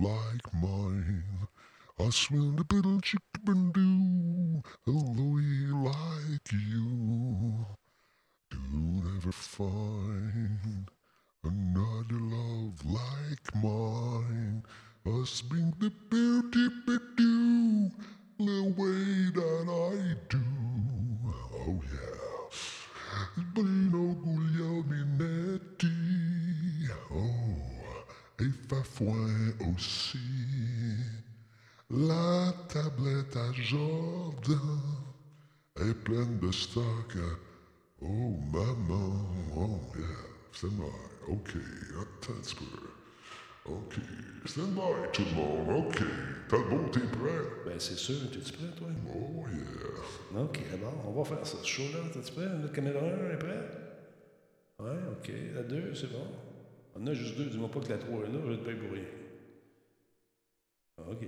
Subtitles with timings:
[0.00, 1.24] like mine.
[1.98, 7.66] I smell the little chicken do, although he like you.
[8.50, 10.90] Do never find
[11.42, 14.62] another love like mine.
[15.06, 17.90] Us being the beauty but do
[18.38, 20.44] the way that I do.
[21.54, 22.26] Oh yeah.
[23.54, 25.96] Bruno Guglielminetti.
[27.10, 27.45] Oh,
[28.40, 30.18] et Fafouin aussi.
[31.90, 34.80] La tablette à Jordan
[35.76, 37.16] est pleine de stock.
[38.02, 39.26] Oh, maman.
[39.56, 40.06] Oh, yeah.
[40.52, 40.84] Stand by.
[41.28, 41.56] OK.
[42.00, 43.72] Attends un peu.
[43.72, 43.94] OK.
[44.44, 45.86] Stand by, tout le monde.
[45.86, 46.02] OK.
[46.48, 47.42] T'as le beau, t'es prêt?
[47.64, 48.30] Ben, c'est sûr.
[48.30, 48.88] T'es-tu prêt, toi?
[49.14, 50.40] Oh, yeah.
[50.42, 51.58] OK, bon, on va faire ça.
[51.62, 52.48] Ce show-là, t'es-tu prêt?
[52.48, 53.70] Le caméra 1 est prêt?
[54.80, 55.32] Ouais, OK.
[55.54, 56.26] La 2, c'est bon.
[56.98, 57.46] On en a juste deux.
[57.46, 59.04] Dis-moi pas que la 3 est là, je vais te payer pour rien.
[61.10, 61.26] OK.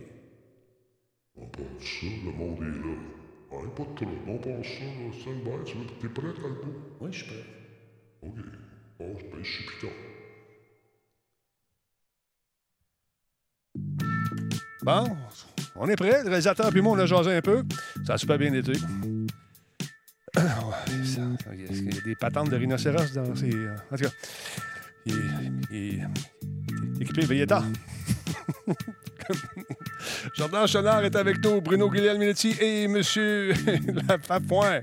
[1.37, 1.63] On passe
[2.01, 2.95] ça, le monde est là.
[3.51, 4.13] Ouais, pas de trouble.
[4.27, 5.13] On passe ça, là.
[5.21, 5.65] Stand by.
[5.65, 6.75] Tu veux- T'es prêt, Talbot?
[7.01, 7.45] Oui, je suis prêt.
[8.23, 8.35] OK.
[8.99, 9.93] Bon, ben, je suis piquant.
[14.83, 15.05] Bon,
[15.77, 16.23] on est prêt.
[16.23, 17.63] Le réalisateur puis moi, on a jasé un peu.
[18.07, 18.73] Ça a super bien été.
[20.37, 21.21] Ah, ouais, ça-
[21.53, 23.53] Il y a- il y a des patentes de rhinocéros dans ces...
[23.55, 24.11] euh, En tout cas,
[25.09, 26.09] il, il-
[26.97, 27.63] il est équipé Vegeta.
[30.37, 32.95] Jordan Chenard est avec nous, Bruno Guglielminetti et M.
[34.09, 34.81] Lafafouin.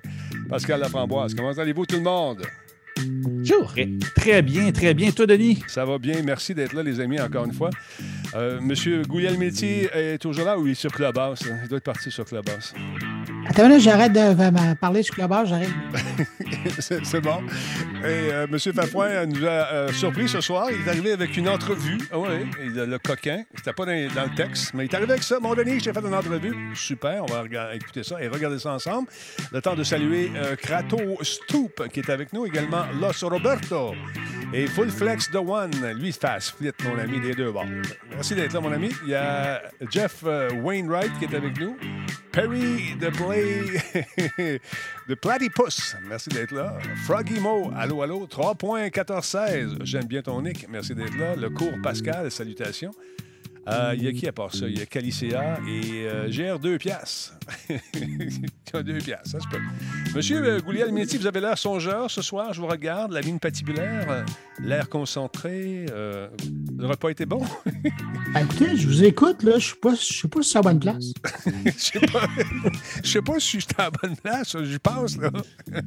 [0.50, 1.34] Pascal Laframboise.
[1.34, 2.42] Comment allez-vous, tout le monde?
[3.06, 3.73] Bonjour.
[4.16, 5.12] Très bien, très bien.
[5.12, 5.64] Toi, Denis?
[5.68, 6.22] Ça va bien.
[6.23, 7.70] Merci d'être là, les amis, encore une fois.
[8.34, 11.40] Euh, Monsieur Guglielminetti est toujours là ou il est sur Clubhouse?
[11.64, 12.73] Il doit être parti sur Clubhouse.
[13.48, 15.70] Attends, là, j'arrête de parler sur Clubhouse, j'arrête.
[16.80, 17.42] c'est c'est bon.
[18.02, 18.59] Et euh, M.
[18.59, 20.70] Fafouin nous a euh, surpris ce soir.
[20.72, 22.00] Il est arrivé avec une entrevue.
[22.12, 22.28] Ah oui,
[22.59, 23.44] le coquin.
[23.56, 25.40] C'était pas dans, dans le texte, mais il est arrivé avec ça.
[25.40, 26.56] Mon Denis, j'ai fait une entrevue.
[26.73, 29.08] Super, on va écouter ça et regarder ça ensemble.
[29.52, 30.31] Le temps de saluer
[30.62, 32.86] Krato Stoop, qui est avec nous également.
[33.00, 33.94] Los Roberto.
[34.53, 35.72] Et Full Flex The One.
[36.00, 37.66] Lui, fast split, mon ami, des deux bords.
[38.16, 38.92] Merci d'être là, mon ami.
[39.03, 39.62] Il y a
[39.92, 41.78] Jeff euh, Wainwright qui est avec nous.
[42.31, 44.59] Perry de Play
[45.09, 45.98] de Platypus.
[46.08, 46.78] Merci d'être là.
[47.04, 48.25] Froggy Mo, allô, allô.
[48.25, 49.84] 3.1416.
[49.84, 50.66] J'aime bien ton nick.
[50.70, 51.36] Merci d'être là.
[51.36, 52.92] Le cours Pascal, salutations.
[53.68, 54.68] Euh, Il y a qui à part ça?
[54.68, 57.34] Il y a Calicea et euh, GR 2 piastres.
[57.96, 59.59] Il y a 2 piastres, ça se peut.
[60.16, 62.54] Monsieur euh, Gouliel-Minetti, vous avez l'air songeur ce soir.
[62.54, 63.12] Je vous regarde.
[63.12, 64.24] La mine patibulaire, euh,
[64.59, 65.86] l'air concentré.
[65.92, 66.28] euh,
[66.78, 67.42] le repas était bon?
[68.34, 70.80] Ben, écoutez, je vous écoute, là, je je sais pas si c'est à la bonne
[70.80, 71.06] place.
[71.66, 72.28] Je sais pas.
[73.04, 75.31] Je sais pas si j'étais à la bonne place, j'y pense, là.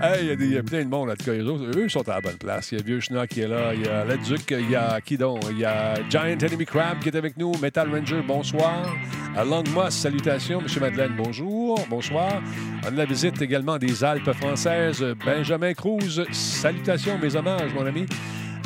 [0.00, 2.08] Hey, Il y, a des- il y a plein de monde, là, cas, eux sont
[2.08, 2.72] à la bonne place.
[2.72, 5.00] Il y a Vieux Schnock qui est là, il y a Duc, il y a
[5.00, 5.44] qui donc?
[5.50, 8.96] Il y a Giant Enemy Crab qui est avec nous, Metal Ranger, bonsoir.
[9.36, 10.62] Long Moss, salutations.
[10.62, 12.40] Monsieur Madeleine, bonjour, bonsoir.
[12.82, 15.04] On a la visite également des Alpes françaises.
[15.22, 18.06] Benjamin Cruz, salutations, mes hommages, mon ami.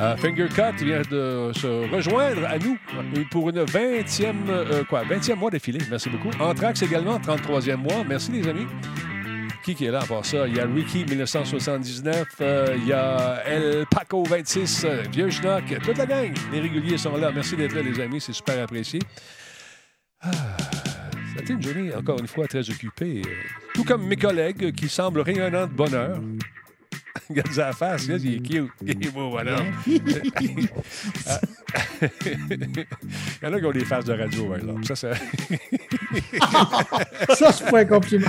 [0.01, 2.79] Euh, Fingercut vient de se rejoindre à nous
[3.29, 5.81] pour une 20e, euh, quoi, 20e mois d'affilée.
[5.91, 6.31] Merci beaucoup.
[6.39, 8.05] Anthrax également, 33e mois.
[8.07, 8.67] Merci, les amis.
[9.75, 10.47] Qui est là à part ça?
[10.47, 12.27] Il y a Ricky, 1979.
[12.41, 14.85] euh, il y a El Paco, 26.
[14.85, 15.65] euh, Vieux Schnock.
[15.83, 16.33] Toute la gang.
[16.53, 17.31] Les réguliers sont là.
[17.35, 18.21] Merci d'être là, les amis.
[18.21, 19.01] C'est super apprécié.
[20.21, 23.23] Ah, ça a été une journée, encore une fois, très occupée.
[23.27, 23.31] euh,
[23.75, 26.21] Tout comme mes collègues qui semblent rayonnants de bonheur.
[27.31, 28.71] Regarde sa face, là, il est cute.
[28.83, 29.57] Il est beau, voilà.
[29.87, 30.01] Il
[33.43, 34.87] y en a qui ont des faces de radio, par exemple.
[34.87, 35.11] Ça, ça...
[37.35, 38.27] Ça, c'est pas un compliment.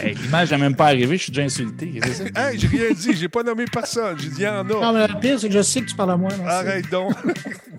[0.00, 2.00] Hey, L'image n'est même pas arrivée, je suis déjà insulté.
[2.12, 2.24] Ça?
[2.34, 4.18] Hey, j'ai rien dit, j'ai pas nommé personne.
[4.18, 4.64] J'ai dit, il y en a.
[4.64, 6.30] Non, mais le pire, c'est que je sais que tu parles à moi.
[6.46, 7.14] Arrête donc.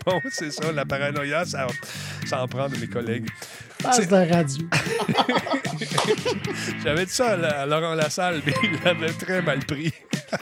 [0.05, 1.67] bon, c'est ça, la paranoïa, ça,
[2.25, 3.27] ça en prend de mes collègues.
[3.81, 4.65] Passe de radio.
[6.83, 9.93] J'avais dit ça à, Laurent Lassalle, mais il l'avait très mal pris.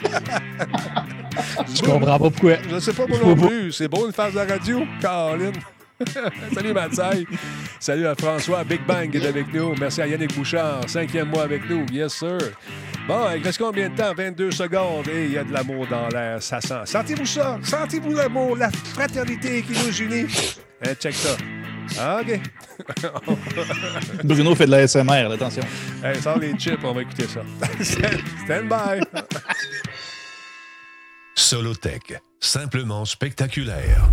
[1.74, 2.54] Je comprends pas pourquoi.
[2.70, 3.72] Je sais pas moi non plus.
[3.72, 5.52] C'est beau une phase de radio, Caroline.
[6.54, 7.26] Salut Mathieu.
[7.80, 9.74] Salut à François Big Bang qui est avec nous.
[9.78, 11.86] Merci à Yannick Bouchard, cinquième mois avec nous.
[11.90, 12.38] Yes, sir.
[13.08, 14.12] Bon, il reste combien de temps?
[14.14, 15.08] 22 secondes.
[15.08, 16.42] Et il y a de l'amour dans l'air.
[16.42, 16.84] Ça sent.
[16.84, 17.58] Sentez-vous ça?
[17.62, 20.26] Sentez-vous l'amour, la fraternité qui nous unit?
[20.84, 21.36] Hein, check ça.
[21.98, 22.40] Ah, OK.
[24.24, 25.62] Bruno fait de la SMR, attention.
[26.02, 27.42] Hey, sors les chips, on va écouter ça.
[28.44, 29.20] Stand by.
[31.34, 34.08] Solotech, simplement spectaculaire.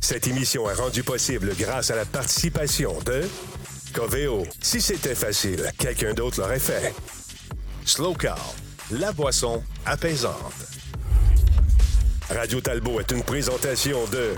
[0.00, 3.22] Cette émission est rendue possible grâce à la participation de
[3.92, 4.44] Coveo.
[4.60, 6.94] Si c'était facile, quelqu'un d'autre l'aurait fait.
[7.84, 8.54] Slow Car,
[8.90, 10.71] la boisson apaisante.
[12.30, 14.34] Radio Talbot est une présentation de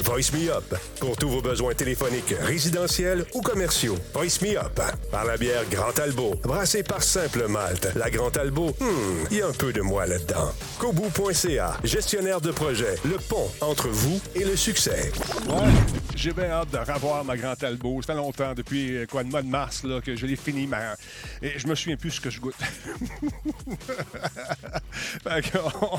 [0.00, 3.96] Voice Me Up pour tous vos besoins téléphoniques, résidentiels ou commerciaux.
[4.14, 4.80] Voice Me Up
[5.10, 7.88] par la bière Grand Talbot, brassée par Simple Malte.
[7.96, 10.52] La Grand Talbot, hmm, il y a un peu de moi là-dedans.
[10.78, 15.10] Kobu.ca, gestionnaire de projet, le pont entre vous et le succès.
[15.48, 15.72] Ouais,
[16.14, 18.02] j'ai bien hâte de revoir ma Grand Talbot.
[18.02, 20.66] Ça fait longtemps, depuis euh, quoi, le mois de mars, là, que je l'ai fini.
[20.66, 20.94] Ma...
[21.40, 22.54] Et je me souviens plus ce que je goûte.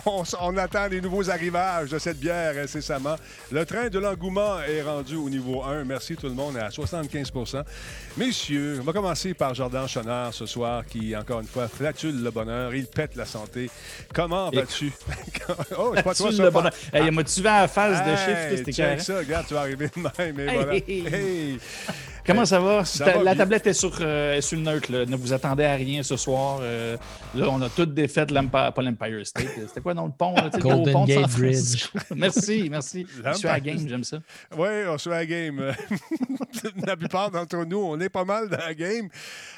[0.05, 3.15] On, on attend les nouveaux arrivages de cette bière incessamment.
[3.51, 5.83] Le train de l'engouement est rendu au niveau 1.
[5.85, 7.63] Merci tout le monde à 75%
[8.17, 12.31] Messieurs, on va commencer par Jordan Chenard ce soir qui, encore une fois, flatule le
[12.31, 12.73] bonheur.
[12.75, 13.69] Il pète la santé.
[14.13, 14.91] Comment vas-tu?
[15.77, 16.69] oh, c'est pas toi, Tu ça.
[16.93, 18.99] Hey, il m'a tué à la de Hey, chiffres, c'était check carré.
[18.99, 20.73] ça, regarde, tu vas arriver de même, et Hey, voilà.
[20.75, 21.07] hey, hey.
[21.13, 21.59] Hey.
[22.25, 22.85] Comment ça va?
[22.85, 23.43] Ça Ta- va la bien.
[23.43, 24.91] tablette est sur, euh, est sur le neutre.
[24.91, 25.05] là.
[25.05, 26.59] Ne vous attendez à rien ce soir.
[26.61, 26.95] Euh,
[27.35, 29.47] là, on a tout défait l'Empire, pas l'Empire State.
[29.67, 30.33] C'était quoi dans le pont?
[30.35, 31.99] Là, sais, le Golden pont de Gate Francisco?
[32.15, 33.05] merci, merci.
[33.25, 34.19] Je suis à la game, j'aime ça.
[34.57, 35.73] Oui, on se fait la game.
[36.87, 39.09] la plupart d'entre nous, on est pas mal dans la game.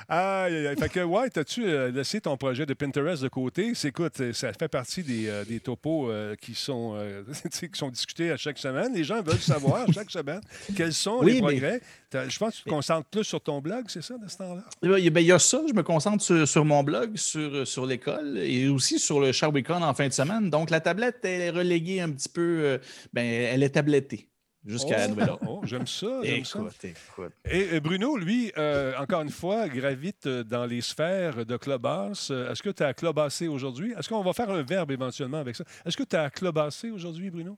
[0.07, 0.75] Aïe.
[0.79, 3.73] Fait que, ouais, t'as-tu euh, laissé ton projet de Pinterest de côté?
[3.75, 7.89] C'est, écoute, ça fait partie des, euh, des topos euh, qui, sont, euh, qui sont
[7.89, 8.93] discutés à chaque semaine.
[8.93, 10.41] Les gens veulent savoir chaque semaine
[10.75, 11.81] quels sont Oui, les progrès.
[12.29, 14.63] Je pense que tu te concentres plus sur ton blog, c'est ça, de ce temps-là?
[14.83, 17.15] Il y a- ben, il y a ça, je me concentre sur, sur mon blog,
[17.17, 20.49] sur, sur l'école et aussi sur le Sharwicon en fin de semaine.
[20.49, 22.77] Donc, la tablette, elle est reléguée un petit peu, euh,
[23.13, 24.29] ben, elle est tablettée
[24.65, 25.43] jusqu'à Oh, nouvel ordre.
[25.47, 26.59] oh, j'aime ça, j'aime ça.
[26.59, 27.33] Écoute, écoute.
[27.51, 32.29] Et euh, Bruno, lui, euh, encore une fois, gravite euh, dans les sphères de Clubhouse.
[32.31, 33.93] Euh, Est-ce que tu as clubassé aujourd'hui?
[33.97, 35.63] Est-ce qu'on va faire un verbe éventuellement avec ça?
[35.85, 37.57] Est-ce que tu as clubassé aujourd'hui, Bruno?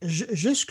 [0.00, 0.64] Ju- Juste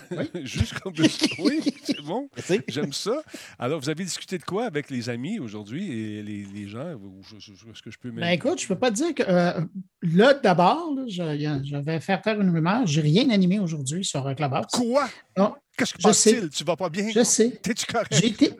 [0.44, 0.92] Juste comme...
[1.38, 2.28] Oui, c'est bon.
[2.68, 3.22] J'aime ça.
[3.58, 6.90] Alors, vous avez discuté de quoi avec les amis aujourd'hui et les, les gens?
[6.90, 9.60] Est-ce que je peux Ben écoute, je peux pas te dire que euh,
[10.02, 12.86] là, d'abord, je, vais faire faire une rumeur.
[12.86, 14.66] J'ai rien animé aujourd'hui sur euh, Clubhouse.
[14.72, 15.08] Quoi?
[15.36, 16.40] Non, Qu'est-ce que Je passe-t-il?
[16.42, 16.48] sais.
[16.48, 17.08] Tu vas pas bien?
[17.14, 17.50] je sais.
[17.62, 18.12] T'es-tu correct?
[18.12, 18.52] J'ai été.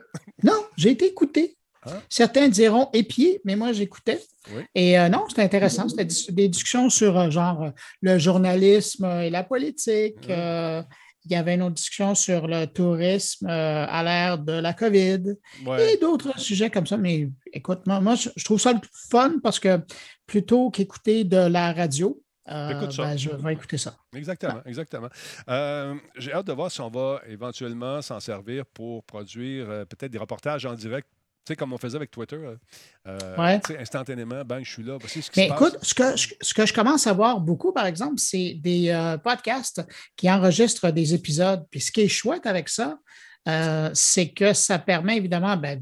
[0.43, 1.57] Non, j'ai été écouté.
[1.85, 2.01] Hein?
[2.09, 4.21] Certains diront épié, mais moi, j'écoutais.
[4.55, 4.63] Oui.
[4.75, 5.89] Et euh, non, c'était intéressant.
[5.89, 7.71] C'était des discussions sur euh, genre
[8.01, 10.29] le journalisme et la politique.
[10.29, 10.85] Mhm.
[11.25, 15.35] Il y avait une autre discussion sur le tourisme euh, à l'ère de la COVID
[15.65, 15.95] Ouais.
[15.95, 16.97] et d'autres sujets comme ça.
[16.97, 18.81] Mais écoute, moi, moi, je, trouve ça le
[19.11, 19.81] fun parce que
[20.27, 23.03] plutôt qu'écouter de la radio, euh, ça.
[23.05, 23.97] ben, je vais écouter ça.
[24.15, 25.09] Exactement, exactement.
[25.49, 30.11] Euh, J'ai hâte de voir si on va éventuellement s'en servir pour produire euh, peut-être
[30.11, 31.09] des reportages en direct.
[31.45, 32.37] Tu sais, comme on faisait avec Twitter.
[32.37, 32.57] euh,
[33.09, 33.61] euh, Ouais.
[33.81, 34.97] instantanément, bang, je suis là.
[35.05, 35.89] Ce qui Mais se écoute, passe.
[35.89, 39.19] ce que, je- ce que je commence à voir beaucoup, par exemple, c'est des euh,
[39.19, 39.83] podcasts
[40.17, 41.65] qui enregistrent des épisodes.
[41.71, 42.99] Puis ce qui est chouette avec ça,
[43.49, 45.81] euh, c'est que ça permet évidemment, ben,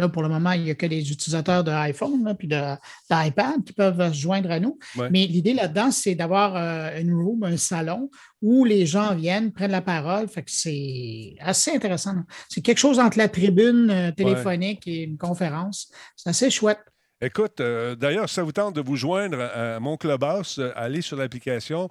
[0.00, 3.64] là, pour le moment, il n'y a que les utilisateurs de iPhone là, puis d'iPad
[3.64, 4.78] qui peuvent se joindre à nous.
[4.96, 5.08] Ouais.
[5.10, 8.10] Mais l'idée là-dedans, c'est d'avoir euh, une room, un salon
[8.42, 10.28] où les gens viennent, prennent la parole.
[10.28, 12.14] Fait que c'est assez intéressant.
[12.48, 15.90] C'est quelque chose entre la tribune euh, téléphonique et une conférence.
[16.16, 16.80] C'est assez chouette.
[17.20, 21.16] Écoute, euh, d'ailleurs, si ça vous tente de vous joindre à, mon clubhouse, allez sur
[21.16, 21.90] l'application.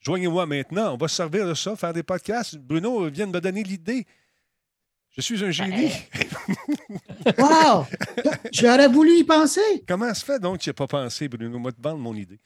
[0.00, 0.94] Joignez-moi maintenant.
[0.94, 2.56] On va se servir de ça, faire des podcasts.
[2.58, 4.06] Bruno vient de me donner l'idée.
[5.16, 5.90] Je suis un génie.
[7.38, 7.84] Wow!
[8.52, 9.60] J'aurais voulu y penser.
[9.88, 11.58] Comment se fait donc que tu n'y as pas pensé, Bruno?
[11.58, 12.38] Moi, te vendre mon idée.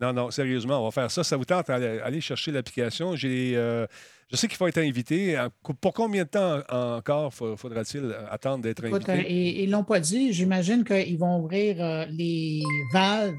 [0.00, 1.24] Non, non, sérieusement, on va faire ça.
[1.24, 3.16] Ça vous tente d'aller aller chercher l'application.
[3.16, 3.84] J'ai, euh,
[4.30, 5.36] je sais qu'il faut être invité.
[5.36, 5.48] Euh,
[5.80, 9.28] Pour combien de temps encore fa- faudra-t-il attendre d'être Écoute, euh, invité?
[9.32, 10.32] et- ils ne l'ont pas dit.
[10.32, 13.34] J'imagine qu'ils vont ouvrir euh, les valves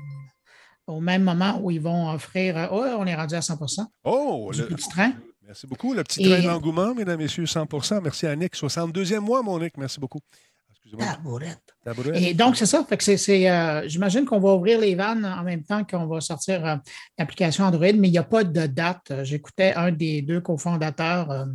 [0.88, 2.58] au même moment où ils vont offrir.
[2.58, 3.58] euh, oh, on est rendu à 100
[4.03, 5.13] Oh, du le- petit train.
[5.50, 5.94] Merci beaucoup.
[5.94, 8.56] Le petit Et- train d'engouement, mesdames, messieurs, 100% Merci à Nick.
[8.56, 9.75] 62e mois, mon Nick.
[9.77, 10.20] Merci beaucoup.
[10.72, 11.06] Excusez-moi.
[11.13, 11.60] Tabourette.
[11.84, 12.24] Tabouret.
[12.24, 12.84] Et donc, c'est ça.
[12.88, 16.08] Fait que c'est, c'est, euh, j'imagine qu'on va ouvrir les vannes en même temps qu'on
[16.08, 16.75] va sortir euh,
[17.18, 19.12] l'application Android, mais il n'y a pas de date.
[19.24, 21.46] J'écoutais un des deux cofondateurs euh,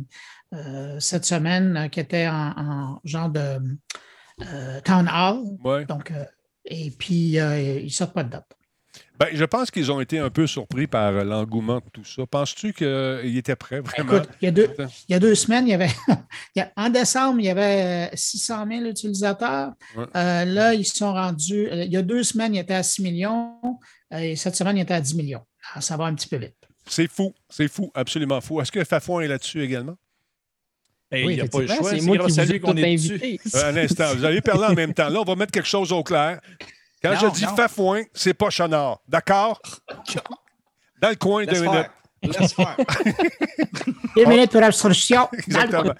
[0.53, 3.57] euh, cette semaine euh, qui était en, en genre de
[4.41, 5.43] euh, town hall.
[5.63, 5.85] Ouais.
[5.85, 6.23] Donc, euh,
[6.65, 8.47] et puis, euh, ils ne sortent pas de date.
[9.19, 12.25] Ben, je pense qu'ils ont été un peu surpris par euh, l'engouement de tout ça.
[12.25, 14.13] Penses-tu qu'ils étaient prêts vraiment?
[14.13, 14.69] Écoute, il y a deux,
[15.07, 15.89] il y a deux semaines, il y avait,
[16.55, 19.71] il y a- en décembre, il y avait euh, 600 000 utilisateurs.
[19.95, 20.05] Ouais.
[20.15, 23.01] Euh, là, ils sont rendus, euh, il y a deux semaines, il était à 6
[23.03, 23.53] millions
[24.13, 25.45] euh, et cette semaine, il était à 10 millions.
[25.71, 26.55] Alors, ça va un petit peu vite.
[26.87, 28.59] C'est fou, c'est fou, absolument fou.
[28.61, 29.95] Est-ce que Fafouin est là-dessus également?
[31.11, 31.89] Hey, il Oui, n'y a pas le choix.
[31.91, 33.39] c'est moi qui vous à ai tout invité.
[33.55, 35.07] Euh, un instant, vous avez parlé en même temps.
[35.09, 36.41] Là, on va mettre quelque chose au clair.
[37.05, 37.45] Quand Non, je dis.
[37.55, 38.99] Fafouin, c'est pas Chenard.
[39.07, 39.61] D'accord?
[41.01, 41.85] Dans le coin, Laisse deux minutes.
[42.23, 42.39] faire.
[42.39, 42.77] Laisse faire.
[44.15, 45.27] Deux minutes pour l'abstraction.
[45.33, 45.93] Exactement.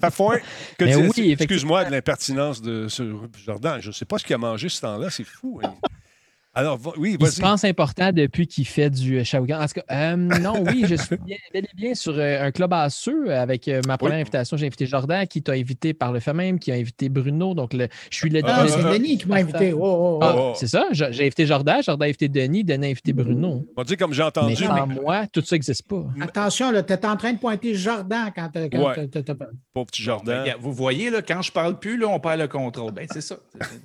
[0.00, 0.38] Fafouin,
[0.78, 0.84] que
[1.18, 3.02] oui, excuse-moi de l'impertinence de ce
[3.44, 3.80] Jordan.
[3.80, 5.10] Je ne sais pas ce qu'il a mangé ce temps-là.
[5.10, 5.60] C'est fou.
[5.64, 5.74] hein.
[6.58, 9.60] Alors, oui, Il se pense important depuis qu'il fait du euh, Shawgan.
[9.60, 12.50] En tout cas, euh, non, oui, je suis bien, bel et bien sur euh, un
[12.50, 14.56] club à ceux avec ma première invitation.
[14.56, 17.52] J'ai invité Jordan, qui t'a invité par le fait même, qui a invité Bruno.
[17.52, 18.40] Donc, le- je suis le.
[18.42, 19.74] Ah, c'est Denis qui m'a invité.
[19.74, 20.24] Oh, oh, oh.
[20.24, 20.86] Ah, c'est ça.
[20.92, 23.66] J'ai invité Jordan, Jordan a invité Denis, Denis a invité Bruno.
[23.76, 24.56] On va dire comme j'ai Mais entendu.
[24.56, 26.04] sans moi, tout ça n'existe pas.
[26.22, 29.08] Attention, tu es en train de pointer Jordan quand tu quand Ouais.
[29.74, 30.40] Pauvre petit Ben, Jordan.
[30.40, 32.92] regarde, vous voyez, là, quand je parle plus, là, on perd le contrôle.
[32.92, 33.36] Ben, c'est ça.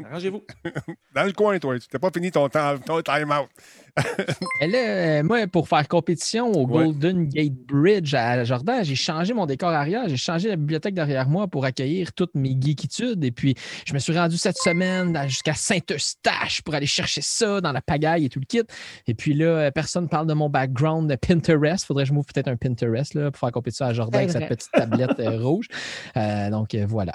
[0.05, 0.43] Arrangez-vous.
[1.15, 1.77] Dans le coin, toi.
[1.77, 3.49] Tu n'as pas fini ton, temps, ton time-out.
[4.61, 6.85] Mais là, euh, moi, pour faire compétition au Ouais.
[6.85, 11.27] Golden Gate Bridge à Jordan, j'ai changé mon décor arrière, j'ai changé la bibliothèque derrière
[11.27, 13.21] moi pour accueillir toutes mes geekitudes.
[13.25, 13.53] Et puis,
[13.85, 18.23] je me suis rendu cette semaine jusqu'à Saint-Eustache pour aller chercher ça dans la pagaille
[18.25, 18.61] et tout le kit.
[19.07, 21.85] Et puis là, euh, personne ne parle de mon background de Pinterest.
[21.85, 24.61] Faudrait que je m'ouvre peut-être un Pinterest là, pour faire compétition à Jordan C'est avec
[24.61, 24.87] cette vrai.
[24.95, 25.67] petite tablette euh, rouge.
[26.15, 27.13] Euh, donc, voilà.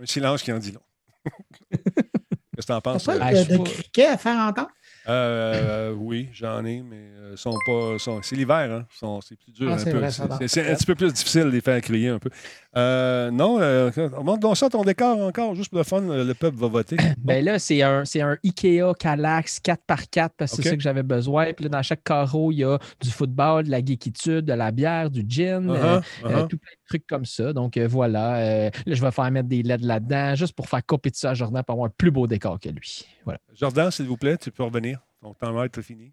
[0.00, 0.80] Un silence qui en dit long.
[2.56, 3.04] Qu'est-ce que t'en T'as penses?
[3.04, 3.44] pas euh?
[3.44, 3.64] De, de pas.
[3.64, 4.68] criquet à faire entendre?
[5.06, 7.98] Euh, oui, j'en ai, mais euh, sont pas.
[7.98, 8.86] sont- c'est l'hiver, hein?
[8.98, 9.98] Sont- c'est plus dur Ah, un c'est peu.
[9.98, 10.38] vrai, C'est- va.
[10.38, 12.30] c'est, c'est un petit peu plus difficile de les faire crier un peu.
[12.76, 13.90] Euh, non, euh,
[14.22, 16.96] montre donc ça ton décor encore, juste pour le fun, le peuple va voter.
[17.18, 21.02] Ben là, c'est un, c'est un IKEA Calax 4x4 parce que c'est ça que j'avais
[21.02, 21.52] besoin.
[21.52, 24.70] Puis là, dans chaque carreau, il y a du football, de la geekitude, de la
[24.70, 26.48] bière, du gin, euh, Uh-huh, euh, uh-huh.
[26.48, 27.52] tout plein de trucs comme ça.
[27.52, 28.36] Donc euh, voilà.
[28.36, 31.62] euh, là, je vais faire mettre des LED là-dedans juste pour faire compétition à Jordan
[31.62, 33.06] pour avoir un plus beau décor que lui.
[33.24, 33.40] Voilà.
[33.54, 35.00] Jordan, s'il vous plaît, tu peux revenir.
[35.20, 36.12] Ton temps va être fini.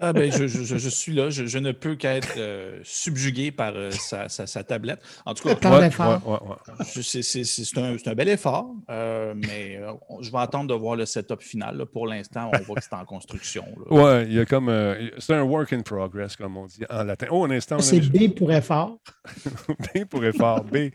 [0.00, 1.28] Ah ben, je, je- je- suis là.
[1.30, 5.00] Je, je ne peux qu'être euh, subjugué par euh, sa, sa- sa tablette.
[5.26, 6.26] En tout cas, Parle Ouais, fort.
[6.26, 6.84] ouais, ouais, ouais.
[6.94, 10.38] je- c'est- c'est c'est un, c'est un bel effort, euh, mais euh, on- je vais
[10.38, 11.76] attendre de voir le setup final.
[11.76, 11.86] là.
[11.86, 13.64] Pour l'instant, on voit que c'est en construction.
[13.90, 14.68] Ouais, il y a comme.
[14.70, 17.26] euh, c'est un work in progress, comme on dit en latin.
[17.30, 18.98] Oh, un instant, C'est B pour effort.
[19.94, 20.90] B pour effort, B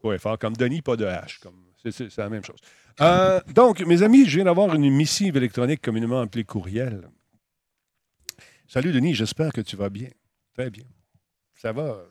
[0.00, 1.38] pour effort, comme Denis, pas de H.
[1.42, 2.58] Comme, c'est, c'est- c'est la même chose.
[3.00, 7.08] Euh, donc, mes amis, je viens d'avoir une missive électronique communément appelée courriel.
[8.70, 10.10] Salut Denis, j'espère que tu vas bien.
[10.52, 10.84] Très bien.
[11.54, 12.06] Ça va euh,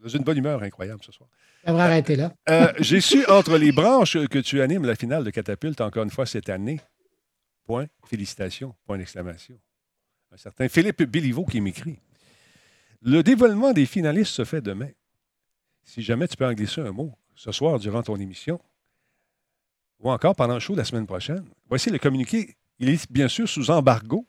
[0.00, 1.28] dans une bonne humeur incroyable ce soir.
[1.62, 2.32] Ça devrait arrêter là.
[2.48, 6.10] Euh, j'ai su entre les branches que tu animes la finale de Catapulte encore une
[6.10, 6.80] fois cette année.
[7.66, 7.88] Point.
[8.06, 8.74] Félicitations.
[8.86, 9.58] Point d'exclamation.
[10.32, 11.98] Un certain Philippe Béliveau qui m'écrit.
[13.02, 14.88] Le dévoilement des finalistes se fait demain.
[15.84, 18.58] Si jamais tu peux en glisser un mot ce soir durant ton émission
[20.00, 22.56] ou encore pendant le show la semaine prochaine, voici le communiqué.
[22.78, 24.24] Il est bien sûr sous embargo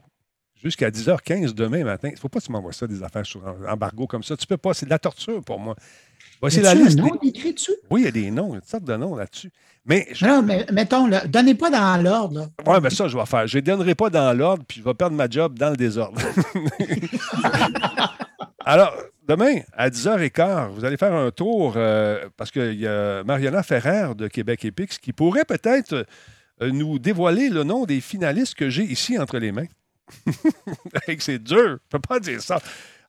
[0.63, 2.09] jusqu'à 10h15 demain matin.
[2.09, 4.35] Il ne faut pas que tu m'envoies ça, des affaires sous embargo comme ça.
[4.37, 4.73] Tu peux pas.
[4.73, 5.75] C'est de la torture pour moi.
[6.41, 6.97] Voici la liste.
[6.99, 7.73] nom des- écrit dessus?
[7.89, 9.51] oui, il y a des noms, il y a toutes sortes de noms là-dessus.
[9.85, 10.25] Mais, je...
[10.25, 12.49] Non, mais mettons, là, donnez pas dans l'ordre.
[12.65, 13.47] ouais, ben ça, je vais faire.
[13.47, 16.21] Je ne donnerai pas dans l'ordre, puis je vais perdre ma job dans le désordre.
[18.65, 18.93] Alors,
[19.27, 24.13] demain, à 10h15, vous allez faire un tour, euh, parce qu'il y a Mariana Ferrer
[24.15, 26.05] de Québec Epix qui pourrait peut-être
[26.61, 29.65] euh, nous dévoiler le nom des finalistes que j'ai ici entre les mains.
[31.19, 32.59] C'est dur, je ne peux pas dire ça.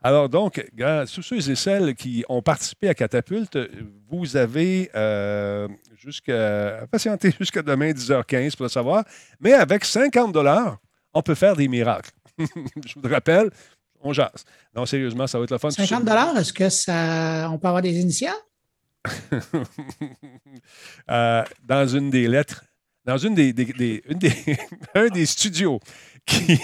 [0.03, 0.65] Alors donc,
[1.13, 3.59] tous ceux et celles qui ont participé à Catapulte,
[4.09, 9.05] vous avez euh, jusqu'à patienter jusqu'à demain 10h15 pour le savoir.
[9.41, 10.79] Mais avec 50 dollars,
[11.13, 12.11] on peut faire des miracles.
[12.39, 13.51] Je vous le rappelle,
[14.01, 14.45] on jase.
[14.75, 15.71] Non, sérieusement, ça va être le fun.
[15.71, 18.35] 50 est-ce que ça, on peut avoir des initiales?
[21.11, 22.65] Euh, dans une des lettres,
[23.11, 24.57] dans une des, des- des- une des-
[24.95, 25.81] un des studios
[26.25, 26.57] qui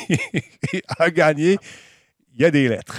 [0.99, 1.59] a gagné,
[2.35, 2.97] il y a des lettres.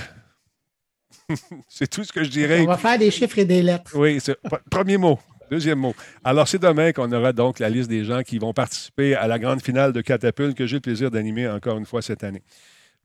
[1.70, 2.60] c'est tout ce que je dirais.
[2.62, 3.92] On va faire des chiffres et des lettres.
[3.96, 4.36] Oui, c'est
[4.70, 5.18] premier mot.
[5.50, 5.96] Deuxième mot.
[6.26, 9.40] Alors, c'est demain qu'on aura donc la liste des gens qui vont participer à la
[9.40, 12.44] grande finale de Catapulte que j'ai le plaisir d'animer encore une fois cette année.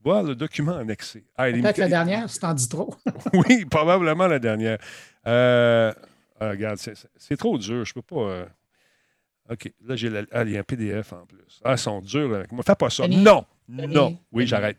[0.03, 1.23] Voir le document annexé.
[1.37, 2.93] Ah, Peut-être la dernière, si t'en dis trop.
[3.33, 4.77] oui, probablement la dernière.
[5.25, 5.93] Euh,
[6.37, 6.79] ah, regarde,
[7.15, 7.85] c'est trop dur.
[7.85, 8.15] Je peux pas.
[8.29, 8.45] euh,
[9.49, 9.71] OK.
[9.85, 11.59] Là, j'ai la- ah, il y a un PDF en plus.
[11.63, 12.33] Ah, ils sont durs.
[12.35, 12.63] avec moi.
[12.63, 13.03] Fais pas ça.
[13.03, 13.17] Denis.
[13.17, 13.45] Non.
[13.67, 13.93] Denis.
[13.93, 14.17] Non.
[14.31, 14.77] Oui, j'arrête.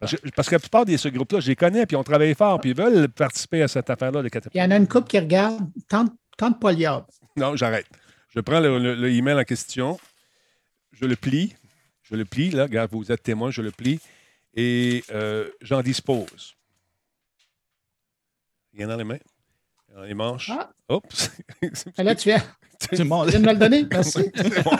[0.00, 2.04] Parce que, parce que la plupart de ce groupe-là, je les connais, puis ils ont
[2.04, 4.88] travaillé fort, puis ils veulent participer à cette affaire-là de Il y en a une
[4.88, 5.58] couple qui regarde.
[5.88, 6.72] Tente, tente pas.
[7.36, 7.86] Non, j'arrête.
[8.28, 9.98] Je prends le, le- le email en question,
[10.92, 11.54] je le plie,
[12.02, 14.00] je le plie, là, regarde, vous êtes témoin, je le plie,
[14.54, 16.54] et euh, j'en dispose.
[18.76, 19.18] Rien dans les mains,
[19.94, 20.50] dans les manches.
[20.52, 20.70] Ah.
[20.90, 21.30] Oups!
[21.96, 22.42] Ah, Là, tu viens,
[22.80, 23.86] tu viens de me le donner?
[23.90, 24.30] Merci.
[24.34, 24.70] C'est bon.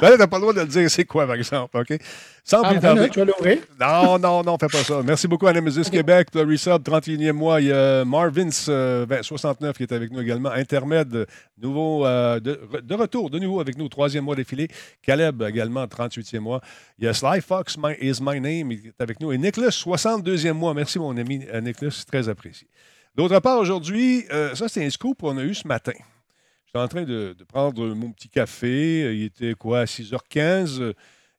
[0.00, 1.98] Ben là, t'as pas le droit de le dire, c'est quoi, par exemple, OK?
[2.44, 3.10] Sans Ah, plus ben tarder.
[3.10, 3.58] tu vas l'ouvrir.
[3.78, 5.02] Non, non, non, fais pas ça.
[5.04, 7.60] Merci beaucoup à Québec pour le resub, 31e mois.
[7.60, 10.50] Il y a Marvins, euh, ben, 69, qui est avec nous également.
[10.50, 11.26] Intermède,
[11.60, 14.68] nouveau, euh, de, de retour, de nouveau avec nous, troisième mois défilé.
[15.02, 16.60] Caleb également, 38e mois.
[16.98, 19.32] Il y a Sly Fox, my, is my name, il est avec nous.
[19.32, 20.72] Et Nicholas, 62e mois.
[20.72, 22.68] Merci, mon ami euh, Nicholas, c'est très apprécié.
[23.16, 25.94] D'autre part, aujourd'hui, euh, ça, c'est un scoop qu'on a eu ce matin.
[26.66, 29.16] J'étais en train de, de prendre mon petit café.
[29.16, 30.92] Il était quoi, à 6h15.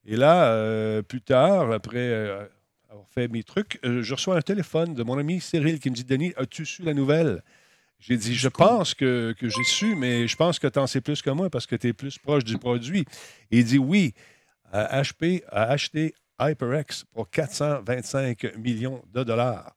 [0.05, 2.47] Et là, euh, plus tard, après euh,
[2.89, 6.03] avoir fait mes trucs, je reçois un téléphone de mon ami Cyril qui me dit
[6.03, 7.43] Denis, as-tu su la nouvelle?
[7.99, 11.01] J'ai dit Je pense que, que j'ai su, mais je pense que tu en sais
[11.01, 13.05] plus que moi parce que tu es plus proche du produit.
[13.51, 14.15] Et il dit Oui,
[14.73, 19.76] HP a acheté HyperX pour 425 millions de dollars.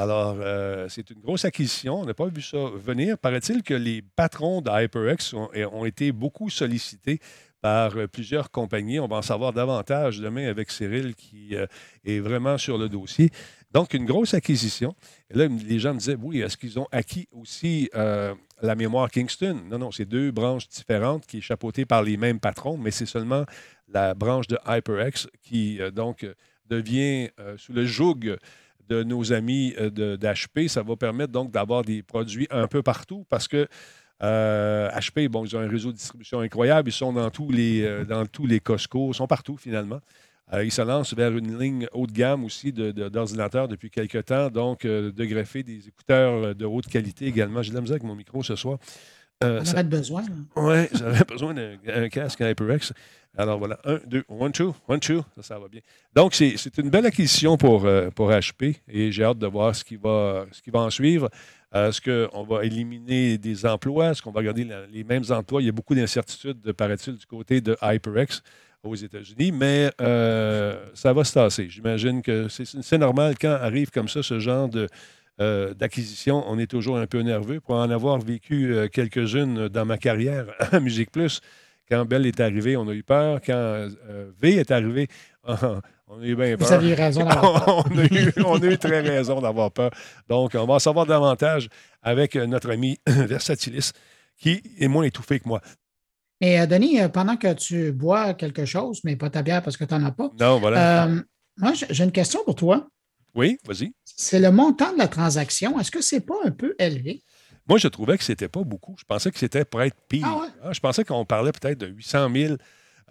[0.00, 2.00] Alors, euh, c'est une grosse acquisition.
[2.00, 3.18] On n'a pas vu ça venir.
[3.18, 7.20] Paraît-il que les patrons de HyperX ont, été beaucoup sollicités
[7.60, 8.98] par euh, plusieurs compagnies.
[8.98, 11.66] On va en savoir davantage demain avec Cyril qui euh,
[12.06, 13.28] est vraiment sur le dossier.
[13.72, 14.94] Donc, une grosse acquisition.
[15.28, 19.64] Et là, les gens me disaient, oui, est-ce qu'ils ont acquis aussi la mémoire Kingston?
[19.66, 23.04] Non, non, c'est deux branches différentes qui sont chapeautées par les mêmes patrons, mais c'est
[23.04, 23.44] seulement
[23.86, 26.26] la branche de HyperX qui, donc,
[26.70, 27.28] devient
[27.58, 28.38] sous le joug
[28.90, 30.68] de nos amis euh, d'HP.
[30.68, 33.68] Ça va permettre donc d'avoir des produits un peu partout parce que
[34.22, 36.90] euh, HP, bon, ils ont un réseau de distribution incroyable.
[36.90, 38.24] Ils sont dans tous les, euh, dans
[38.62, 39.12] Costco.
[39.12, 40.00] Ils sont partout, finalement.
[40.52, 44.50] Euh, ils se lancent vers une ligne haut de gamme aussi d'ordinateurs depuis quelques temps.
[44.50, 47.62] Donc, euh, de greffer des écouteurs euh, de haute qualité également.
[47.62, 48.78] J'ai la misère avec mon micro ce soir.
[49.42, 50.22] Euh, On ça- besoin.
[50.22, 50.28] là.
[50.56, 52.92] oui, j'avais besoin d'un un casque HyperX.
[53.38, 55.80] Alors voilà, un, deux, one, two, one, two, ça, ça va bien.
[56.14, 59.84] Donc, c'est une belle acquisition pour, euh, pour HP et j'ai hâte de voir ce
[59.84, 61.30] qui va, ce qui va en suivre.
[61.74, 64.10] Euh, Est-ce qu'on va éliminer des emplois?
[64.10, 65.62] Est-ce qu'on va garder la- les mêmes emplois?
[65.62, 68.42] Il y a beaucoup d'incertitudes, paraît-il, du côté de HyperX
[68.82, 71.68] aux États-Unis, mais euh, ça va se tasser.
[71.70, 74.88] J'imagine que c'est normal quand arrive comme ça ce genre de,
[75.40, 77.60] euh, d'acquisition, on est toujours un peu nerveux.
[77.60, 81.40] Pour en avoir vécu euh, quelques-unes dans ma carrière à Musique Plus,
[81.88, 83.40] quand Belle est arrivée, on a eu peur.
[83.44, 85.08] Quand euh, V est arrivé,
[85.44, 86.68] on a eu bien peur.
[86.68, 87.86] Vous aviez raison d'avoir peur.
[87.90, 89.90] on, a eu, on a eu très raison d'avoir peur.
[90.28, 91.68] Donc, on va en savoir davantage
[92.02, 93.92] avec notre ami Versatilis,
[94.36, 95.62] qui est moins étouffé que moi.
[96.42, 99.84] Et euh, Denis, pendant que tu bois quelque chose, mais pas ta bière parce que
[99.84, 101.08] tu n'en as pas, Non, voilà.
[101.56, 102.88] moi, j'ai une question pour toi.
[103.34, 103.92] Oui, vas-y.
[104.04, 105.78] C'est le montant de la transaction.
[105.80, 107.22] Est-ce que c'est pas un peu élevé?
[107.68, 108.96] Moi, je trouvais que c'était pas beaucoup.
[108.98, 110.26] Je pensais que c'était pour être pire.
[110.28, 110.48] Ah ouais?
[110.64, 112.54] Ah, Je pensais qu'on parlait peut-être de 800 000.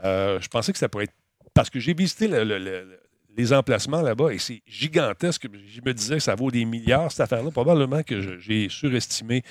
[0.04, 1.14] Euh, je pensais que c'était pour être.
[1.54, 3.00] Parce que j'ai visité le- le- le-
[3.38, 5.48] les emplacements là-bas et c'est gigantesque.
[5.54, 7.52] Je me disais que ça vaut des milliards, cette affaire-là.
[7.52, 9.44] Probablement que j'ai surestimé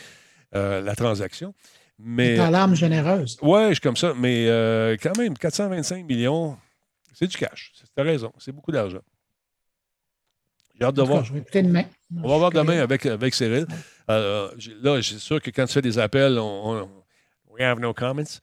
[0.54, 1.54] euh, la transaction.
[1.98, 2.36] Mais.
[2.36, 3.38] Dans l'arme généreuse.
[3.42, 4.12] Ouais, je suis comme ça.
[4.16, 6.56] Mais euh, quand même, 425 millions,
[7.14, 7.72] c'est du cash.
[7.74, 8.32] Tu as raison.
[8.38, 9.00] C'est beaucoup d'argent.
[10.78, 11.24] J'ai hâte de cas, voir.
[11.24, 11.44] je vais.
[12.22, 13.66] On va voir demain avec, avec Cyril.
[14.10, 16.88] Euh, j'ai- là, c'est sûr que quand tu fais des appels, on, on-
[17.50, 18.40] we have no comments.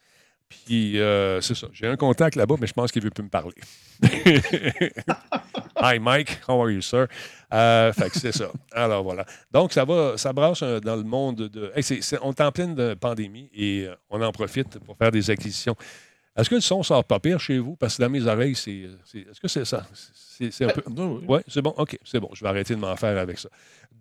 [0.48, 1.68] Puis, euh, c'est ça.
[1.74, 3.56] J'ai un contact là-bas, mais je pense qu'il ne veut plus me parler.
[5.82, 6.40] Hi, Mike.
[6.48, 7.08] How are you, sir?
[7.54, 8.52] Euh, fait que c'est ça.
[8.72, 9.26] Alors, voilà.
[9.52, 11.72] Donc, ça va, ça brasse euh, dans le monde de.
[11.76, 11.84] Hey,
[12.22, 15.76] on est en pleine de pandémie et euh, on en profite pour faire des acquisitions.
[16.36, 17.76] Est-ce que le son sort pas pire chez vous?
[17.76, 18.90] Parce que dans mes oreilles, c'est.
[19.14, 19.86] Est-ce que c'est ça?
[19.94, 20.84] C'est un peu.
[21.28, 21.74] Oui, c'est bon.
[21.78, 22.30] OK, c'est bon.
[22.34, 23.50] Je vais arrêter de m'en faire avec ça.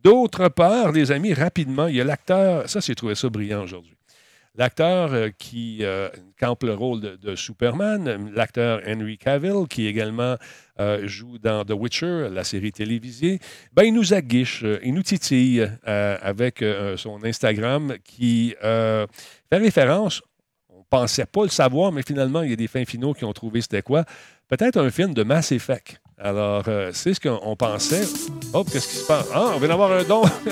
[0.03, 2.68] D'autre part, les amis, rapidement, il y a l'acteur.
[2.68, 3.94] Ça, j'ai trouvé ça brillant aujourd'hui.
[4.57, 10.37] L'acteur euh, qui euh, campe le rôle de, de Superman, l'acteur Henry Cavill, qui également
[10.79, 13.40] euh, joue dans The Witcher, la série télévisée,
[13.73, 16.64] ben, il nous aguiche, euh, il nous titille avec
[16.97, 19.09] son Instagram qui fait
[19.51, 20.23] référence,
[20.94, 23.61] pensait pas le savoir, mais finalement, il y a des fins finaux qui ont trouvé
[23.61, 24.04] c'était quoi.
[24.48, 26.00] Peut-être un film de Mass Effect.
[26.16, 28.04] Alors, euh, c'est ce qu'on pensait.
[28.52, 29.26] Oh, qu'est-ce qui se passe?
[29.35, 30.22] Ah, on vient d'avoir un don.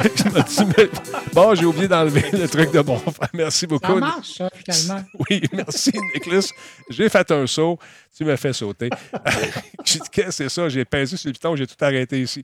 [0.00, 3.28] Je me Bon, j'ai oublié d'enlever le truc de bon frère.
[3.34, 3.96] Merci Ça beaucoup.
[3.96, 5.04] marche, ça, finalement.
[5.30, 6.50] Oui, merci, Nicholas.
[6.88, 7.78] J'ai fait un saut.
[8.16, 8.88] Tu m'as fait sauter.
[9.84, 10.68] j'ai dit, qu'est-ce que c'est ça?
[10.70, 12.42] J'ai pesé sur le piton, j'ai tout arrêté ici.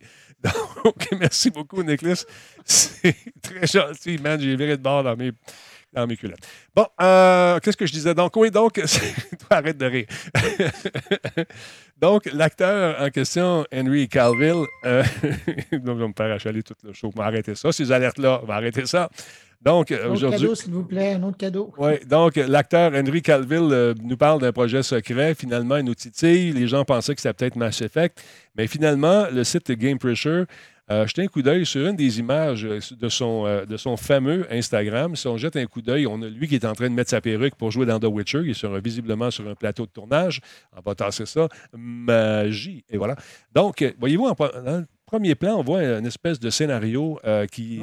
[0.85, 2.27] Donc, merci beaucoup, Nicholas.
[2.67, 4.39] C'est très gentil, man.
[4.39, 5.33] J'ai viré de bord dans mes,
[5.95, 6.47] dans mes culottes.
[6.75, 8.15] Bon, euh, qu'est-ce que je disais?
[8.15, 8.81] Donc, oui, donc,
[9.51, 10.07] arrête de rire.
[12.01, 15.03] donc, l'acteur en question, Henry Calville, euh,
[15.73, 17.11] donc, je vais me faire achaler tout le show.
[17.19, 17.73] Arrêter ça.
[17.73, 19.09] Ces alertes-là, on va arrêter ça.
[19.65, 21.73] Donc, Un autre cadeau, s'il vous plaît, un autre cadeau.
[21.79, 25.35] Oui, donc l'acteur Henry Calville euh, nous parle d'un projet secret.
[25.35, 26.53] Finalement, il nous titille.
[26.53, 28.23] Les gens pensaient que c'était peut-être Mass Effect.
[28.57, 30.45] Mais finalement, le site Game Pressure
[31.07, 34.47] jeté un coup d'œil sur une des images euh, de son, euh, de son fameux
[34.53, 35.17] Instagram.
[35.17, 37.09] Si on jette un coup d'œil, on a lui qui est en train de mettre
[37.11, 38.43] sa perruque pour jouer dans The Witcher.
[38.45, 40.41] Il un- visiblement sur un plateau de tournage.
[40.77, 41.49] On va tasser ça.
[41.75, 42.85] Magie.
[42.91, 43.17] Et voilà.
[43.55, 44.35] Donc, euh, voyez-vous, en
[45.07, 47.81] premier plan, on voit une espèce de scénario euh, qui,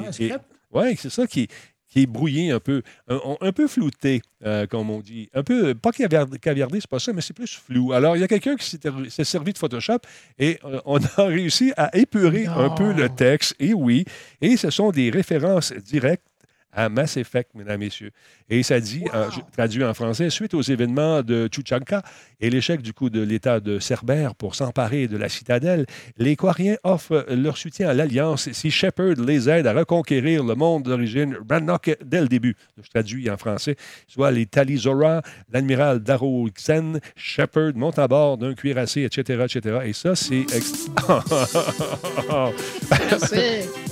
[0.72, 1.48] Ouais, est- c'est ça qui,
[1.92, 5.28] qui est brouillé un peu, un, un peu flouté, euh, comme on dit.
[5.34, 7.92] Un peu, pas caviardé, caviardé, c'est pas ça, mais c'est plus flou.
[7.92, 8.78] Alors, il y a quelqu'un qui
[9.10, 9.98] s'est servi de Photoshop
[10.38, 13.54] et euh, on a réussi à épurer un peu le texte.
[13.60, 14.06] Et oui,
[14.40, 16.24] et ce sont des références directes
[16.72, 18.10] à Mass Effect, mesdames, messieurs.
[18.48, 22.02] Et ça dit, euh, je traduis en français, suite aux événements de Chuchanka
[22.40, 26.76] et l'échec du coup de l'État de Cerbère pour s'emparer de la citadelle, les Quariens
[26.82, 31.90] offrent leur soutien à l'Alliance si Shepard les aide à reconquérir le monde d'origine Rannoch
[32.04, 32.56] dès le début.
[32.82, 33.76] Je traduis en français,
[34.08, 39.78] soit les Talizora, l'admiral Darrow Xen, Shepard monte à bord d'un cuirassé, etc., etc.
[39.84, 40.40] Et ça, c'est...
[40.54, 40.88] ex-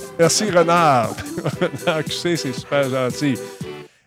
[0.21, 0.51] Merci.
[0.51, 1.15] Renard.
[1.61, 3.33] Renard QC, c'est super gentil.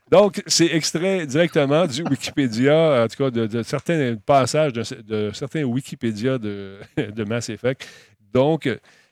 [0.09, 5.33] Donc, c'est extrait directement du Wikipédia, en tout cas de, de certains passages de, de
[5.35, 7.89] certains Wikipédia de, de Mass Effect.
[8.33, 8.69] Donc,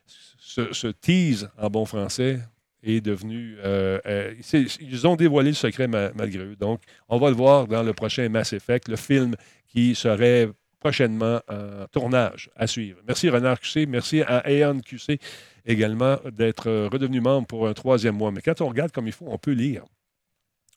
[0.07, 2.38] ce, tease en bon français
[2.85, 3.57] est devenu.
[3.65, 4.35] euh, euh,
[4.81, 6.57] ils ont dévoilé le secret ma- malgré eux.
[6.57, 9.35] Donc, on va le voir dans le prochain Mass Effect, le film
[9.67, 13.01] qui serait prochainement en tournage à suivre.
[13.09, 15.19] Merci Renard QC, merci à Aeon QC
[15.66, 18.31] également d'être euh, redevenu membre pour un troisième mois.
[18.33, 19.85] Mais quand on regarde comme il faut, on peut lire.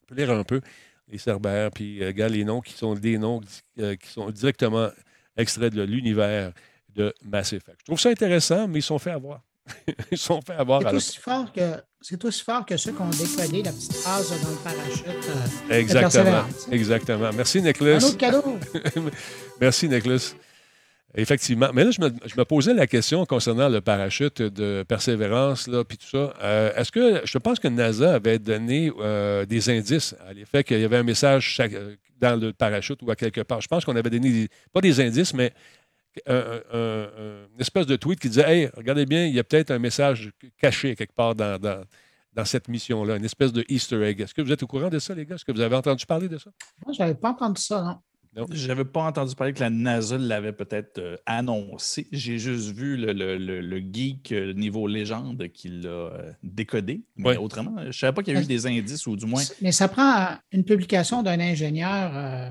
[0.04, 0.60] On peut lire un peu
[1.08, 3.40] les Cerbères, puis euh, regarde les noms qui sont des noms
[3.80, 4.88] euh, qui sont directement
[5.36, 6.52] extraits de l'univers
[6.94, 7.78] de Mass Effect.
[7.80, 9.42] Je trouve ça intéressant, mais ils sont fait avoir.
[10.12, 10.80] ils sont fait avoir.
[10.82, 11.60] C'est aussi fort que
[12.00, 15.06] c'est aussi fort que ceux qui ont décodé la petite phrase dans le parachute.
[15.70, 16.44] euh, Exactement.
[16.70, 17.30] Exactement.
[17.34, 17.96] Merci, Un Nicholas.
[17.96, 18.58] autre cadeau.
[19.60, 20.34] Merci, Nicholas.
[21.18, 21.70] Effectivement.
[21.72, 26.06] Mais là, je me, posais la question concernant le parachute de persévérance, là, puis tout
[26.06, 26.34] ça.
[26.42, 30.78] Euh, Est-ce que, je pense que NASA avait donné euh, des indices à l'effet qu'il
[30.78, 33.60] y avait un message euh, dans le parachute ou à quelque part.
[33.62, 35.52] Je pense qu'on avait donné, des- pas des indices, mais
[36.26, 37.08] un- un- un-
[37.54, 40.30] une espèce de tweet qui disait Hey, regardez bien, il y a peut-être un message
[40.58, 41.82] caché quelque part dans, dans,
[42.32, 44.20] dans cette mission-là, une espèce de Easter egg.
[44.20, 45.34] Est-ce que vous êtes au courant de ça, les gars?
[45.36, 46.50] Est-ce que vous avez entendu parler de ça?
[46.84, 47.96] Moi, je n'avais pas entendu ça, non.
[48.52, 52.06] Je n'avais pas entendu parler que la NASA l'avait peut-être euh, annoncé.
[52.12, 57.02] J'ai juste vu le, le- le- le geek euh, niveau légende qui l'a euh, décodé.
[57.16, 57.36] Mais Ouais.
[57.38, 59.42] autrement, je ne savais pas qu'il y avait eu des indices, ou du moins.
[59.62, 62.50] Mais ça prend une publication d'un ingénieur euh,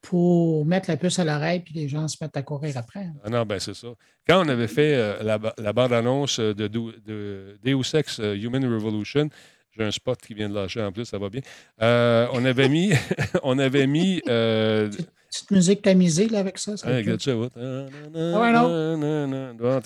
[0.00, 3.08] pour mettre la puce à l'oreille puis les gens se mettent à courir après.
[3.24, 3.88] Ah non, ben c'est ça.
[4.26, 8.64] Quand on avait fait euh, la, ba- la bande-annonce de, Dou- de Deus Ex Human
[8.64, 9.28] Revolution,
[9.76, 11.40] j'ai un spot qui vient de lâcher en plus, ça va bien.
[11.82, 12.92] Euh, on avait mis,
[13.42, 14.90] on avait mis euh,
[15.30, 16.76] Petite musique tamisée là, avec ça.
[16.78, 17.50] ça être regarde ça, what?
[17.54, 18.94] Ah ouais, non?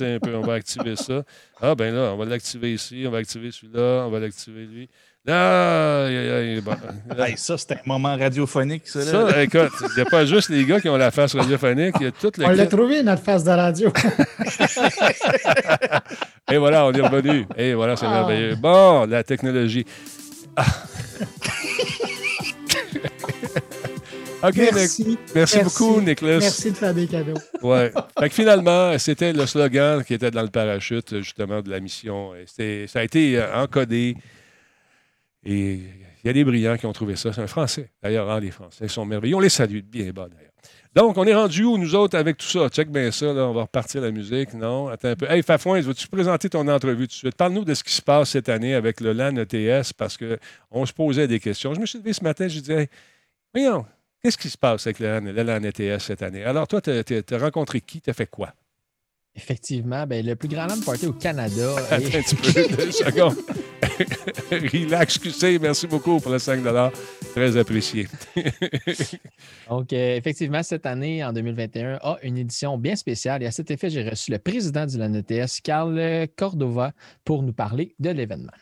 [0.01, 1.25] Un peu, on va activer ça.
[1.61, 4.89] Ah, ben là, on va l'activer ici, on va activer celui-là, on va l'activer lui.
[5.25, 6.73] Aïe, aïe, aïe, bon.
[7.19, 8.99] Hey, ça, c'était un moment radiophonique, ça.
[9.01, 9.31] là.
[9.31, 12.05] ça, écoute, il n'y a pas juste les gars qui ont la face radiophonique, il
[12.05, 13.93] y a toute On l'a trouvé, notre face de radio.
[16.51, 17.47] Et voilà, on est revenu.
[17.57, 18.11] Et voilà, c'est Ah.
[18.11, 18.57] merveilleux.
[18.57, 19.85] Bon, la technologie.
[20.57, 20.65] Ah.
[24.45, 24.73] Nick.
[24.75, 25.19] Merci.
[25.37, 26.41] Merci, beaucoup, Nicholas.
[26.41, 27.39] Merci de faire des cadeaux.
[27.63, 27.93] Ouais.
[28.19, 32.31] Fait que finalement, c'était le slogan qui était dans le parachute, justement, de la mission.
[32.59, 34.17] Et ça a été euh, encodé.
[35.45, 37.33] Et il y a des brillants qui ont trouvé ça.
[37.33, 37.91] C'est un Français.
[38.03, 39.37] D'ailleurs, hein, les Français sont merveilleux.
[39.37, 40.53] On les salue bien bas, d'ailleurs.
[40.95, 42.69] Donc, on est rendu où, nous autres, avec tout ça?
[42.69, 43.49] Check bien ça, là.
[43.49, 44.53] On va repartir la musique.
[44.53, 44.89] Non?
[44.89, 45.27] Attends un peu.
[45.29, 47.35] Hey, Fafouin, veux-tu présenter ton entrevue tout de suite?
[47.35, 50.93] Parle-nous de ce qui se passe cette année avec le LAN ETS parce qu'on se
[50.93, 51.73] posait des questions.
[51.75, 52.91] Je me suis levé ce matin, je disais,
[53.55, 53.87] voyons,
[54.23, 56.45] qu'est-ce qui se passe avec le LAN, le LAN ETS cette année?
[56.45, 58.03] Alors, toi, tu as rencontré qui?
[58.03, 58.53] Tu as fait quoi?
[59.35, 61.75] Effectivement, ben, le plus grand LAN party au Canada.
[61.91, 63.37] Attends un petit peu, deux secondes.
[64.51, 66.63] Relax, QC, merci beaucoup pour le 5
[67.33, 68.09] Très apprécié.
[69.69, 73.43] Donc, euh, effectivement, cette année, en 2021, a une édition bien spéciale.
[73.43, 76.93] Et à cet effet, j'ai reçu le président du LAN ETS, Carl Cordova,
[77.25, 78.53] pour nous parler de l'événement.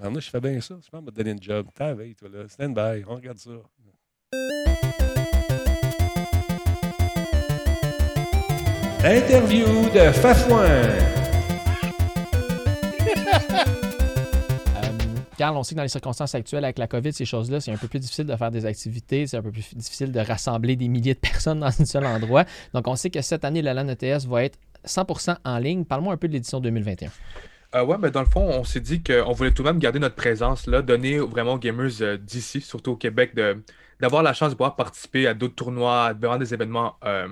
[0.00, 0.76] Maintenant, je fais bien ça.
[0.82, 1.66] Je pense me donner une job.
[1.74, 2.48] T'as toi, là.
[2.48, 3.04] Stand by.
[3.06, 3.50] On regarde ça.
[9.08, 10.64] Interview de Fafouin.
[10.64, 11.00] Euh,
[15.38, 17.76] Carl, on sait que dans les circonstances actuelles, avec la COVID, ces choses-là, c'est un
[17.76, 20.88] peu plus difficile de faire des activités, c'est un peu plus difficile de rassembler des
[20.88, 22.46] milliers de personnes dans un seul endroit.
[22.74, 25.84] Donc, on sait que cette année, le LAN ETS va être 100% en ligne.
[25.84, 27.10] Parle-moi un peu de l'édition 2021.
[27.76, 30.00] Euh, ouais, mais dans le fond, on s'est dit qu'on voulait tout de même garder
[30.00, 33.62] notre présence, là, donner vraiment aux gamers euh, d'ici, surtout au Québec, de,
[34.00, 37.28] d'avoir la chance de pouvoir participer à d'autres tournois, à vraiment des événements, euh,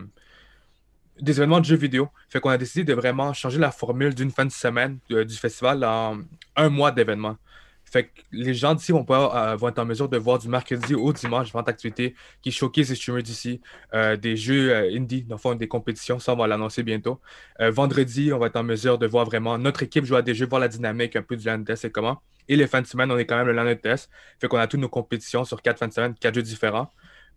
[1.21, 2.09] des événements de jeux vidéo.
[2.29, 5.37] Fait qu'on a décidé de vraiment changer la formule d'une fin de semaine euh, du
[5.37, 6.19] festival en
[6.57, 7.37] un mois d'événements.
[7.85, 10.95] Fait que les gens d'ici vont, euh, vont être en mesure de voir du mercredi
[10.95, 13.61] au dimanche différentes activités qui showcase les streamers d'ici,
[13.93, 17.21] euh, des jeux indie, dans le fond, des compétitions, ça on va l'annoncer bientôt.
[17.61, 20.47] Vendredi, on va être en mesure de voir vraiment notre équipe jouer à des jeux,
[20.47, 22.21] voir la dynamique un peu du LAN test et comment.
[22.49, 24.11] Et les fins de semaine, on est quand même le LAN test.
[24.41, 26.91] Fait qu'on a toutes nos compétitions sur quatre fins de semaine, quatre jeux différents,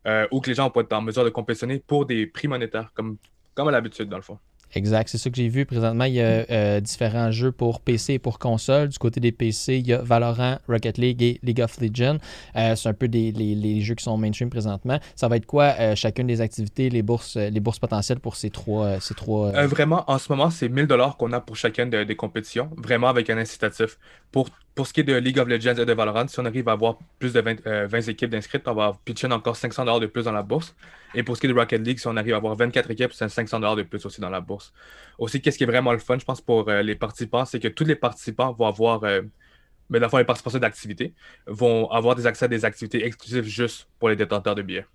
[0.05, 2.91] euh, où que les gens vont être en mesure de compétitionner pour des prix monétaires,
[2.93, 3.17] comme,
[3.58, 4.38] comme à l'habitude, dans le fond.
[4.76, 5.65] Exact, c'est ça que j'ai vu.
[5.65, 8.89] Présentement, il y a euh, différents jeux pour PC et pour console.
[8.89, 12.17] Du côté des PC, il y a Valorant, Rocket League et League of Legends.
[12.58, 15.00] Euh, c'est un peu des, les, les jeux qui sont mainstream présentement.
[15.15, 18.50] Ça va être quoi euh, chacune des activités, les bourses, les bourses potentielles pour ces
[18.50, 19.00] trois.
[19.00, 22.15] ces trois vraiment, en ce moment, c'est 1000 dollars qu'on a pour chacune de- des
[22.17, 23.98] compétitions, vraiment avec un incitatif.
[24.34, 26.69] Pour, pour ce qui est de League of Legends et de Valorant, si on arrive
[26.69, 29.99] à avoir plus de 20, euh, 20 équipes d'inscrites, on va pitcher encore 500 dollars
[29.99, 30.75] de plus dans la bourse.
[31.15, 33.11] Et pour ce qui est de Rocket League, si on arrive à avoir 24 équipes,
[33.11, 34.71] c'est 500 dollars de plus aussi dans la bourse.
[35.17, 37.67] Aussi, qu'est-ce qui est vraiment le fun, je pense, pour euh, les participants, c'est que
[37.69, 39.23] tous les participants vont avoir, euh,
[39.89, 41.15] mais dans le fond, les participants d'activités
[41.47, 44.85] vont avoir des accès à des activités exclusives juste pour les détenteurs de billets.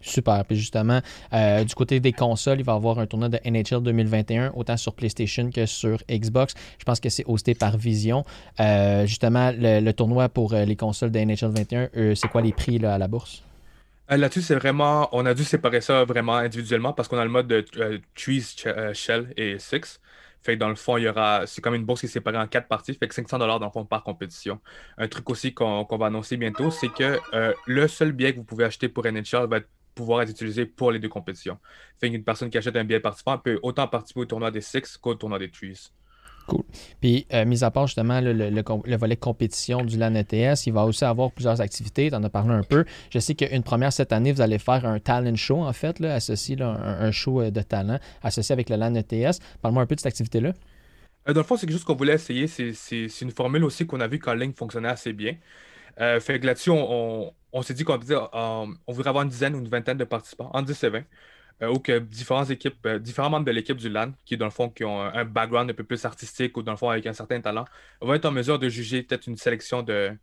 [0.00, 0.44] Super.
[0.44, 1.00] Puis justement,
[1.32, 4.76] euh, du côté des consoles, il va y avoir un tournoi de NHL 2021, autant
[4.76, 6.54] sur PlayStation que sur Xbox.
[6.78, 8.24] Je pense que c'est hosté par Vision.
[8.60, 12.52] Euh, justement, le, tournoi pour euh, les consoles de NHL 21, euh, c'est quoi les
[12.52, 13.42] prix à la bourse?
[14.08, 15.08] Là-dessus, c'est vraiment.
[15.12, 18.56] On a dû séparer ça vraiment individuellement parce qu'on a le mode de Trees,
[18.94, 20.00] Shell et Six.
[20.40, 21.42] Fait que dans le fond, il y aura.
[21.46, 22.94] C'est comme une bourse qui est séparée en quatre parties.
[22.94, 24.60] Fait que 500 dans le fond par compétition.
[24.96, 27.20] Un truc aussi qu'on va annoncer bientôt, c'est que
[27.66, 30.90] le seul billet que vous pouvez acheter pour NHL va être- pouvoir être utilisé pour
[30.92, 31.58] les deux compétitions.
[32.00, 34.96] Fait qu'une personne qui achète un billet participant peut autant participer au tournoi des Six
[34.96, 35.90] qu'au tournoi des Trees.
[37.02, 40.14] Puis, euh, mis à part justement le, le- le com- le volet compétition du LAN
[40.14, 42.08] ETS, il va aussi avoir plusieurs activités.
[42.08, 42.86] Tu en as parlé un peu.
[43.10, 46.14] Je sais qu'une première cette année, vous allez faire un talent show, en fait, là,
[46.14, 49.40] associé, là, un, un show euh, de talent associé avec le LAN ETS.
[49.60, 50.54] Parle-moi un peu de cette activité-là.
[51.28, 52.46] Euh, dans le fond, c'est quelque chose qu'on voulait essayer.
[52.46, 55.34] C'est une formule aussi qu'on a vu qu'en ligne fonctionnait assez bien.
[56.00, 59.24] Euh, fait que là-dessus, on, on- on s'est dit qu'on disait, euh, on voudrait avoir
[59.24, 61.04] une dizaine ou une vingtaine de participants, entre 10 et 20,
[61.62, 64.68] euh, ou que différentes équipes, différents membres de l'équipe du LAN, qui dans le fond,
[64.70, 67.12] qui ont un, un background un peu plus artistique ou dans le fond avec un
[67.14, 67.64] certain talent,
[68.00, 70.16] vont être en mesure de juger peut-être une sélection de,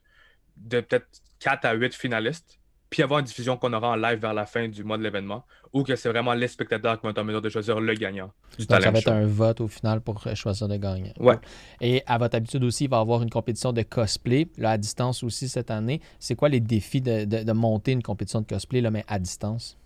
[0.57, 1.07] de peut-être
[1.39, 2.59] 4 à 8 finalistes,
[2.95, 5.43] puis avoir une diffusion qu'on aura en live vers la fin du mois de l'événement,
[5.73, 8.31] ou que c'est vraiment les spectateurs qui vont être en mesure de choisir le gagnant
[8.58, 11.12] du Donc, ça va être un vote au final pour euh, choisir le gagnant.
[11.19, 11.36] Ouais.
[11.81, 14.77] Et à votre habitude aussi, il va y avoir une compétition de cosplay, là, à
[14.77, 15.99] distance aussi cette année.
[16.19, 19.19] C'est quoi les défis de, de- de monter une compétition de cosplay, là, mais à
[19.19, 19.77] distance?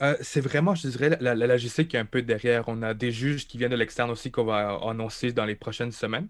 [0.00, 2.68] Euh, c'est vraiment, je dirais, la, la logistique qui est un peu derrière.
[2.68, 5.90] On a des juges qui viennent de l'externe aussi qu'on va annoncer dans les prochaines
[5.92, 6.28] semaines.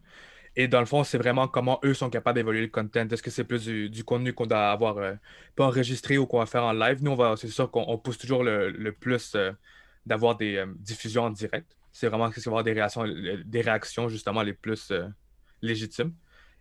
[0.56, 3.08] Et dans le fond, c'est vraiment comment eux sont capables d'évoluer le content.
[3.08, 5.14] Est-ce que c'est plus du, contenu qu'on doit avoir euh,
[5.56, 7.02] pas enregistré ou qu'on va faire en live?
[7.02, 9.50] Nous, on va, c'est sûr qu'on on pousse toujours le, le plus euh,
[10.06, 11.76] d'avoir des euh, diffusions en direct.
[11.90, 13.04] C'est vraiment va y avoir des réactions,
[13.44, 14.92] des réactions justement les plus
[15.62, 16.12] légitimes.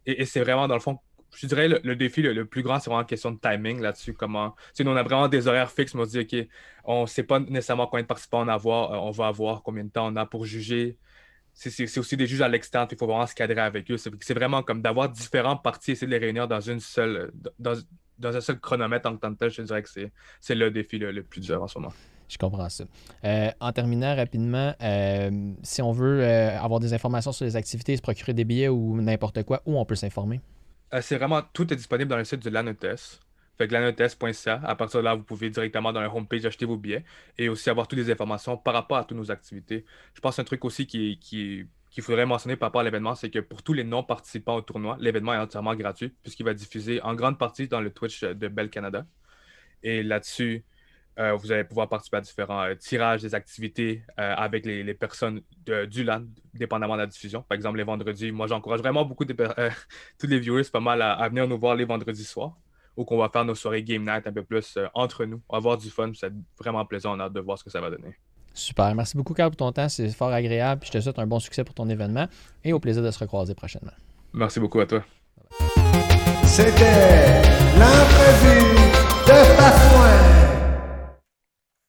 [0.06, 1.00] Et, c'est vraiment, dans le fond,
[1.36, 4.14] je dirais le, le défi le, plus grand, c'est vraiment une question de timing là-dessus.
[4.14, 4.56] Comment.
[4.80, 6.48] Nous, on a vraiment des horaires fixes, mais on se dit, OK,
[6.84, 9.84] on ne sait pas nécessairement combien de participants on va avoir, on va avoir, combien
[9.84, 10.98] de temps on a pour juger.
[11.54, 13.98] C'est- aussi des juges à l'externe, il faut vraiment se cadrer avec eux.
[13.98, 17.76] C'est vraiment comme d'avoir différentes parties, essayer de les réunir dans une seule, dans,
[18.18, 19.50] dans un seul chronomètre en tant que tel.
[19.52, 19.90] Je dirais que
[20.42, 21.94] c'est le défi le, le plus dur en ce moment.
[22.28, 22.86] Je comprends ça.
[23.26, 27.96] Euh, en terminant rapidement, euh, si on veut euh, avoir des informations sur les activités,
[27.96, 30.42] se procurer des billets ou n'importe quoi, où on peut s'informer?
[31.02, 33.20] C'est vraiment, tout est disponible dans le site du LANETS.
[33.58, 34.62] Fait que LANETS.ca.
[34.64, 37.04] À partir de là, vous pouvez directement dans la homepage acheter vos billets
[37.38, 39.86] et aussi avoir toutes les informations par rapport à toutes nos activités.
[40.16, 43.30] Je pense un truc aussi qui, qui, qu'il faudrait mentionner par rapport à l'événement, c'est
[43.30, 47.14] que pour tous les non-participants au tournoi, l'événement est entièrement gratuit puisqu'il va diffuser en
[47.16, 49.06] grande partie dans le Twitch de Bell Canada.
[49.84, 50.66] Et là-dessus,
[51.20, 54.94] euh, vous allez pouvoir participer à différents euh, tirages des activités euh, avec les, les
[54.96, 57.44] personnes de- du LAN, dépendamment de la diffusion.
[57.44, 59.34] Par exemple, les vendredis, moi j'encourage vraiment beaucoup de,
[60.20, 62.58] tous les viewers pas mal à, à venir nous voir les vendredis soirs,
[62.98, 65.42] ou qu'on va faire nos soirées game night un peu plus euh, entre nous.
[65.50, 67.70] On va avoir du fun, c'est vraiment plaisant, on a hâte de voir ce que
[67.70, 68.16] ça va donner.
[68.54, 68.94] Super.
[68.94, 69.90] Merci beaucoup, Carl, pour ton temps.
[69.90, 70.82] C'est fort agréable.
[70.82, 72.28] Puis je te souhaite un bon succès pour ton événement
[72.64, 73.94] et au plaisir de se recroiser prochainement.
[74.32, 75.04] Merci beaucoup à toi.
[76.46, 77.42] C'était
[77.80, 78.76] l'entrevue
[79.28, 80.34] de Fafouin.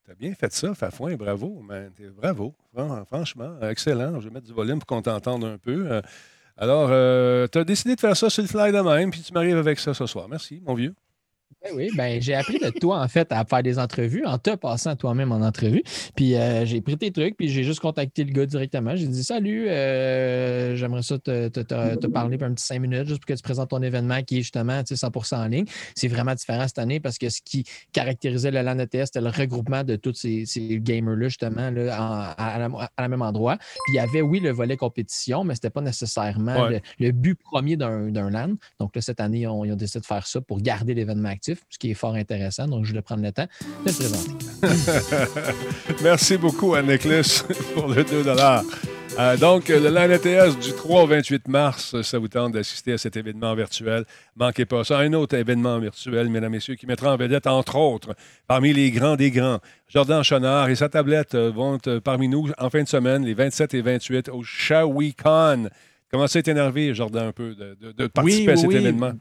[0.06, 1.90] T'as bien fait ça, Fafouin, bravo, man.
[1.94, 4.20] T'es- Bravo, Fran- franchement, excellent.
[4.20, 6.00] Je vais mettre du volume pour qu'on t'entende un peu.
[6.60, 9.32] Euh, Alors, tu as décidé de faire ça sur le fly de même, puis tu
[9.32, 10.28] m'arrives avec ça ce soir.
[10.28, 10.94] Merci, mon vieux.
[11.64, 14.54] Ben oui, ben, j'ai appris de toi, en fait, à faire des entrevues, en te
[14.54, 15.82] passant toi-même en entrevue.
[16.14, 18.94] Puis euh, j'ai pris tes trucs, puis j'ai juste contacté le gars directement.
[18.96, 22.80] J'ai dit Salut, euh, j'aimerais ça te, te- te- te parler pour un petit cinq
[22.80, 25.46] minutes, juste pour que tu présentes ton événement qui est justement tu sais, 100% en
[25.46, 25.64] ligne.
[25.94, 29.30] C'est vraiment différent cette année parce que ce qui caractérisait le LAN ETS, c'était le
[29.30, 33.56] regroupement de tous ces, ces gamers-là, justement, là, en- à, la, à la même endroit.
[33.56, 36.82] Puis il y avait, oui, le volet compétition, mais ce n'était pas nécessairement Ouais.
[36.98, 38.54] le, le but premier d'un LAN.
[38.78, 41.28] Donc là, cette année, ils ont, ils ont décidé de faire ça pour garder l'événement
[41.30, 42.66] actif, ce qui est fort intéressant.
[42.68, 43.46] Donc, je voulais prendre le temps
[43.84, 44.30] de le présenter.
[46.02, 48.24] Merci beaucoup à Necklace pour le 2
[49.16, 52.98] Euh, donc, le LAN ETS du 3 au 28 mars, ça vous tente d'assister à
[52.98, 54.04] cet événement virtuel.
[54.34, 54.98] Manquez pas ça.
[54.98, 58.16] Un autre événement virtuel, mesdames, messieurs, qui mettra en vedette, entre autres,
[58.48, 62.50] parmi les grands des grands, Jordan Chonard et sa tablette euh, vont être parmi nous
[62.58, 65.68] en fin de semaine, les 27 et 28, au ShawiCon.
[66.10, 68.76] Comment ça est énervé, Jordan, un peu, de, de- de participer à oui, cet oui.
[68.76, 69.12] événement?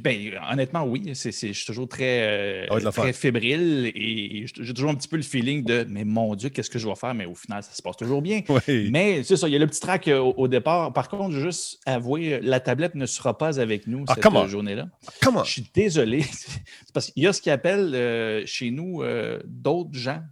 [0.00, 1.02] Ben, honnêtement, oui.
[1.14, 4.90] C'est, c'est- je suis toujours très, euh, Ah la très fébrile et j'ai j'ai toujours
[4.90, 7.14] un petit peu le feeling de Mais mon Dieu, qu'est-ce que je vais faire?
[7.14, 8.42] Mais au final, ça se passe toujours bien.
[8.48, 8.88] Oui.
[8.90, 10.92] Mais c'est ça, il y a le petit track euh, au, au départ.
[10.92, 14.48] Par contre, juste avouer, euh, la tablette ne sera pas avec nous Ah, cette euh,
[14.48, 14.88] journée-là.
[15.22, 15.44] Comment?
[15.44, 16.24] Je suis désolé.
[16.94, 20.22] Parce qu'il y a ce qu'ils appellent euh, chez nous euh, d'autres gens.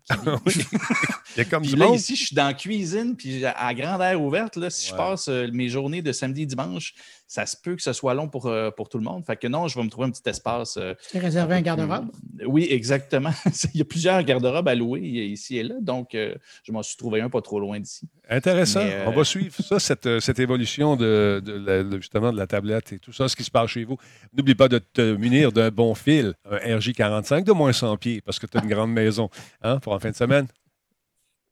[0.49, 0.61] qui.
[1.37, 1.97] Il y a comme Puis du là, monde.
[1.97, 5.29] ici, je suis dans la cuisine, puis à grande air ouverte, là, si je passe
[5.29, 6.95] euh, mes journées de samedi et dimanche,
[7.29, 9.25] ça se peut que ce soit long pour, euh, pour tout le monde.
[9.25, 10.77] Fait que non, je vais me trouver un petit espace.
[10.77, 12.11] euh, C'est réservé un garde-robe?
[12.47, 13.31] oui, exactement.
[13.75, 16.35] Il y a plusieurs garde-robes à louer ici et là, donc euh,
[16.65, 18.09] je m'en suis trouvé un pas trop loin d'ici.
[18.29, 18.85] Intéressant.
[18.85, 22.37] Mais, euh, On va suivre ça, cette, cette évolution de, de la- de- justement de
[22.37, 23.97] la tablette et tout ça, ce qui se passe chez vous.
[24.37, 28.39] N'oublie pas de te munir d'un bon fil, un RJ45 de moins 100 pieds, parce
[28.39, 29.29] que tu as une grande maison
[29.63, 30.47] hein, pour en fin de semaine.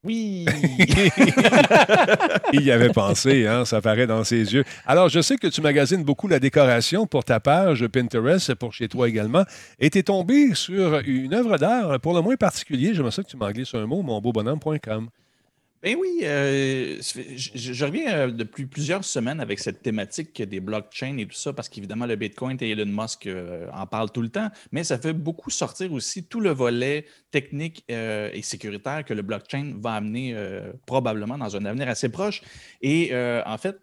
[0.04, 0.44] Oui!
[2.52, 4.64] Il y avait pensé, hein, ça paraît dans ses yeux.
[4.86, 8.88] Alors, je sais que tu magasines beaucoup la décoration pour ta page Pinterest, pour chez
[8.88, 9.44] toi également,
[9.80, 12.94] et tu es tombé sur une œuvre d'art pour le moins particulier.
[12.94, 15.08] J'aimerais ça que tu m'en glisses un mot, monbeaubonhomme.com.
[15.84, 21.26] Ben oui, euh, je, reviens euh, depuis plusieurs semaines avec cette thématique des blockchains et
[21.26, 24.48] tout ça, parce qu'évidemment, le Bitcoin et Elon Musk euh, en parlent tout le temps,
[24.72, 29.74] mais ça fait beaucoup sortir aussi tout le volet technique et sécuritaire que le blockchain
[29.78, 30.34] va amener
[30.86, 32.40] probablement dans un avenir assez proche.
[32.80, 33.76] Et en fait,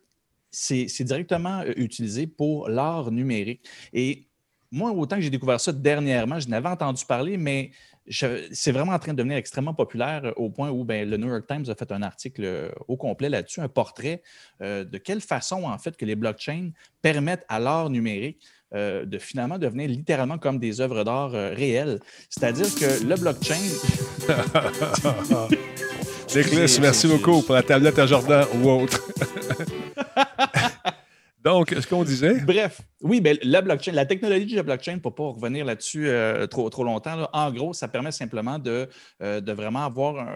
[0.50, 3.68] c'est directement utilisé pour l'art numérique.
[3.94, 4.28] Et
[4.72, 7.72] moi, autant que j'ai découvert ça dernièrement, je n'avais entendu parler, mais
[8.10, 11.28] c'est vraiment en train de devenir extrêmement populaire euh, au point où ben, le New
[11.28, 14.22] York Times a fait un article euh, au complet là-dessus, un portrait
[14.62, 18.40] euh, de quelle façon, en fait, que les blockchains permettent à l'art numérique
[18.74, 22.00] euh, de finalement devenir littéralement comme des œuvres d'art euh, réelles.
[22.30, 23.60] C'est-à-dire que le blockchain.
[26.34, 29.02] Nicholas, merci beaucoup pour la tablette à Jordan ou autre.
[31.44, 35.12] Donc, ce qu'on disait, Bref, oui, ben, la blockchain, la technologie de la blockchain, pour
[35.12, 38.88] ne pas revenir là-dessus euh, trop, longtemps, en gros, ça permet simplement de,
[39.24, 40.28] euh, vraiment avoir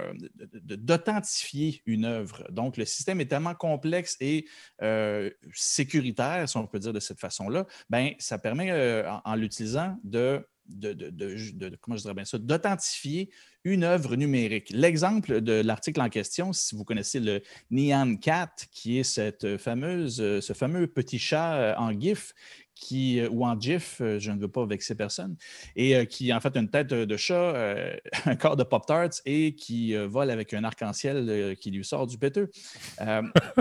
[0.64, 2.44] d'authentifier une œuvre.
[2.50, 4.46] Donc, le système est tellement complexe et
[4.82, 10.44] euh, sécuritaire, si on peut dire de cette façon-là, ben, ça permet, en l'utilisant, de,
[10.68, 11.98] de, comment
[12.34, 13.30] d'authentifier
[13.64, 14.70] une œuvre numérique.
[14.70, 20.18] L'exemple de l'article en question, si vous connaissez le Nyan Cat, qui est cette fameuse,
[20.18, 22.34] ce fameux petit chat euh, en GIF
[22.76, 25.36] qui, euh, ou en GIF, euh, je ne veux pas vexer personne,
[25.76, 27.56] et euh, qui a en fait une tête de chat,
[28.26, 32.52] un corps de Pop-Tarts et qui vole avec un arc-en-ciel qui lui sort du péteux.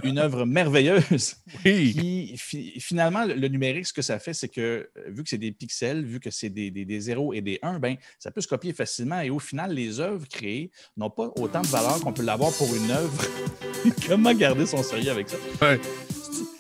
[0.03, 5.23] Une œuvre merveilleuse oui, qui, finalement, le, numérique, ce que ça fait, c'est que vu
[5.23, 7.97] que c'est des pixels, vu que c'est des, des, des 0 et des 1, ben,
[8.19, 9.21] ça peut se copier facilement.
[9.21, 12.75] Et au final, les œuvres créées n'ont pas autant de valeur qu'on peut l'avoir pour
[12.75, 13.23] une œuvre.
[14.09, 15.37] Comment garder son sérieux avec ça?
[15.63, 15.81] Ouais.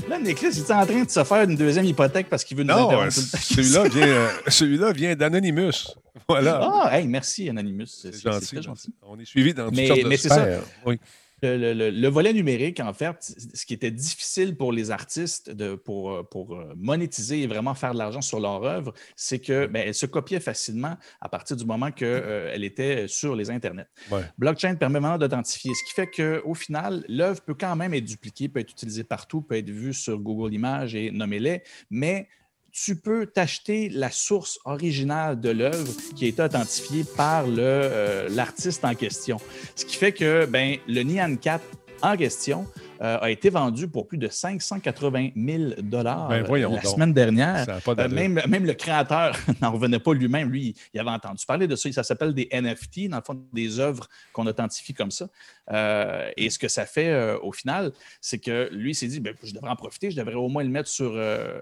[0.08, 2.62] Là, Nicolas, il est en train de se faire une deuxième hypothèque parce qu'il veut
[2.64, 3.10] nous non, temps?
[3.10, 5.94] celui-là vient, euh, celui-là vient d'Anonymous.
[6.28, 6.60] Voilà.
[6.62, 7.86] Ah, hey, merci, Anonymous.
[7.86, 8.46] C'est gentil.
[8.46, 8.92] très gentil.
[9.02, 10.42] On est suivi dans toutes Mais- sortes de mais c'est ça.
[10.42, 10.62] sphères.
[10.84, 11.00] Oui.
[11.44, 13.16] Le, le- le- le volet numérique, en fait,
[13.54, 17.74] ce qui était difficile pour les artistes de, pour, euh, pour euh, monétiser et vraiment
[17.74, 21.66] faire de l'argent sur leur œuvre, c'est que ben, se copiait facilement à partir du
[21.66, 23.88] moment qu'elle était sur les Internets.
[24.10, 24.22] Ouais.
[24.38, 26.10] Blockchain permet vraiment d'authentifier, ce qui fait
[26.42, 29.92] qu'au final, l'œuvre peut quand même être dupliquée, peut être utilisée partout, peut être vue
[29.92, 32.28] sur Google Images et nommez-les, mais
[32.74, 38.84] tu peux t'acheter la source originale de l'œuvre qui a été authentifiée par euh, l'artiste
[38.84, 39.36] en question.
[39.76, 41.64] Ce qui fait que ben, le Nyan 4
[42.02, 42.66] en question
[43.02, 46.84] euh, a été vendu pour plus de 580 000 dollars Ben, la donc.
[46.84, 47.64] semaine dernière.
[47.64, 50.50] Ça a pas Euh, même, même le créateur n'en revenait pas lui-même.
[50.50, 51.90] Lui, il avait entendu parler de ça.
[51.92, 55.26] Ça s'appelle des NFT, dans le fond, des œuvres qu'on authentifie comme ça.
[55.72, 59.34] Euh, et ce que ça fait euh, au final, c'est que lui s'est dit ben,
[59.42, 61.60] je devrais en profiter, je devrais au moins le mettre sur euh,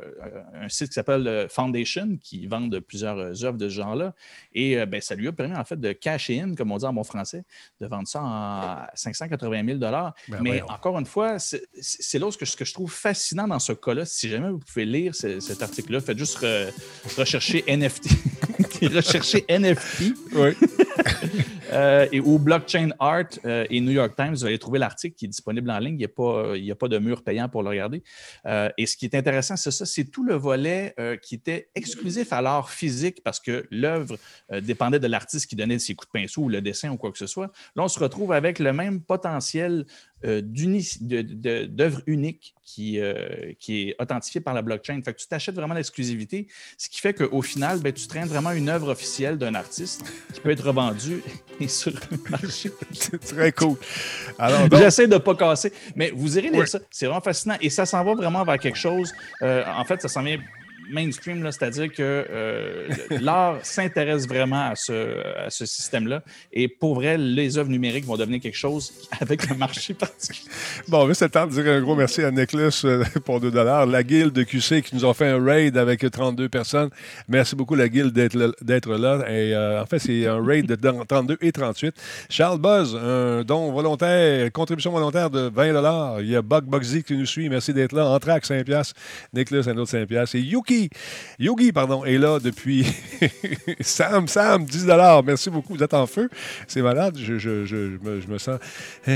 [0.54, 4.14] un site qui s'appelle Foundation, qui vend de plusieurs œuvres de ce genre-là.
[4.54, 6.92] Et ben, ça lui a permis en fait de cash in, comme on dit en
[6.92, 7.44] bon français,
[7.80, 10.66] de vendre ça en 580 000 Ben, Mais voyons.
[10.68, 14.04] encore une fois, c'est c'est là ce que, je trouve fascinant dans ce cas-là.
[14.04, 16.70] Si jamais vous pouvez lire ce- cet article-là, faites juste re-
[17.16, 18.08] rechercher NFT.
[18.94, 20.50] rechercher NFT Oui.
[21.72, 24.34] euh, et, ou Blockchain Art euh, et New York Times.
[24.34, 25.94] Vous allez trouver l'article qui est disponible en ligne.
[25.94, 28.02] Il n'y a, pas- il y a pas de mur payant pour le regarder.
[28.46, 32.32] Euh, et ce qui est intéressant, c'est ça, c'est tout le volet qui était exclusif
[32.32, 34.16] à l'art physique parce que l'œuvre
[34.60, 37.18] dépendait de l'artiste qui donnait ses coups de pinceau ou le dessin ou quoi que
[37.18, 37.50] ce soit.
[37.76, 39.86] Là, on se retrouve avec le même potentiel
[40.24, 40.40] euh,
[41.66, 45.00] d'œuvres uniques qui, euh, qui est authentifiée par la blockchain.
[45.04, 46.46] Fait que tu t'achètes vraiment l'exclusivité,
[46.78, 50.40] ce qui fait qu'au final, ben, tu traînes vraiment une œuvre officielle d'un artiste qui
[50.40, 51.22] peut être revendue
[51.60, 52.70] et sur le marché.
[52.92, 53.76] C'est très cool.
[54.38, 56.68] Alors, donc, J'essaie de ne pas casser, mais vous irez lire Oui.
[56.68, 56.78] ça.
[56.90, 59.12] C'est vraiment fascinant et ça s'en va vraiment vers quelque chose.
[59.42, 60.38] euh, en fait, ça s'en vient
[60.92, 62.88] mainstream, c'est-à-dire que euh,
[63.20, 66.22] l'art s'intéresse vraiment à ce, système-là.
[66.52, 70.50] Et pour vrai, les œuvres numériques vont devenir quelque chose avec un marché particulier.
[70.88, 73.50] Bon, mais c'est le temps de dire un gros merci à Nicholas euh, pour 2
[73.50, 76.90] La guilde de QC qui nous a fait un raid avec 32 personnes.
[77.28, 79.24] Merci beaucoup, la guilde, d'être là-.
[79.30, 81.94] Et euh, en fait, c'est un raid de 32 et 38.
[82.28, 87.16] Charles Buzz, un don volontaire, contribution volontaire de 20 Il y a Bug Bugsy qui
[87.16, 87.48] nous suit.
[87.48, 88.06] Merci d'être là.
[88.06, 88.94] Entraque, 5 piastres.
[89.32, 90.36] Nicholas, un autre 5 piastres.
[90.36, 90.81] Et Yuki,
[91.38, 92.86] Yogi, pardon, est là depuis
[93.80, 94.86] Sam, Sam, 10
[95.24, 95.74] Merci beaucoup.
[95.74, 96.28] Vous êtes en feu.
[96.66, 97.16] C'est malade.
[97.18, 98.58] Je, je- je- je me, je me sens.
[99.06, 99.12] Je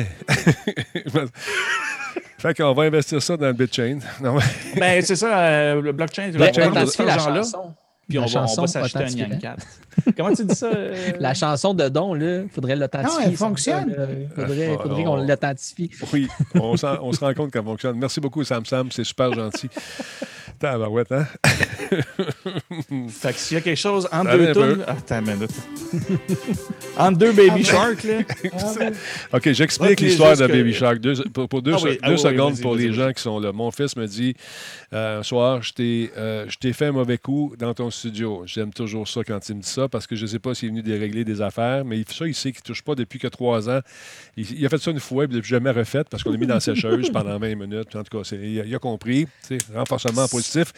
[1.18, 1.28] me-
[2.38, 3.98] fait qu'on va investir ça dans le BitChain.
[4.20, 6.30] Non, mais- Ben, c'est ça, euh, le blockchain.
[6.32, 7.74] Ben, blockchain, authentifier de la chanson.
[8.08, 9.06] Puis on va, on chanson va s'acheter un.
[9.08, 9.66] Nyan 4.
[10.16, 10.66] Comment tu dis ça?
[10.72, 11.12] euh?
[11.18, 13.18] La chanson de Don, là, il faudrait l'authentifier.
[13.20, 13.96] Non, elle ça, fonctionne.
[13.98, 15.90] Il faudrait, Ah, faudrait on- qu'on l'authentifie.
[16.12, 17.98] Oui, on, on se rend compte qu'elle fonctionne.
[17.98, 18.92] Merci beaucoup, Sam Sam.
[18.92, 19.68] C'est super gentil.
[20.58, 21.26] Tabarouette, hein?
[23.08, 24.84] Fait que s'il y a quelque chose entre deux tunes.
[24.86, 25.50] Attends une minute.
[26.98, 28.18] entre deux Baby Shark, là?
[29.32, 30.98] OK, j'explique l'histoire de que- Baby Shark.
[30.98, 33.12] Deux- pour pour deux, Ah se- oui, ah deux oui, oui, secondes pour les gens
[33.12, 33.52] qui sont là.
[33.52, 34.34] Mon fils me dit
[34.92, 38.42] euh, un soir, je t'ai euh, je t'ai fait un mauvais coup dans ton studio.
[38.46, 40.68] J'aime toujours ça quand il me dit ça parce que je ne sais pas s'il
[40.68, 43.18] est venu dérégler des affaires, mais il- ça, il sait qu'il ne touche pas depuis
[43.18, 43.80] que trois ans.
[44.36, 46.46] Il, il a fait ça une fois, puis depuis jamais refait parce qu'on l'a mis
[46.46, 47.94] dans la sécheuse pendant 20 minutes.
[47.96, 49.26] En tout cas, il, a, il a compris.
[49.74, 50.72] Renforcement positif.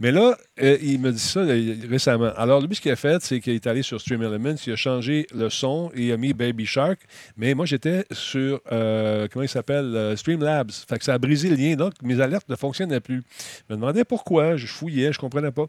[0.00, 2.32] Mais là, euh, il me dit ça euh, récemment.
[2.36, 4.76] Alors, lui, ce qu'il a fait, c'est qu'il est allé sur Stream Elements, il a
[4.76, 7.00] changé le son et il a mis Baby Shark.
[7.36, 10.70] Mais moi, j'étais sur, euh, comment il s'appelle, euh, Streamlabs.
[10.88, 11.74] Fait que ça a brisé le lien.
[11.76, 13.22] Donc, mes alertes ne fonctionnaient plus.
[13.68, 14.56] Je me demandais pourquoi.
[14.56, 15.66] Je fouillais, je ne comprenais pas.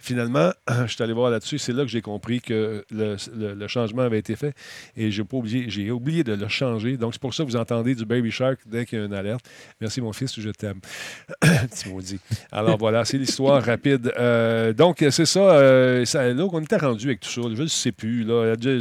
[0.00, 0.52] Finalement,
[0.86, 1.58] je suis allé voir là-dessus.
[1.58, 4.54] C'est là que j'ai compris que le, le- le changement avait été fait.
[4.96, 6.96] Et j'ai oublié, de le changer.
[6.96, 9.12] Donc, c'est pour ça que vous entendez du Baby Shark dès qu'il y a une
[9.14, 9.44] alerte.
[9.80, 10.80] Merci, mon fils, je t'aime.
[11.40, 12.20] Petit maudit.
[12.52, 14.12] Alors, voilà, c'est l'histoire rapide.
[14.18, 15.40] Euh, donc, c'est ça.
[15.40, 17.42] euh, ça là, on était rendu avec tout ça.
[17.54, 18.24] Je ne sais plus.
[18.24, 18.54] Là.
[18.60, 18.78] Je-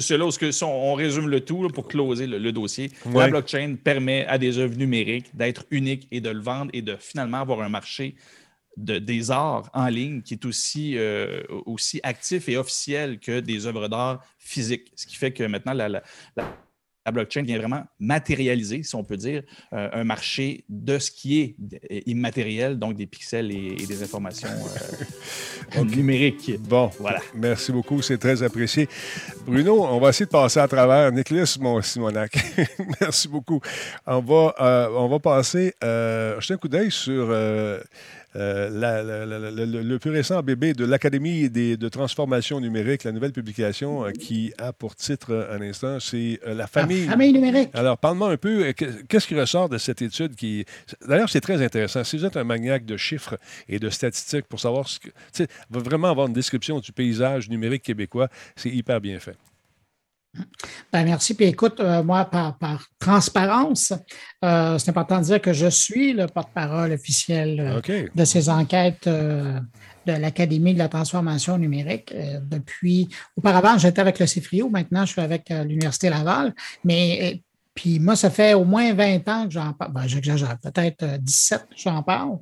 [0.00, 2.90] c'est là où on, on résume le tout là, pour closer le, le dossier.
[3.06, 3.24] Ouais.
[3.24, 6.96] La blockchain permet à des œuvres numériques d'être uniques et de le vendre et de
[6.98, 8.14] finalement avoir un marché
[8.76, 13.66] de, des arts en ligne qui est aussi, euh, aussi actif et officiel que des
[13.66, 14.92] œuvres d'art physiques.
[14.96, 16.02] Ce qui fait que maintenant, la, la-
[16.36, 16.56] la-
[17.12, 19.42] blockchain vient vraiment matérialiser, si on peut dire,
[19.72, 21.56] euh, un marché de ce qui est
[22.06, 24.48] immatériel, donc des pixels et, et des informations
[25.76, 26.52] euh, numériques.
[26.60, 27.18] Bon, Voilà.
[27.34, 28.88] Merci beaucoup, c'est très apprécié.
[29.44, 31.10] Bruno, on va essayer de passer à travers.
[31.10, 32.32] Nicolas mon Simonac,
[33.00, 33.60] merci beaucoup.
[34.06, 37.26] On va, euh, on va passer, jeter un coup d'œil sur
[38.34, 43.32] la- la- la- la- le, plus récent bébé de l'Académie de transformation numérique, la nouvelle
[43.32, 47.06] publication euh, qui a pour titre euh, un instant, c'est euh, La famille.
[47.06, 47.70] La famille numérique.
[47.74, 50.64] Alors, parle-moi un peu, euh, que- qu'est-ce qui ressort de cette étude qui...
[51.06, 52.04] D'ailleurs, c'est très intéressant.
[52.04, 53.36] Si vous êtes un maniaque de chiffres
[53.68, 55.08] et de statistiques pour savoir ce que...
[55.70, 59.36] Vraiment avoir une description du paysage numérique québécois, c'est hyper bien fait.
[60.92, 61.34] Ben, merci.
[61.34, 63.92] Puis écoute, euh, moi, par, par transparence,
[64.44, 69.08] euh, c'est important de dire que je suis le porte-parole officiel euh, de ces enquêtes
[69.08, 72.14] de l'Académie de la transformation numérique.
[72.42, 76.54] Depuis, auparavant, j'étais avec le CIFRIO, maintenant je suis avec l'Université Laval,
[76.84, 77.42] mais
[77.74, 79.92] puis moi, ça fait au moins 20 ans que j'en parle.
[79.92, 82.38] Ben, j'exagère, peut-être euh, 17 que j'en parle.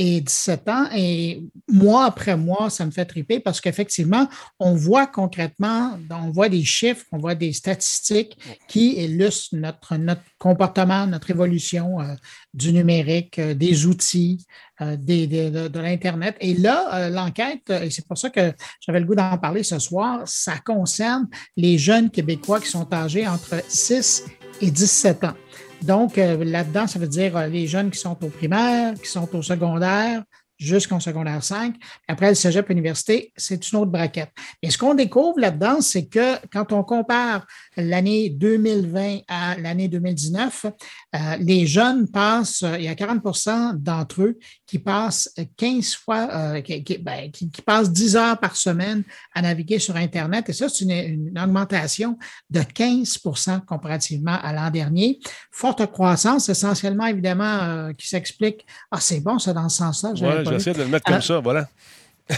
[0.00, 0.86] Et 17 ans.
[0.94, 4.28] Et mois après mois, ça me fait triper parce qu'effectivement,
[4.60, 10.22] on voit concrètement, on voit des chiffres, on voit des statistiques qui illustrent notre, notre
[10.38, 12.14] comportement, notre évolution euh,
[12.54, 14.46] du numérique, euh, des outils,
[14.80, 16.36] euh, des, des- de, de l'Internet.
[16.40, 19.64] Et là, euh, l'enquête, euh, et c'est pour ça que j'avais le goût d'en parler
[19.64, 21.26] ce soir, ça concerne
[21.56, 25.34] les jeunes Québécois qui sont âgés entre 6 et 17 ans.
[25.82, 29.28] Donc, euh, là-dedans, ça veut dire euh, les jeunes qui sont au primaire, qui sont
[29.34, 30.22] au secondaire,
[30.58, 31.76] jusqu'en secondaire 5.
[32.08, 34.30] Après, le cégep université, c'est une autre braquette.
[34.60, 37.46] Et ce qu'on découvre là-dedans, c'est que quand on compare
[37.76, 44.22] l'année 2020 à l'année 2019, euh, les jeunes passent, euh, il y a 40% d'entre
[44.22, 48.56] eux qui passent 15 fois, euh, qui, qui- ben, qui- qui passent 10 heures par
[48.56, 49.04] semaine
[49.34, 50.48] à naviguer sur Internet.
[50.48, 50.90] Et ça, c'est une,
[51.30, 52.18] une augmentation
[52.50, 55.20] de 15% comparativement à l'an dernier.
[55.52, 58.66] Forte croissance, essentiellement, évidemment, euh, qui s'explique.
[58.90, 60.10] Ah, c'est bon, ça, dans ce sens-là.
[60.52, 61.20] J'essaie de le mettre comme Ah.
[61.20, 61.68] ça, voilà.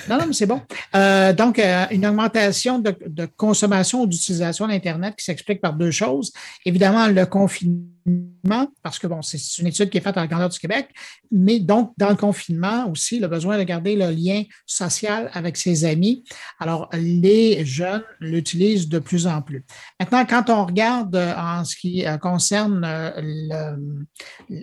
[0.09, 0.61] Non, non, mais c'est bon.
[0.95, 2.95] Euh, donc, euh, une augmentation de,
[3.36, 6.32] consommation ou d'utilisation d'Internet qui s'explique par deux choses.
[6.64, 10.49] Évidemment, le confinement, parce que bon, c'est une étude qui est faite à la grandeur
[10.49, 10.88] du Québec,
[11.30, 15.84] mais donc, dans le confinement aussi, le besoin de garder le lien social avec ses
[15.84, 16.24] amis.
[16.59, 19.64] Alors, les jeunes l'utilisent de plus en plus.
[19.99, 22.80] Maintenant, quand on regarde euh, en ce qui concerne
[23.16, 24.07] le-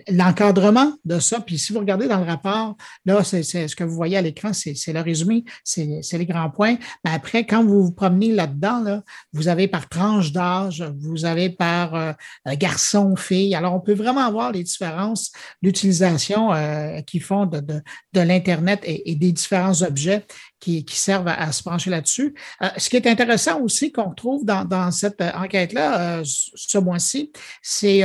[0.08, 3.94] l'encadrement de ça, puis si vous regardez dans le rapport, là, c'est ce que vous
[3.94, 6.76] voyez à l'écran, c'est le résumé, c'est les grands points.
[7.04, 9.02] Mais après, quand vous vous promenez là-dedans, là,
[9.32, 12.12] vous avez par tranche d'âge, vous avez par euh,
[12.54, 13.54] garçon, fille.
[13.54, 17.82] Alors, on peut vraiment voir les différences d'utilisation euh, qui font de,
[18.14, 20.24] l'Internet et, des différents objets
[20.60, 22.34] qui, servent à, se pencher là-dessus.
[22.62, 28.02] Euh, ce qui est intéressant aussi qu'on retrouve dans, cette enquête-là, ce mois-ci, c'est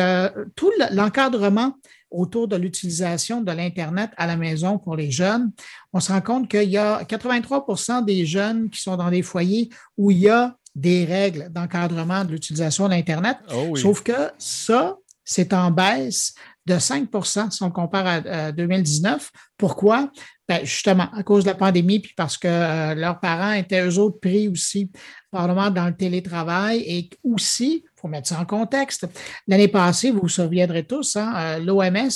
[0.55, 1.75] tout le- l'encadrement
[2.13, 5.51] autour de l'utilisation de l'Internet à la maison pour les jeunes.
[5.91, 9.69] On se rend compte qu'il y a 83% des jeunes qui sont dans des foyers
[9.97, 13.37] où il y a des règles d'encadrement de l'utilisation de l'Internet.
[13.53, 13.81] Oh oui.
[13.81, 16.33] Sauf que ça, c'est en baisse
[16.65, 18.13] de 5% si on compare à,
[18.45, 19.31] à 2019.
[19.57, 20.11] Pourquoi?
[20.49, 23.97] Ben, justement, à cause de la pandémie, puis parce que euh, leurs parents étaient eux
[23.97, 24.91] autres pris aussi,
[25.31, 29.07] probablement dans le télétravail et aussi, il faut mettre ça en contexte.
[29.47, 32.09] L'année passée, vous vous souviendrez tous, hein, l'OMS,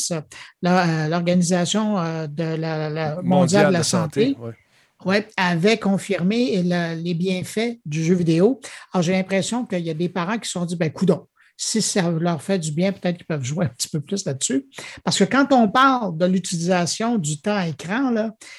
[1.09, 4.51] l'Organisation euh, de la, la mondiale de la santé, ouais.
[5.05, 8.59] ouais, avait confirmé le- les bienfaits du jeu vidéo.
[8.93, 11.27] Alors, j'ai l'impression qu'il y a des parents qui se sont dit, ben, coudon,
[11.57, 14.67] si ça leur fait du bien, peut-être qu'ils peuvent jouer un petit peu plus là-dessus.
[15.03, 18.13] Parce que quand on parle de l'utilisation du temps à écran,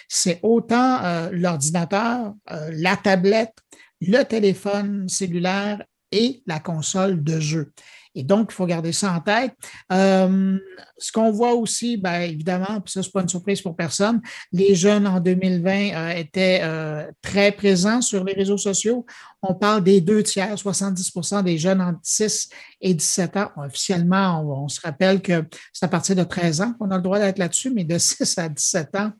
[0.09, 3.55] c'est autant euh, l'ordinateur, euh, la tablette,
[4.01, 7.73] le téléphone cellulaire et la console de jeu.
[8.15, 9.55] Et donc, il faut garder ça en tête.
[9.93, 10.59] Euh,
[10.99, 14.21] ce qu'on voit aussi, bien évidemment, puis ça, ce n'est pas une surprise pour personne,
[14.53, 19.07] les jeunes en 2020 euh, étaient euh, très présents sur les réseaux sociaux.
[19.43, 22.49] On parle des deux tiers, 70% des jeunes entre 6
[22.81, 23.51] et 17 ans.
[23.57, 27.03] Officiellement, on, on se rappelle que c'est à partir de 13 ans qu'on a le
[27.03, 29.13] droit d'être là-dessus, mais de 6 à 17 ans,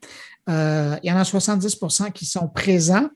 [0.47, 3.09] euh, il y en a 70% qui sont présents.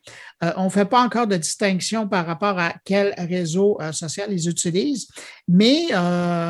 [0.44, 4.32] Euh, on ne fait pas encore de distinction par rapport à quel réseau euh, social
[4.32, 5.08] ils utilisent,
[5.48, 5.88] mais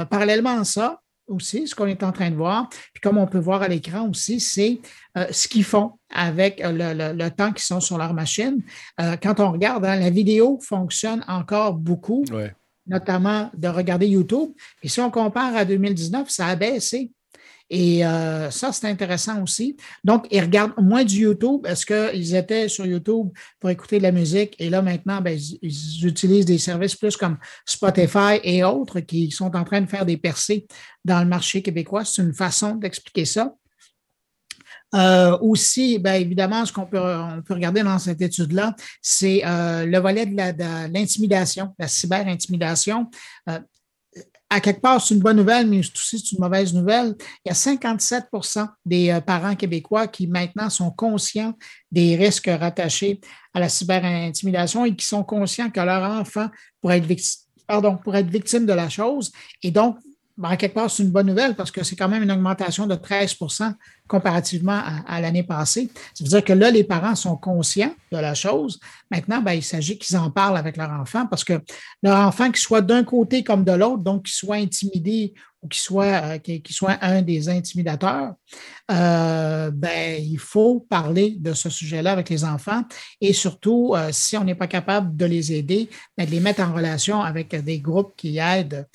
[0.10, 3.40] parallèlement à ça, aussi, ce qu'on est en train de voir, puis comme on peut
[3.40, 4.82] voir à l'écran aussi, c'est
[5.18, 8.62] euh, ce qu'ils font avec le, le- le temps qu'ils sont sur leur machine.
[9.00, 12.54] Euh, quand on regarde, hein, la vidéo fonctionne encore beaucoup, Ouais.
[12.88, 14.50] notamment de regarder YouTube.
[14.84, 17.10] Et si on compare à 2019, ça a baissé.
[17.76, 19.76] Et euh, ça, c'est intéressant aussi.
[20.04, 21.66] Donc, ils regardent moins du YouTube.
[21.66, 24.56] Est-ce qu'ils étaient sur YouTube pour écouter de la musique?
[24.60, 29.56] Et là, maintenant, ben, ils, utilisent des services plus comme Spotify et autres qui sont
[29.56, 30.68] en train de faire des percées
[31.04, 32.06] dans le marché québécois.
[32.06, 33.56] C'est une façon d'expliquer ça.
[34.94, 37.02] Euh, aussi, bien évidemment, ce qu'on peut,
[37.50, 43.10] regarder dans cette étude-là, c'est euh, le volet de la- de l'intimidation, la cyber-intimidation.
[44.54, 47.16] À quelque part, c'est une bonne nouvelle, mais aussi c'est une mauvaise nouvelle.
[47.44, 51.54] Il y a 57% des euh, parents québécois qui maintenant sont conscients
[51.92, 53.20] des risques rattachés
[53.54, 56.50] à la cyber-intimidation et qui sont conscients que leur enfant
[56.82, 57.42] pourrait être victime,
[58.04, 59.32] pourrait être victime de la chose.
[59.64, 59.98] Et donc,
[60.36, 62.96] ben, quelque part, c'est une bonne nouvelle parce que c'est quand même une augmentation de
[62.96, 63.74] 13%
[64.08, 65.90] comparativement à, à l'année passée.
[66.14, 68.80] Ça veut dire que là, les parents sont conscients de la chose.
[69.12, 71.62] Maintenant, ben, il s'agit qu'ils en parlent avec leur enfant parce que
[72.02, 75.82] leur enfant, qu'il soit d'un côté comme de l'autre, donc qu'il soit intimidé ou qu'il
[75.82, 78.34] soit, euh, un des intimidateurs,
[78.92, 82.84] euh, ben, il faut parler de ce sujet-là avec les enfants
[83.22, 86.62] et surtout, euh, si on n'est pas capable de les aider, ben, de les mettre
[86.62, 88.88] en relation avec des groupes qui aident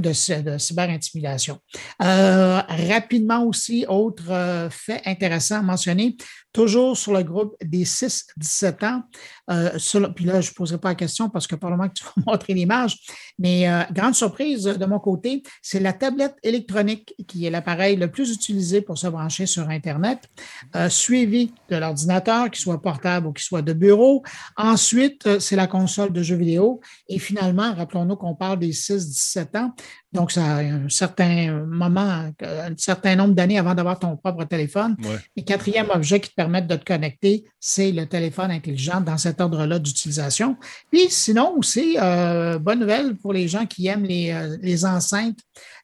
[0.00, 1.58] de, cy- de cyber-intimidation.
[2.02, 6.16] Euh, rapidement aussi, autre euh, fait intéressant à mentionner,
[6.58, 9.02] toujours sur le groupe des 6-17 ans,
[9.48, 12.10] euh, puis là, je ne poserai pas la question parce que probablement que tu vas
[12.32, 12.98] montrer l'image,
[13.38, 18.10] mais euh, grande surprise de mon côté, c'est la tablette électronique qui est l'appareil le
[18.10, 20.28] plus utilisé pour se brancher sur Internet,
[20.74, 24.24] euh, suivi de l'ordinateur, qu'il soit portable ou qu'il soit de bureau.
[24.56, 26.80] Ensuite, c'est la console de jeux vidéo.
[27.08, 29.74] Et finalement, rappelons-nous qu'on parle des 6-17 ans.
[30.12, 34.96] Donc, ça a un certain moment, un certain nombre d'années avant d'avoir ton propre téléphone.
[35.02, 35.18] Ouais.
[35.36, 39.40] Et quatrième objet qui te permet de te connecter, c'est le téléphone intelligent dans cet
[39.40, 40.56] ordre-là d'utilisation.
[40.90, 45.40] Puis sinon aussi, euh, bonne nouvelle pour les gens qui aiment les, euh, les enceintes,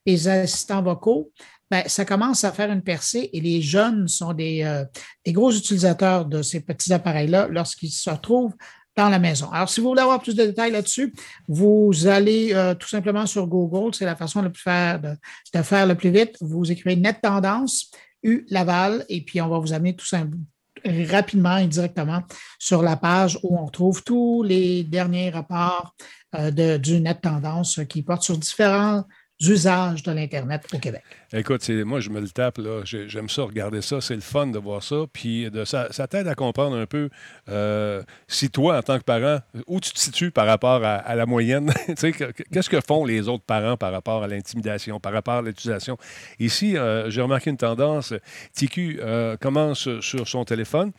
[0.07, 1.31] les assistants vocaux.
[1.71, 4.85] Ben, ça commence à faire une percée et les jeunes sont des, euh,
[5.25, 8.55] des gros utilisateurs de ces petits appareils-là lorsqu'ils se retrouvent
[8.97, 9.51] dans la maison.
[9.51, 11.13] Alors, si vous voulez avoir plus de détails là-dessus,
[11.49, 15.17] vous allez euh, tout simplement sur Google, c'est la façon de, faire, de,
[15.55, 16.37] de faire le plus vite.
[16.41, 17.91] Vous écrivez Net Tendance,
[18.23, 20.45] U Laval, et puis on va vous amener tout simplement
[20.85, 22.23] rapidement et directement
[22.59, 25.95] sur la page où on trouve tous les derniers rapports
[26.35, 29.05] euh, du Net Tendance qui portent sur différents
[29.51, 31.03] usages de l'Internet au Québec.
[31.33, 32.83] Écoute, moi, je me le tape, là.
[32.85, 34.01] J'ai- J'aime ça, regarder ça.
[34.01, 35.05] C'est le fun de voir ça.
[35.13, 37.09] Puis de, ça, t'aide à comprendre un peu
[37.49, 41.27] euh, si toi, en tant que parent, où tu te situes par rapport à, la
[41.27, 41.73] moyenne?
[41.97, 45.97] Qu'est-ce que font les autres parents par rapport à l'intimidation, par rapport à l'utilisation?
[46.39, 48.15] Ici, euh, j'ai remarqué une tendance.
[48.55, 50.93] TQ euh, commence sur son téléphone,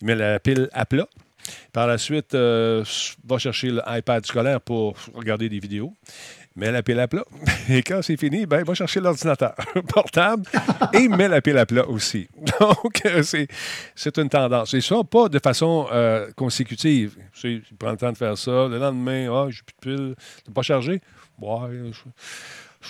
[0.00, 1.06] il met la pile à plat.
[1.72, 5.94] Par la suite, va chercher l'iPad scolaire pour regarder des vidéos.
[6.58, 7.24] Met la pile à plat.
[7.68, 9.54] Et quand c'est fini, ben, il va chercher l'ordinateur
[9.88, 10.42] portable
[10.92, 12.28] et il met la pile à plat aussi.
[12.60, 14.74] Donc, euh, c'est, une tendance.
[14.74, 17.14] Et ça, pas de façon euh, consécutive.
[17.32, 18.66] Tu sais, il prend le temps de faire ça.
[18.66, 20.14] Le lendemain, ah, j'ai plus de pile.
[20.44, 21.00] T'as pas chargé?
[21.40, 21.92] Ouais,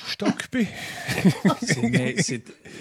[0.07, 0.67] je suis occupé.
[1.91, 2.17] Mais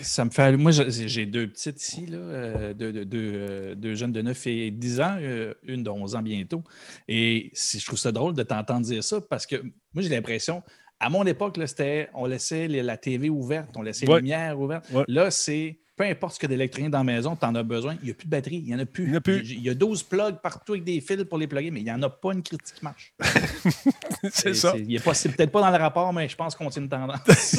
[0.01, 0.55] ça me fait.
[0.57, 4.47] Moi, j'ai deux petites ici, là, euh, deux, deux- deux, euh, deux jeunes de 9
[4.47, 6.63] et 10 ans, euh, une de 11 ans bientôt.
[7.07, 9.55] Et je trouve ça drôle de t'entendre dire ça parce que
[9.93, 10.63] moi, j'ai l'impression,
[10.99, 14.15] à mon époque, là, c'était on laissait la TV ouverte, on laissait Ouais.
[14.15, 14.89] les lumières ouvertes.
[14.91, 15.03] Ouais.
[15.07, 18.06] Là, c'est peu importe ce que d'électronique dans la maison, tu en as besoin, il
[18.06, 19.06] n'y a plus de batterie, il n'y en a plus.
[19.06, 19.41] Il y a plus.
[19.52, 21.91] Il y a 12 plugs partout avec des fils pour les plugger, mais il n'y
[21.91, 23.14] en a pas une critique qui marche.
[24.32, 24.76] c'est ça.
[24.78, 26.89] il est pas- C'est peut-être pas dans le rapport, mais je pense qu'on tient une
[26.89, 27.20] tendance.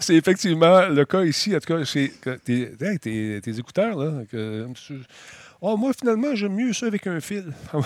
[0.00, 1.54] c'est effectivement le cas ici.
[1.54, 1.84] En tout cas,
[2.44, 4.22] tes, hey, tes- tes écouteurs, là.
[4.30, 4.66] Que,
[5.60, 7.44] oh, moi, finalement, j'aime mieux ça avec un fil.
[7.72, 7.78] Ah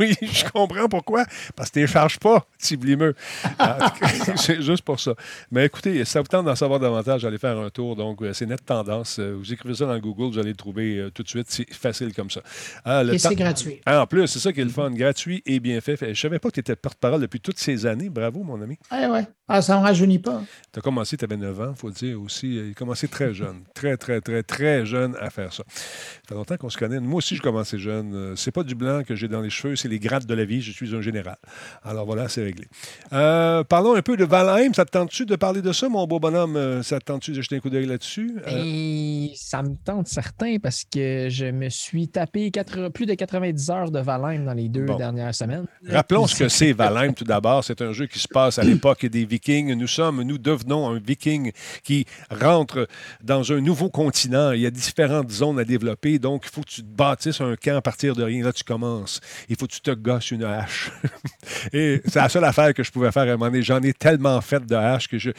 [0.00, 1.24] oui, je comprends pourquoi.
[1.54, 3.14] Parce que tu ne charges pas, petit blimeux.
[4.36, 5.14] C'est juste pour ça.
[5.50, 7.96] Mais écoutez, si ça vous tente d'en savoir davantage, allez faire un tour.
[7.96, 9.18] Donc, euh, c'est Net Tendance.
[9.18, 11.46] Euh, Vous écrivez ça dans Google, vous allez le trouver euh, tout de suite.
[11.48, 12.40] C'est facile comme ça.
[12.84, 13.80] Ah, le Et c'est gratuit.
[13.86, 14.90] Ah, en plus, c'est ça qui est le fun.
[14.90, 15.96] Gratuit et bien fait.
[16.14, 18.08] Je savais pas que tu étais porte-parole depuis toutes ces années.
[18.10, 18.78] Bravo, mon ami.
[18.92, 19.26] Ouais, ouais.
[19.48, 20.42] Ah, ça ne me rajeunit pas.
[20.72, 22.56] Tu as commencé, tu avais 9 ans, il faut le dire aussi.
[22.56, 23.62] Il a commencé très jeune.
[23.74, 25.62] Très, très, très, très jeune à faire ça.
[25.68, 26.95] Ça fait longtemps qu'on se connaît.
[27.04, 28.14] Moi aussi, je commençais jeune.
[28.14, 30.44] Euh, C'est pas du blanc que j'ai dans les cheveux, c'est les grattes de la
[30.44, 30.60] vie.
[30.62, 31.36] Je suis un général.
[31.84, 32.66] Alors voilà, c'est réglé.
[33.12, 34.72] Euh, parlons un peu de Valheim.
[34.74, 36.56] Ça te tente-tu de parler de ça, mon beau bonhomme?
[36.56, 38.36] Euh, Ça te tente-tu de jeter un coup d'œil là-dessus?
[38.46, 42.50] Euh, Et ça me tente certain parce que je me suis tapé
[42.94, 44.96] plus de 90 heures de Valheim dans les deux Bon.
[44.96, 45.66] dernières semaines.
[45.88, 47.64] Rappelons ce que c'est Valheim tout d'abord.
[47.64, 49.74] C'est un jeu qui se passe à l'époque des Vikings.
[49.74, 52.86] Nous sommes, nous devenons un Viking qui rentre
[53.22, 54.52] dans un nouveau continent.
[54.52, 56.18] Il y a différentes zones à développer.
[56.18, 58.44] Donc, il faut que tu te bâtisses un camp à partir de rien.
[58.44, 59.20] Là, tu commences.
[59.48, 60.90] Il faut que tu te gosses une hache.
[61.72, 63.62] Et c'est la seule affaire que je pouvais faire à un moment donné.
[63.62, 65.30] J'en ai tellement fait de haches que je,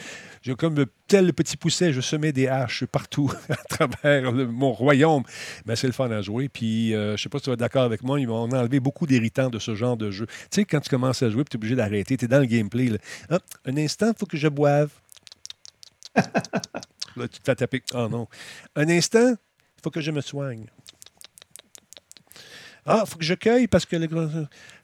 [0.54, 5.22] comme tel petit pousset, je semais des haches partout à travers mon royaume.
[5.66, 6.48] Mais c'est le fun à jouer.
[6.48, 8.80] Puis, euh, je sais pas si tu vas être d'accord avec moi, ils m'ont enlevé
[8.80, 10.26] beaucoup d'irritants de ce genre de jeu.
[10.26, 12.16] Tu sais, quand tu commences à jouer, tu es obligé d'arrêter.
[12.16, 12.90] Tu es dans le gameplay.
[13.30, 14.90] Ah, un instant, il faut que je boive.
[17.16, 17.82] là, tu te fais taper.
[17.94, 18.28] Oh non.
[18.76, 20.66] Un instant, il faut que je me soigne.
[22.86, 24.08] Ah, faut que je cueille parce que le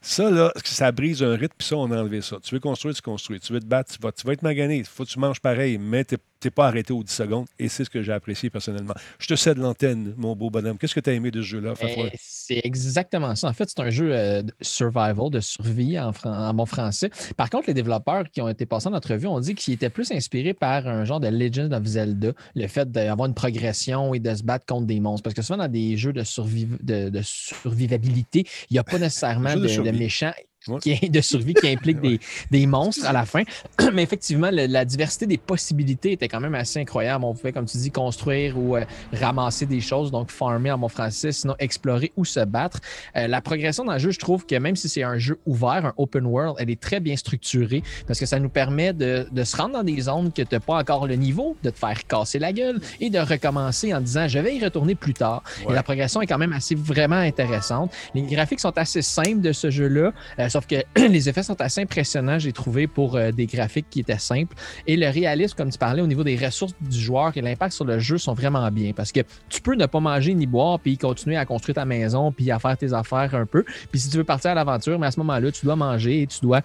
[0.07, 2.37] Ça, là, ça brise un rythme, puis ça, on a enlevé ça.
[2.43, 3.41] Tu veux construire, tu construis.
[3.41, 4.77] Tu veux te battre, tu vas, tu vas être magané.
[4.77, 7.47] Il faut que tu manges pareil, mais tu n'es pas arrêté aux 10 secondes.
[7.59, 8.93] Et c'est ce que j'ai apprécié personnellement.
[9.19, 10.77] Je te cède l'antenne, mon beau bonhomme.
[10.77, 11.73] Qu'est-ce que tu as aimé de ce jeu-là?
[11.81, 13.49] Eh, C'est exactement ça.
[13.49, 17.09] En fait, c'est un jeu euh, de survival, de survie en, en bon français.
[17.39, 20.13] Par contre, les développeurs qui ont été passés en entrevue ont dit qu'ils étaient plus
[20.13, 24.35] inspirés par un genre de Legend of Zelda, le fait d'avoir une progression et de
[24.35, 25.23] se battre contre des monstres.
[25.23, 28.99] Parce que souvent, dans des jeux de, surviv- de, de survivabilité, il n'y a pas
[28.99, 30.54] nécessairement de de, méchants Ouais.
[30.81, 33.43] Qui, de survie qui impliquent des, des monstres à la fin.
[33.93, 37.25] Mais effectivement, le- la diversité des possibilités était quand même assez incroyable.
[37.25, 40.89] On pouvait, comme tu dis, construire ou euh, ramasser des choses, donc farmer en bon
[40.89, 42.79] français, sinon explorer ou se battre.
[43.17, 45.87] Euh, la progression dans le jeu, je trouve que même si c'est un jeu ouvert,
[45.87, 49.45] un open world, elle est très bien structurée parce que ça nous permet de, de
[49.45, 52.07] se rendre dans des zones que tu n'as pas encore le niveau, de te faire
[52.07, 55.43] casser la gueule et de recommencer en disant je vais y retourner plus tard.
[55.69, 57.93] Et la progression est quand même assez vraiment intéressante.
[58.15, 60.77] Les graphiques sont assez simples de ce jeu-là, euh, sauf que
[61.09, 64.55] les effets sont assez impressionnants, j'ai trouvé, pour euh, des graphiques qui étaient simples.
[64.87, 67.85] Et le réalisme, comme tu parlais, au niveau des ressources du joueur et l'impact sur
[67.85, 70.97] le jeu sont vraiment bien parce que tu peux ne pas manger ni boire puis
[70.97, 73.65] continuer à construire ta maison puis à faire tes affaires un peu.
[73.91, 76.27] Puis si tu veux partir à l'aventure, mais à ce moment-là, tu dois manger et
[76.29, 76.63] tu dois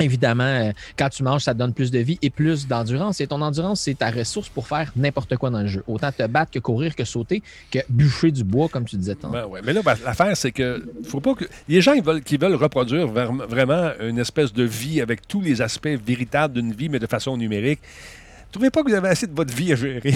[0.00, 3.20] Évidemment, euh, quand tu manges, ça te donne plus de vie et plus d'endurance.
[3.20, 5.84] Et ton endurance, c'est ta ressource pour faire n'importe quoi dans le jeu.
[5.86, 9.14] Autant te battre que courir, que sauter, que bûcher du bois, comme tu disais.
[9.14, 9.32] tantôt.
[9.32, 9.60] Ben ouais.
[9.64, 11.44] Mais là, ben, l'affaire, c'est que faut pas que.
[11.68, 15.62] Les gens ils veulent, qui veulent reproduire vraiment une espèce de vie avec tous les
[15.62, 17.80] aspects véritables d'une vie, mais de façon numérique.
[18.50, 20.00] Trouvez pas que vous avez assez de votre vie à gérer.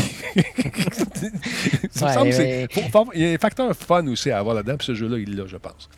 [2.01, 2.67] Ouais, ouais.
[3.15, 5.47] il y a un facteur fun aussi à avoir là-dedans, puis ce jeu-là, il l'a,
[5.47, 5.89] je pense.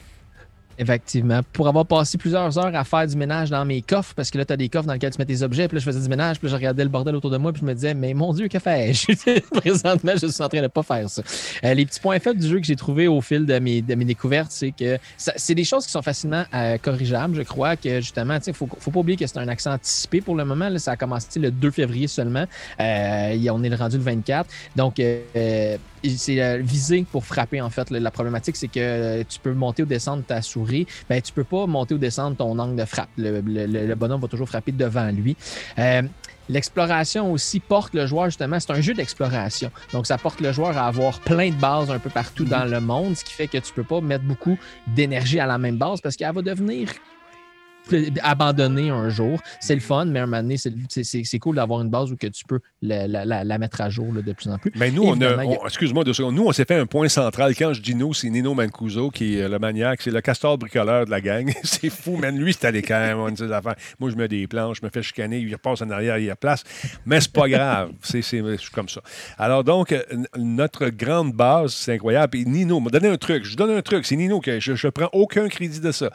[0.80, 1.42] Effectivement.
[1.52, 4.46] Pour avoir passé plusieurs heures à faire du ménage dans mes coffres, parce que là,
[4.46, 6.08] tu as des coffres dans lesquels tu mets tes objets, puis là, je faisais du
[6.08, 8.14] ménage, puis là, je regardais le bordel autour de moi, puis je me disais, mais
[8.14, 9.40] mon Dieu, que fais-je?
[9.60, 11.22] Présentement, je suis en train de pas faire ça.
[11.64, 13.94] Euh, les petits points faibles du jeu que j'ai trouvé au fil de mes, de
[13.94, 17.36] mes découvertes, c'est que c'est des choses qui sont facilement euh, corrigeables.
[17.36, 20.22] Je crois que justement, il ne faut, faut pas oublier que c'est un accent anticipé
[20.22, 20.70] pour le moment.
[20.70, 20.78] là.
[20.78, 22.46] ça a commencé le 2 février seulement.
[22.80, 24.48] Euh, on est rendu le 24.
[24.76, 25.76] Donc, euh, euh,
[26.08, 27.90] c'est euh, visé pour frapper, en fait.
[27.90, 30.86] La problématique, c'est que euh, tu peux monter ou descendre ta souris.
[31.08, 33.08] Ben, tu peux pas monter ou descendre ton angle de frappe.
[33.16, 35.36] Le, le- le- le bonhomme va toujours frapper devant lui.
[35.78, 36.02] Euh,
[36.48, 39.70] L'exploration aussi porte le joueur, justement, c'est un jeu d'exploration.
[39.92, 42.80] Donc, ça porte le joueur à avoir plein de bases un peu partout dans le
[42.80, 46.00] monde, ce qui fait que tu peux pas mettre beaucoup d'énergie à la même base
[46.00, 46.88] parce qu'elle va devenir
[48.22, 49.40] abandonnée un jour.
[49.60, 52.26] C'est le fun, mais à un moment donné, c'est- cool d'avoir une base où que
[52.26, 54.72] tu peux la, la- la- la mettre à jour là, de plus en plus.
[54.76, 56.34] Mais nous, on a, excuse-moi deux secondes.
[56.34, 57.54] Nous, on s'est fait un point central.
[57.56, 61.06] Quand je dis nous, c'est Nino Mancuso qui est le maniaque, c'est le castor bricoleur
[61.06, 61.50] de la gang.
[61.62, 62.36] c'est fou, man.
[62.38, 63.16] Lui, c'est à l'écart.
[63.16, 66.30] Moi, je mets des planches, je me fais chicaner, il repasse en arrière, il y
[66.30, 66.62] a place.
[67.06, 67.90] Mais c'est pas grave.
[68.02, 69.00] C'est, c'est, je suis comme ça.
[69.38, 69.94] Alors, donc,
[70.36, 72.36] notre grande base, c'est incroyable.
[72.38, 73.44] Et Nino m'a donné un truc.
[73.44, 74.04] Je donne un truc.
[74.06, 76.10] C'est Nino que je, je prends aucun crédit de ça.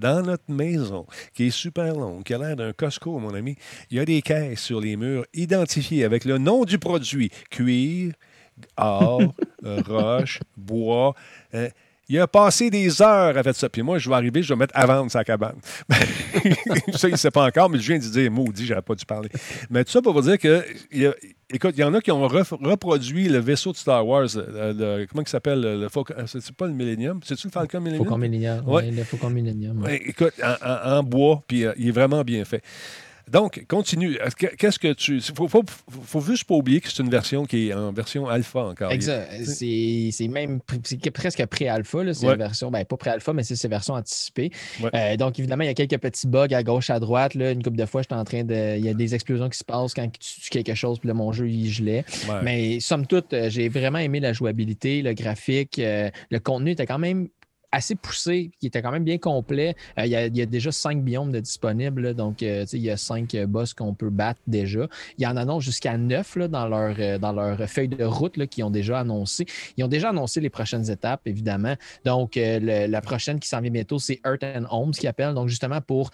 [0.00, 3.56] Dans notre maison, qui est super longue, qui a l'air d'un Costco, mon ami,
[3.90, 7.30] il y a des caisses sur les murs identifiées avec le nom du produit.
[7.50, 8.14] Cuir,
[8.78, 9.20] or,
[9.62, 11.14] roche, bois.
[11.52, 11.68] euh,
[12.10, 13.68] il a passé des heures à faire ça.
[13.68, 15.56] Puis moi, je vais arriver, je vais mettre à vendre sa cabane.
[16.94, 19.04] ça, il ne sait pas encore, mais je viens de dire, maudit, j'aurais pas dû
[19.06, 19.28] parler.
[19.70, 21.14] Mais tout ça pour vous dire que, il y a-
[21.52, 24.26] écoute, il y en a qui ont reproduit le vaisseau de Star Wars.
[24.34, 25.60] le- comment il s'appelle?
[25.60, 27.20] Le, Faucon- euh, c'est pas le Millennium?
[27.24, 28.04] C'est-tu le Falcon Millennium?
[28.04, 28.62] Faucon Millennium.
[28.66, 28.74] Ouais.
[28.84, 29.82] ouais, le Faucon Millennium.
[29.82, 32.62] Ouais, écoute, en, en- en bois, puis euh, il est vraiment bien fait.
[33.30, 34.16] Donc, continue.
[34.16, 35.16] Est-ce que- Qu'est-ce que tu.
[35.18, 38.28] Il faut, faut, faut juste pas oublier que c'est une version qui est en version
[38.28, 38.90] alpha encore.
[38.90, 39.30] Exact.
[39.44, 40.60] C'est même
[41.14, 41.98] presque pré-alpha.
[42.12, 42.32] C'est Ouais.
[42.32, 44.50] une version, ben, pas pré-alpha, mais c'est ces versions anticipées.
[44.82, 44.90] Ouais.
[44.94, 47.34] Euh, donc, évidemment, il y a quelques petits bugs à gauche, à droite.
[47.34, 47.52] Là.
[47.52, 48.76] Une couple de fois, j'étais en train de.
[48.76, 51.14] Il y a des explosions qui se passent quand tu tues quelque chose, puis là,
[51.14, 52.04] mon jeu, il gelait.
[52.28, 52.34] Ouais.
[52.42, 55.78] Mais somme toute, euh, j'ai vraiment aimé la jouabilité, le graphique.
[55.78, 57.28] euh, le contenu était quand même
[57.72, 59.76] assez poussé, qui était quand même bien complet.
[59.98, 63.34] Euh, il, y a, déjà cinq biomes de disponibles, donc euh, il y a cinq
[63.34, 64.86] euh, boss qu'on peut battre déjà.
[65.18, 68.46] Il y en annonce jusqu'à neuf là, dans, leur, dans leur feuille de route là,
[68.46, 69.46] qui ont déjà annoncé.
[69.76, 71.74] Ils ont déjà annoncé les prochaines étapes, évidemment.
[72.04, 75.34] Donc, la prochaine qui s'en vient bientôt, c'est Earth and Home, ce qu'ils.
[75.34, 76.10] Donc, justement, pour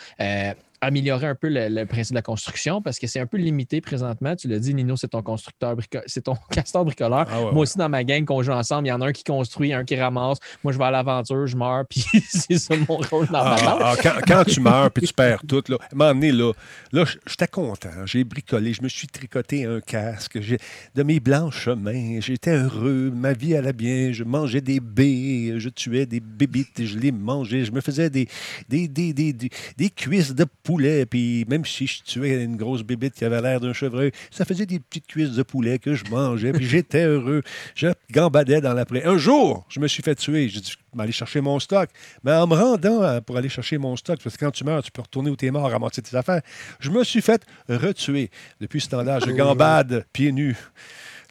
[0.86, 3.80] améliorer un peu le, le principe de la construction, parce que c'est un peu limité
[3.80, 4.34] présentement.
[4.36, 5.76] Tu l'as dit, Nino, c'est ton constructeur,
[6.06, 7.26] c'est ton castor bricoleur.
[7.28, 7.58] Ah ouais, Moi ouais.
[7.60, 9.84] aussi, dans ma gang qu'on joue ensemble, il y en a un qui construit, un
[9.84, 10.38] qui ramasse.
[10.64, 13.86] Moi, je vais à l'aventure, je meurs, puis c'est ça mon rôle dans Ah, ma
[13.90, 16.52] ah, quand, quand tu meurs puis tu perds tout, là, donné, là,
[16.92, 17.90] là j'étais content.
[18.06, 20.40] J'ai bricolé, je me suis tricoté un casque.
[20.40, 20.58] j'ai-
[20.94, 24.12] De mes blancs chemins, j'étais heureux, ma vie allait bien.
[24.12, 27.64] Je mangeais des baies, je tuais des bébites, je les mangeais.
[27.64, 28.28] Je me faisais des,
[28.68, 30.44] des, des, des, des- cuisses de
[30.76, 31.06] poulet.
[31.06, 34.66] Puis même si je tuais une grosse bébite qui avait l'air d'un chevreuil, ça faisait
[34.66, 36.52] des petites cuisses de poulet que je mangeais.
[36.52, 37.42] Puis j'étais heureux.
[37.74, 39.04] Je gambadais dans la plaie.
[39.04, 40.48] Un jour, je me suis fait tuer.
[40.48, 41.88] J'ai dû aller chercher mon stock.
[42.24, 44.90] Mais en me rendant pour aller chercher mon stock, parce que quand tu meurs, tu
[44.90, 46.42] peux retourner où tu es mort, ramasser tes affaires,
[46.80, 48.30] je me suis fait retuer.
[48.60, 50.56] Depuis ce temps-là, je gambade pieds nus.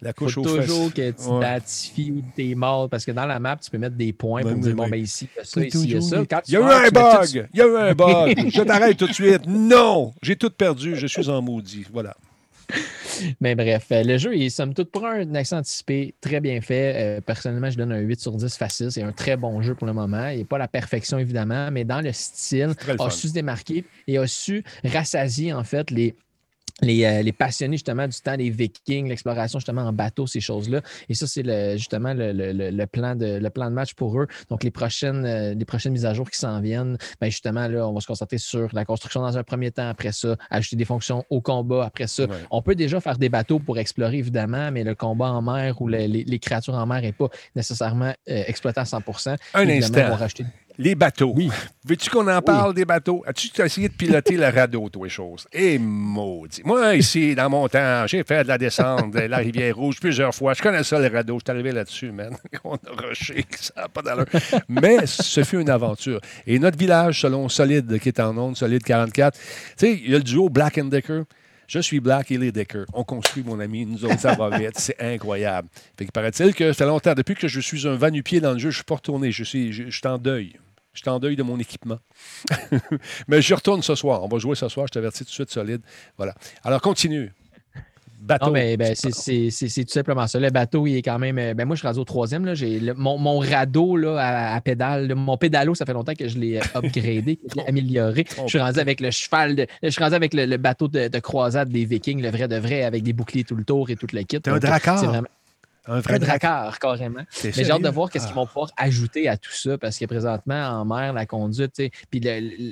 [0.05, 1.39] La Faut couche toujours que tu Ouais.
[1.39, 4.51] t'identifies où t'es mort, parce que dans la map, tu peux mettre des points Ouais,
[4.53, 6.23] pour dire, bon, ben ici, il y a ça, ici, il y a ça.
[6.47, 7.47] Il y a eu un bug!
[7.53, 8.49] Il y a eu un bug!
[8.53, 9.47] Je t'arrête tout de suite.
[9.47, 10.13] Non!
[10.21, 10.95] J'ai tout perdu.
[10.95, 11.85] Je suis en maudit.
[11.91, 12.15] Voilà.
[13.39, 16.93] Mais bref, euh, le jeu est somme toute pour un accent anticipé, très bien fait.
[16.95, 18.91] Euh, personnellement, je donne un 8 sur 10 facile.
[18.91, 20.27] C'est un très bon jeu pour le moment.
[20.29, 23.09] Il n'est pas la perfection, évidemment, mais dans le style, a fun.
[23.09, 26.15] su se démarquer et a su rassasier, en fait, les.
[26.81, 30.81] Les, euh, les passionnés justement du temps des Vikings, l'exploration justement en bateau, ces choses-là.
[31.07, 33.93] Et ça, c'est le- justement le, le- le- le plan de, le plan de match
[33.93, 34.27] pour eux.
[34.49, 37.87] Donc, les prochaines, euh, les prochaines mises à jour qui s'en viennent, ben justement, là,
[37.87, 39.87] on va se concentrer sur la construction dans un premier temps.
[39.87, 41.85] Après ça, ajouter des fonctions au combat.
[41.85, 42.35] Après ça, Ouais.
[42.51, 45.87] on peut déjà faire des bateaux pour explorer, évidemment, mais le combat en mer ou
[45.87, 48.97] le- les, les créatures en mer n'est pas nécessairement euh, exploité à 100
[49.53, 50.01] Un Évidemment, instant.
[50.07, 50.45] on va rajouter-
[50.77, 51.33] Les bateaux.
[51.35, 51.49] Oui.
[51.85, 53.23] Veux-tu qu'on en parle des bateaux?
[53.27, 55.47] As-tu essayé de piloter le radeau, toi, les choses?
[55.53, 56.61] Eh, maudit.
[56.65, 60.33] Moi, ici, dans mon temps, j'ai fait de la descente de la rivière Rouge plusieurs
[60.33, 60.53] fois.
[60.53, 61.39] Je connais ça, le radeau.
[61.39, 62.35] Je suis arrivé là-dessus, man.
[62.63, 64.25] On a rushé, ça n'a pas d'allure.
[64.67, 66.19] Mais ce fut une aventure.
[66.47, 69.43] Et notre village, selon Solide, qui est en onde, Solide 44, tu
[69.77, 71.23] sais, il y a le duo Black and Decker.
[71.67, 72.85] Je suis Black, il est Decker.
[72.93, 73.85] On construit, mon ami.
[73.85, 74.77] Nous autres, ça va vite.
[74.77, 75.67] C'est incroyable.
[75.97, 77.13] Fait qu'il paraît-il que ça fait longtemps.
[77.13, 79.31] Depuis que je suis un va-nu-pied dans le jeu, je ne suis pas retourné.
[79.31, 80.59] Je suis, je, je suis en deuil.
[80.93, 81.99] Je suis en deuil de mon équipement.
[83.27, 84.23] Mais je retourne ce soir.
[84.23, 84.87] On va jouer ce soir.
[84.87, 85.81] Je t'avertis tout de suite solide.
[86.17, 86.33] Voilà.
[86.63, 87.33] Alors, continue.
[88.25, 88.47] Bateau.
[88.47, 90.39] Non, mais ben, c'est- c'est tout simplement ça.
[90.39, 91.37] Le bateau, il est quand même.
[91.37, 92.43] euh, Ben, moi, je suis rendu au troisième.
[92.45, 92.55] là.
[92.55, 96.27] J'ai le- mon, mon radeau là, à, à pédale, mon pédalo, ça fait longtemps que
[96.27, 98.25] je l'ai euh, upgradé, que je l'ai amélioré.
[98.43, 101.07] Je suis rendu avec le cheval, de- je suis rendu avec le, le bateau de,
[101.07, 103.95] de croisade des Vikings, le vrai de vrai, avec des boucliers tout le tour et
[103.95, 104.41] tout le kit.
[104.41, 104.99] T'es un dracard.
[104.99, 105.27] C'est vraiment
[105.87, 106.79] Un vrai dracard.
[106.79, 107.21] carrément.
[107.43, 108.27] Mais j'ai hâte de voir qu'est-ce Ah.
[108.27, 111.83] qu'ils vont pouvoir ajouter à tout ça, parce que présentement, en mer, la conduite, tu
[111.85, 112.19] sais, puis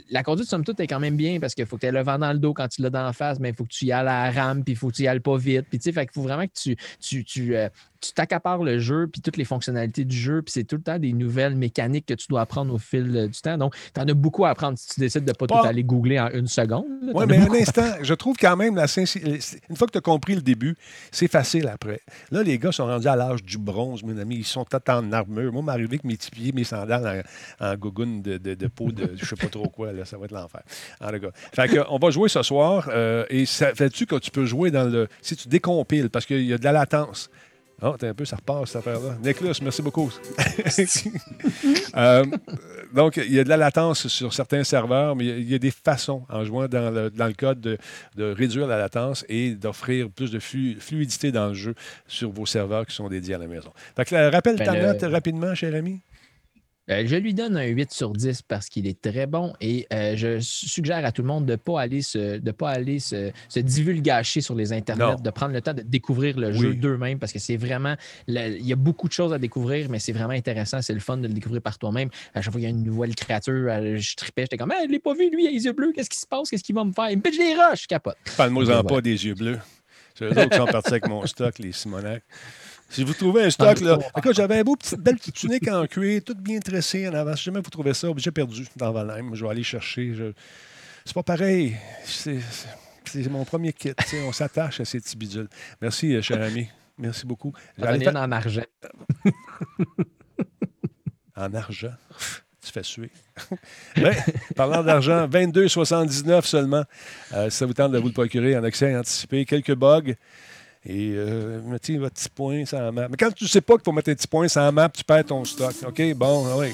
[0.09, 2.01] la conduite, somme toute, est quand même bien, parce qu'il faut que tu aies le
[2.03, 3.85] vent dans le dos quand tu l'as dans la face, mais il faut que tu
[3.85, 5.65] y ailles à la rame, puis il faut que tu y ailles pas vite.
[5.69, 7.69] Puis tu sais, fait qu'il faut vraiment que tu, tu, tu, euh,
[8.07, 10.99] tu t'accapares le jeu, puis toutes les fonctionnalités du jeu, puis c'est tout le temps
[10.99, 13.57] des nouvelles mécaniques que tu dois apprendre au fil euh, du temps.
[13.57, 15.83] Donc, tu en as beaucoup à apprendre si tu décides de pas, Pas- tout aller
[15.83, 16.85] googler en une seconde.
[17.13, 20.35] Oui, mais un instant, je trouve quand même, la une fois que tu as compris
[20.35, 20.75] le début,
[21.11, 22.01] c'est facile après.
[22.31, 24.35] Là, les gars sont rendus à l'âge du bronze, mes amis.
[24.37, 25.51] Ils sont peut-être en armure.
[25.53, 27.23] Moi, m'arriver avec mes petits pieds, mes sandales
[27.59, 30.17] en, en gougoune de, de- de peau de je sais pas trop quoi, là, ça
[30.17, 30.61] va être l'enfer.
[31.01, 31.29] En tout cas.
[31.53, 32.89] Fait que, on va jouer ce soir.
[32.91, 35.07] euh, et ça fait-tu que tu peux jouer dans le.
[35.21, 37.29] Si tu décompiles, parce qu'il y a de la latence.
[37.81, 39.17] Oh, t'es un peu, ça repart, cette affaire-là.
[39.21, 40.11] Nicolas, merci beaucoup.
[41.95, 42.25] Euh,
[42.93, 45.51] donc, il y a de la latence sur certains serveurs, mais il y a- il
[45.51, 47.77] y a des façons, en jouant dans le, dans le code, de,
[48.15, 51.75] de réduire la latence et d'offrir plus de flu- fluidité dans le jeu
[52.07, 53.71] sur vos serveurs qui sont dédiés à la maison.
[53.95, 55.99] Que, euh, rappelle Ben, ta le- note rapidement, cher ami.
[56.89, 60.17] Euh, je lui donne un 8 sur 10 parce qu'il est très bon et euh,
[60.17, 63.31] je suggère à tout le monde de ne pas aller, se, de pas aller se,
[63.47, 65.15] se divulgacher sur les internets, Non.
[65.15, 66.59] de prendre le temps de découvrir le Oui.
[66.59, 67.95] jeu d'eux-mêmes parce que c'est vraiment.
[68.27, 70.81] il y a beaucoup de choses à découvrir, mais c'est vraiment intéressant.
[70.81, 72.09] C'est le fun de le découvrir par toi-même.
[72.33, 74.85] À chaque fois qu'il y a une nouvelle créature, euh, je tripais, j'étais comme, hey,
[74.85, 76.63] je l'ai pas vu, lui, il a les yeux bleus, qu'est-ce qui se passe, qu'est-ce
[76.65, 77.09] qu'il va me faire?
[77.11, 78.17] Il me pitch des roches, capote.
[78.35, 78.83] Parle-moi-en Ouais.
[78.83, 79.59] pas des yeux bleus.
[80.15, 82.23] C'est eux autres qui sont partis avec mon stock, les Simonac.
[82.93, 83.97] Si vous trouvez un stock, là.
[84.17, 87.35] Écoute, j'avais un beau petit, belle petite tunique en cuir, toute bien tressée en avant.
[87.35, 89.31] Si jamais vous trouvez ça, j'ai perdu dans Valheim.
[89.33, 90.13] Je vais aller chercher.
[90.13, 90.33] je-
[91.05, 91.75] C'est pas pareil.
[92.05, 92.39] C'est
[93.29, 93.93] mon premier kit.
[94.27, 95.49] On s'attache à ces petits bidules.
[95.81, 96.67] Merci, euh, cher ami.
[96.97, 97.53] Merci beaucoup.
[97.77, 98.61] J'en ai en argent.
[101.35, 101.93] en argent?
[102.65, 103.09] Tu fais suer.
[103.95, 104.15] Ben,
[104.55, 106.83] parlant d'argent, 22,79 seulement.
[107.33, 110.13] Euh, si ça vous tente de vous le procurer en accès anticipé, quelques bugs.
[110.85, 113.07] Et euh, mettez votre petit point sur la map.
[113.09, 114.89] Mais quand tu ne sais pas qu'il faut mettre un petit point sur la map,
[114.89, 115.73] tu perds ton stock.
[115.87, 116.13] OK?
[116.13, 116.73] Bon, ah oui.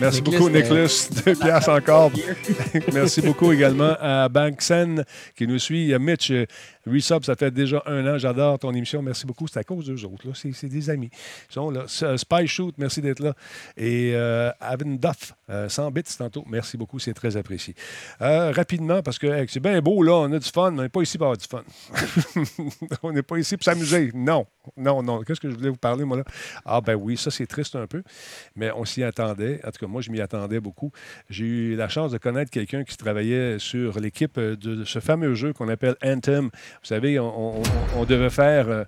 [0.00, 1.08] Merci beaucoup, Nicholas.
[1.24, 2.10] Deux piastres encore.
[2.92, 5.04] Merci beaucoup également à Banksen
[5.36, 5.84] qui nous suit.
[5.84, 6.32] Il y a Mitch.
[6.86, 8.18] Resub, ça fait déjà un an.
[8.18, 9.02] J'adore ton émission.
[9.02, 9.46] Merci beaucoup.
[9.48, 10.24] C'est à cause d'eux autres.
[10.34, 11.10] C'est des amis.
[11.50, 11.86] Ils sont là.
[12.02, 13.34] Euh, Spy Shoot, merci d'être là.
[13.76, 16.44] Et euh, Avin Duff, euh, 100 bits tantôt.
[16.48, 16.98] Merci beaucoup.
[16.98, 17.74] C'est très apprécié.
[18.20, 20.12] Euh, rapidement, parce que c'est bien beau, là.
[20.12, 21.62] On a du fun, mais on n'est pas ici pour avoir du fun.
[23.02, 24.10] on n'est pas ici pour s'amuser.
[24.14, 24.46] Non.
[24.76, 25.22] Non, non.
[25.22, 26.24] Qu'est-ce que je voulais vous parler, moi, là?
[26.64, 28.02] Ah, ben oui, ça, c'est triste un peu.
[28.56, 29.60] Mais on s'y attendait.
[29.64, 30.90] En tout cas, moi, je m'y attendais beaucoup.
[31.28, 35.34] J'ai eu la chance de connaître quelqu'un qui travaillait sur l'équipe euh, de ce fameux
[35.34, 36.50] jeu qu'on appelle Anthem.
[36.82, 37.62] Vous savez, on,
[38.06, 38.84] devait faire euh,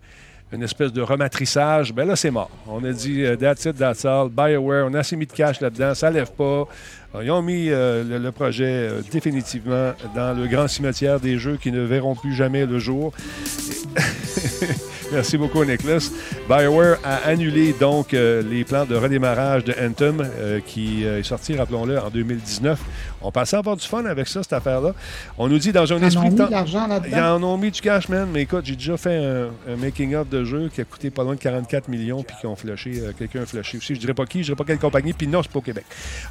[0.52, 1.92] une espèce de rematrissage.
[1.92, 2.50] Ben là, c'est mort.
[2.66, 4.28] On a dit euh, that's it, that's all.
[4.28, 6.68] BioWare, on a assez mis de cash là-dedans, ça lève pas.
[7.14, 11.72] Euh, Ils ont mis euh, le, projet définitivement dans le grand cimetière des jeux qui
[11.72, 13.12] ne verront plus jamais le jour.
[15.12, 16.10] Merci beaucoup, Nicholas.
[16.48, 21.22] BioWare a annulé donc euh, les plans de redémarrage de Anthem euh, qui euh, est
[21.22, 22.78] sorti, rappelons-le, en 2019.
[23.22, 24.94] On pensait avoir du fun avec ça, cette affaire-là.
[25.38, 27.36] On nous dit dans un Ils en esprit ont mis temps- de l'argent Ils là-dedans.
[27.36, 28.28] en ont mis du cash, man.
[28.32, 31.34] Mais écoute, j'ai déjà fait un, un making-of de jeu qui a coûté pas loin
[31.34, 33.00] de 44 millions puis qui ont flashé.
[33.18, 33.94] Quelqu'un a flashé aussi.
[33.94, 35.12] Je dirais pas qui, je dirais pas quelle compagnie.
[35.12, 35.84] Puis non, c'est pas au Québec.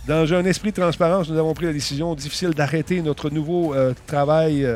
[0.07, 3.73] Dans un esprit de transparence, nous avons pris la décision difficile d'arrêter notre nouveau
[4.05, 4.67] travail.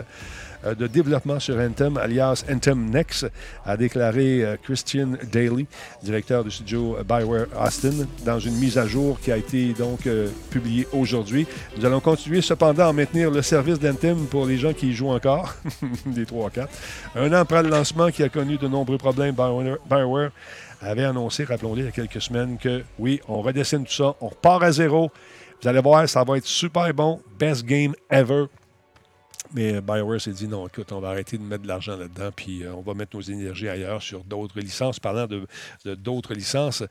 [0.66, 3.28] Euh, de développement sur Anthem, alias Anthem Next,
[3.66, 5.68] a déclaré euh, Christian Daly,
[6.04, 10.30] directeur du studio Bioware Austin, dans une mise à jour qui a été donc euh,
[10.50, 11.48] publiée aujourd'hui.
[11.78, 15.12] Nous allons continuer cependant à maintenir le service d'Anthem pour les gens qui y jouent
[15.12, 15.56] encore,
[16.06, 16.68] des 3-4.
[17.16, 20.32] Un an après le lancement qui a connu de nombreux problèmes, BioWare
[20.82, 24.28] avait annoncé, rappelons-le, il y a quelques semaines, que oui, on redessine tout ça, on
[24.28, 25.12] repart à zéro.
[25.62, 27.20] Vous allez voir, ça va être super bon.
[27.38, 28.46] Best game ever.
[29.54, 32.30] Mais euh, BioWare s'est dit non, écoute, on va arrêter de mettre de l'argent là-dedans,
[32.36, 35.00] puis euh, on va mettre nos énergies ailleurs sur d'autres licences.
[35.00, 35.48] Parlant de
[35.96, 36.84] d'autres licences,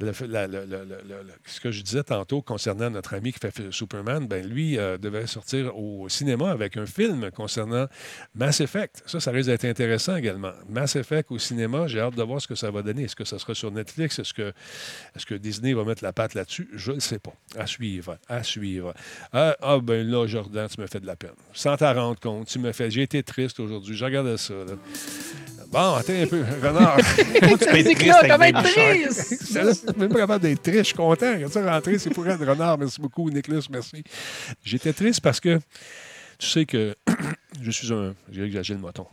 [0.00, 5.26] ce que je disais tantôt concernant notre ami qui fait Superman, ben lui euh, devait
[5.26, 7.86] sortir au cinéma avec un film concernant
[8.34, 9.02] Mass Effect.
[9.06, 10.52] Ça, ça risque d'être intéressant également.
[10.68, 13.04] Mass Effect au cinéma, j'ai hâte de voir ce que ça va donner.
[13.04, 14.18] Est-ce que ça sera sur Netflix?
[14.18, 16.68] Est-ce que, Disney va mettre la patte là-dessus?
[16.74, 17.34] Je ne sais pas.
[17.56, 18.18] À suivre.
[18.28, 18.94] À suivre.
[19.32, 21.34] Ah, ah, ben là, Jordan, tu me fais de la peine.
[21.52, 22.90] Sans t'en rendre compte, tu me fais.
[22.90, 23.96] J'ai été triste aujourd'hui.
[23.96, 24.54] Je regardais ça.
[25.74, 26.44] Bon, attends un peu.
[26.62, 26.96] Renard.
[28.06, 29.54] Là, comment être triste?
[29.54, 30.78] Là, je suis même pas capable d'être triste.
[30.78, 31.34] Je suis content.
[31.40, 32.78] Quand ça rentrer, c'est pour être renard.
[32.78, 33.58] Merci beaucoup, Nicolas.
[33.70, 34.04] Merci.
[34.64, 35.58] J'étais triste parce que
[36.38, 36.94] tu sais que
[37.60, 39.06] je suis un, j'exagère le moton,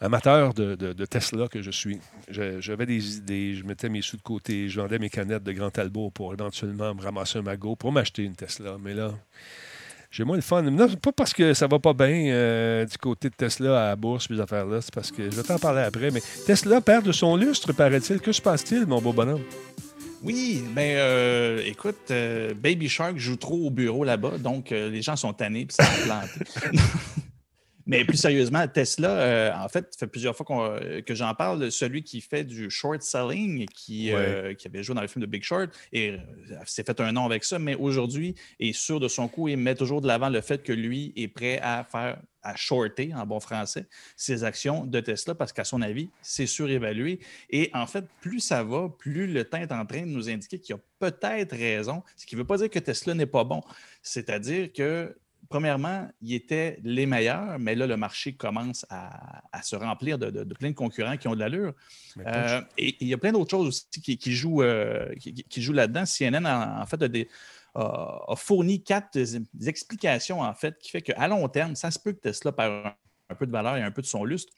[0.00, 2.00] amateur de, de- de Tesla que je suis.
[2.28, 5.70] J'avais des idées, je mettais mes sous de côté, je vendais mes canettes de Grand
[5.70, 8.76] Talbot pour éventuellement me ramasser un magot pour m'acheter une Tesla.
[8.82, 9.12] Mais là,
[10.10, 10.62] j'ai moins le fun.
[10.62, 13.96] Non, pas parce que ça va pas bien euh, du côté de Tesla à la
[13.96, 14.80] bourse, ces affaires-là.
[14.80, 16.10] C'est parce que je vais t'en parler après.
[16.10, 18.20] Mais Tesla perd de son lustre, paraît-il.
[18.20, 19.42] Que se passe-t-il, mon beau bonhomme?
[20.22, 25.16] Oui, ben euh, écoute, euh, Baby Shark joue trop au bureau là-bas, donc les gens
[25.16, 26.78] sont tannés puis ça planté.
[27.86, 31.70] Mais plus sérieusement, Tesla, euh, en fait, ça fait plusieurs fois euh, que j'en parle.
[31.70, 35.30] Celui qui fait du short selling, qui, euh, qui avait joué dans le film de
[35.30, 36.16] Big Short, et
[36.66, 39.74] s'est fait un nom avec ça, mais aujourd'hui est sûr de son coup et met
[39.74, 43.40] toujours de l'avant le fait que lui est prêt à faire à shorter, en bon
[43.40, 47.20] français, ses actions de Tesla parce qu'à son avis, c'est surévalué.
[47.50, 50.58] Et en fait, plus ça va, plus le temps est en train de nous indiquer
[50.58, 53.62] qu'il a peut-être raison, ce qui ne veut pas dire que Tesla n'est pas bon.
[54.02, 55.14] C'est-à-dire que
[55.50, 60.30] premièrement, ils étaient les meilleurs, mais là, le marché commence à, à se remplir de,
[60.30, 61.74] de- de plein de concurrents qui ont de l'allure.
[62.26, 65.42] Euh, et il y a plein d'autres choses aussi qui, qui jouent, euh, qui, qui-
[65.44, 66.04] qui jouent là-dedans.
[66.06, 67.28] CNN, en, en fait, a, des-
[67.74, 69.18] a- a fourni quatre
[69.66, 72.94] explications, en fait, qui fait qu'à long terme, ça se peut que Tesla perd un,
[73.30, 74.52] un peu de valeur et un peu de son lustre.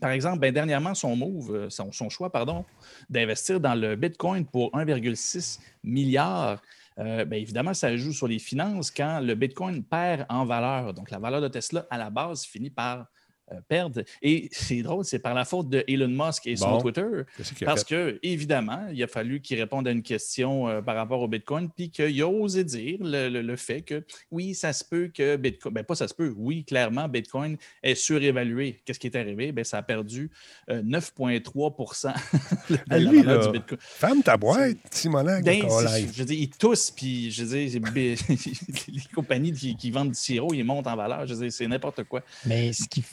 [0.00, 2.64] Par exemple, ben, dernièrement, son move, euh, son, son choix, pardon,
[3.10, 6.62] d'investir dans le Bitcoin pour 1,6 milliard.
[6.98, 10.94] Euh, ben, évidemment, ça joue sur les finances quand le Bitcoin perd en valeur.
[10.94, 13.06] Donc, la valeur de Tesla, à la base, finit par
[13.68, 14.02] perdre.
[14.22, 16.80] Et c'est drôle, c'est par la faute de Elon Musk et son Bon.
[16.80, 17.06] Twitter.
[17.64, 17.88] Parce fait?
[17.88, 21.68] que, évidemment, il a fallu qu'il réponde à une question euh, par rapport au Bitcoin,
[21.70, 25.36] puis qu'il a osé dire le, le- le fait que oui, ça se peut que
[25.36, 28.80] Bitcoin, ben pas ça se peut, oui, clairement, Bitcoin est surévalué.
[28.84, 29.52] Qu'est-ce qui est arrivé?
[29.52, 30.30] Ben, ça a perdu
[30.70, 32.12] euh, 9,3
[32.70, 33.78] de Ah, la lui, valeur là, du Bitcoin.
[33.80, 37.80] Ferme ta boîte, Simonac, de Ben, je veux dire, ils toussent, puis je veux dire,
[37.94, 41.26] les compagnies qui, qui vendent du sirop, ils montent en valeur.
[41.26, 42.22] Je veux dire, c'est n'importe quoi.
[42.44, 43.04] Mais ce qui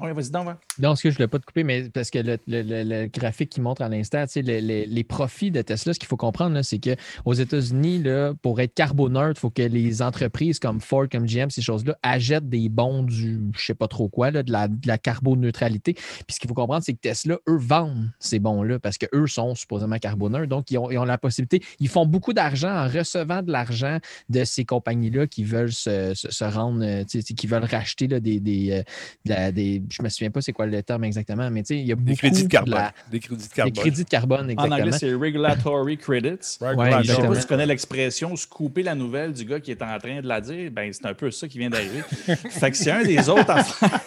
[0.00, 0.54] Oui, vas-y donc, ouais.
[0.78, 3.60] Non, ce que je ne voulais pas te couper, mais parce que le, graphique qui
[3.60, 6.60] montre à l'instant, tu sais, le- le- les profits de Tesla, ce qu'il faut comprendre,
[6.62, 8.04] c'est qu'aux États-Unis,
[8.42, 12.48] pour être carboneutre, il faut que les entreprises comme Ford, comme GM, ces choses-là, achètent
[12.48, 15.94] des bons du je ne sais pas trop quoi, là, de, la, carboneutralité.
[15.94, 19.54] Puis ce qu'il faut comprendre, c'est que Tesla, eux, vendent ces bons-là parce qu'eux sont
[19.54, 20.48] supposément carboneutres.
[20.48, 24.64] Donc, ils ont, la possibilité, ils font beaucoup d'argent en recevant de l'argent de ces
[24.64, 28.84] compagnies-là qui veulent se, rendre, euh, qui veulent racheter des,
[29.28, 29.86] euh, des.
[29.90, 31.94] Je me souviens pas c'est quoi le terme exactement, mais tu sais, il y a
[31.96, 32.74] beaucoup Des crédits de carbone.
[32.74, 33.72] la- Des crédits de des carbone.
[33.74, 34.76] crédits de carbone, En exactement.
[34.76, 36.28] anglais, c'est Regulatory Credits.
[36.60, 39.82] Ouais, Je sais pas si tu connais l'expression scooper la nouvelle du gars qui est
[39.82, 40.70] en train de la dire.
[40.70, 42.02] Ben, c'est un peu ça qui vient d'arriver.
[42.50, 44.00] fait que c'est un des autres affaires.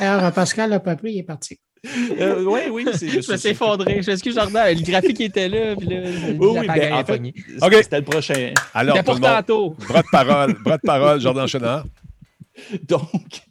[0.00, 1.58] Alors, Pascal n'a pas pris, il est parti.
[2.18, 2.86] Euh, oui, oui.
[2.94, 4.00] c'est- Je me suis effondré.
[4.02, 4.74] Je m'excuse, Jordan.
[4.74, 6.00] Le graphique était là, puis là,
[6.38, 8.52] Oui, la ben, en a fait, c'était le prochain.
[8.72, 9.76] Alors, C'était tout le pour monde, tantôt.
[9.86, 11.84] bras de parole, bras de parole, Jordan Chenard.
[12.88, 13.42] Donc,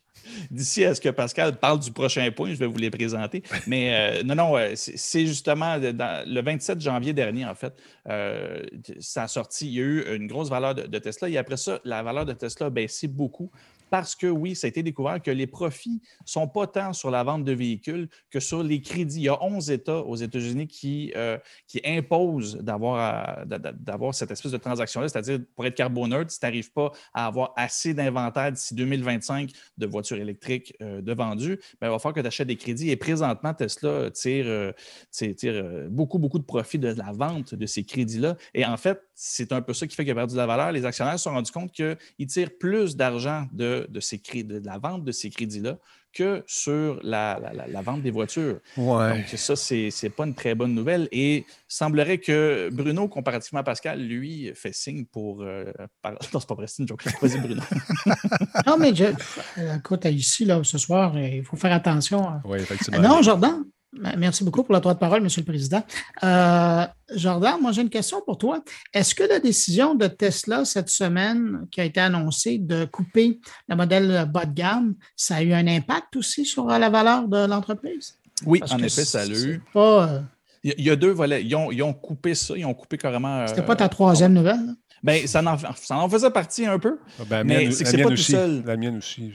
[0.53, 3.43] d'ici à ce que Pascal parle du prochain point, je vais vous les présenter.
[3.67, 7.73] Mais euh, non, non, euh, c'est justement dans- le 27 janvier dernier, en fait,
[8.09, 8.61] euh,
[8.99, 9.67] ça a sorti.
[9.67, 11.27] Il y a eu une grosse valeur de, de Tesla.
[11.29, 13.51] Et après ça, la valeur de Tesla a baissé beaucoup.
[13.93, 17.11] Parce que oui, ça a été découvert que les profits ne sont pas tant sur
[17.11, 19.17] la vente de véhicules que sur les crédits.
[19.19, 21.37] Il y a 11 États aux États-Unis qui, euh,
[21.67, 22.79] qui imposent d'a-
[23.45, 27.53] d'avoir cette espèce de transaction-là, c'est-à-dire pour être carboneutre, si tu n'arrives pas à avoir
[27.55, 32.21] assez d'inventaire d'ici 2025 de voitures électriques euh, de vendues, ben, il va falloir que
[32.21, 32.89] tu achètes des crédits.
[32.89, 34.71] Et présentement, Tesla tire, euh,
[35.11, 38.37] tire- euh, beaucoup, beaucoup de profit de la vente de ces crédits-là.
[38.55, 40.71] Et en fait, c'est un peu ça qui fait qu'il a perdu de la valeur.
[40.71, 44.77] Les actionnaires se sont rendus compte qu'ils tirent plus d'argent de, de, ces de la
[44.77, 45.77] vente de ces crédits-là
[46.11, 48.59] que sur la, la- la- la vente des voitures.
[48.77, 49.17] Ouais.
[49.17, 51.07] Donc, ça, c'est n'est pas une très bonne nouvelle.
[51.11, 55.41] Et semblerait que Bruno, comparativement à Pascal, lui, fait signe pour.
[55.41, 55.65] euh,
[56.03, 57.03] par- Non, c'est pas vrai, c'est une joke.
[57.21, 57.61] Vas-y, Bruno.
[58.67, 59.05] Non, mais je,
[59.57, 62.27] euh, écoute, ici, là, ce soir, euh, il faut faire attention.
[62.27, 63.01] à- Oui, effectivement.
[63.01, 63.63] Non, Jordan,
[64.17, 65.83] merci beaucoup pour le droit de parole, Monsieur le Président.
[66.23, 66.85] Euh,
[67.15, 68.63] Jordan, moi, j'ai une question pour toi.
[68.93, 73.75] Est-ce que la décision de Tesla cette semaine qui a été annoncée de couper le
[73.75, 77.45] modèle bas de gamme, ça a eu un impact aussi sur euh, la valeur de
[77.45, 78.17] l'entreprise?
[78.45, 79.61] Oui, Parce en effet, ça l'a eu.
[79.73, 80.19] Pas, euh,
[80.63, 81.43] Il y a- deux volets.
[81.43, 82.55] Ils ont, ils ont coupé ça.
[82.57, 83.39] Ils ont coupé carrément.
[83.41, 84.65] euh, C'était pas ta troisième nouvelle?
[84.65, 84.73] là?
[85.03, 86.97] Ben, ça en, ça en faisait partie un peu.
[87.19, 88.63] Ah, ben, mais c'est que c'est pas tout seul.
[88.65, 89.33] La mienne aussi.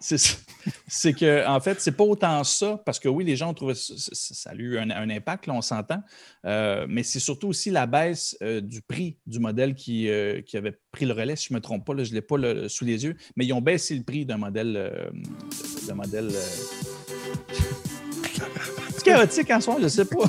[0.00, 3.74] c'est que, en fait, c'est pas autant ça, parce que oui, les gens ont trouvé
[3.74, 6.02] ça, a eu un, un impact, là, on s'entend,
[6.46, 10.56] euh, mais c'est surtout aussi la baisse euh, du prix du modèle qui, euh, qui
[10.56, 12.38] avait pris le relais, si je ne me trompe pas, là, je ne l'ai pas
[12.38, 15.12] là, sous les yeux, mais ils ont baissé le prix d'un modèle.
[15.86, 16.30] d'un modèle
[19.16, 20.24] chaotique en soi, je sais pas.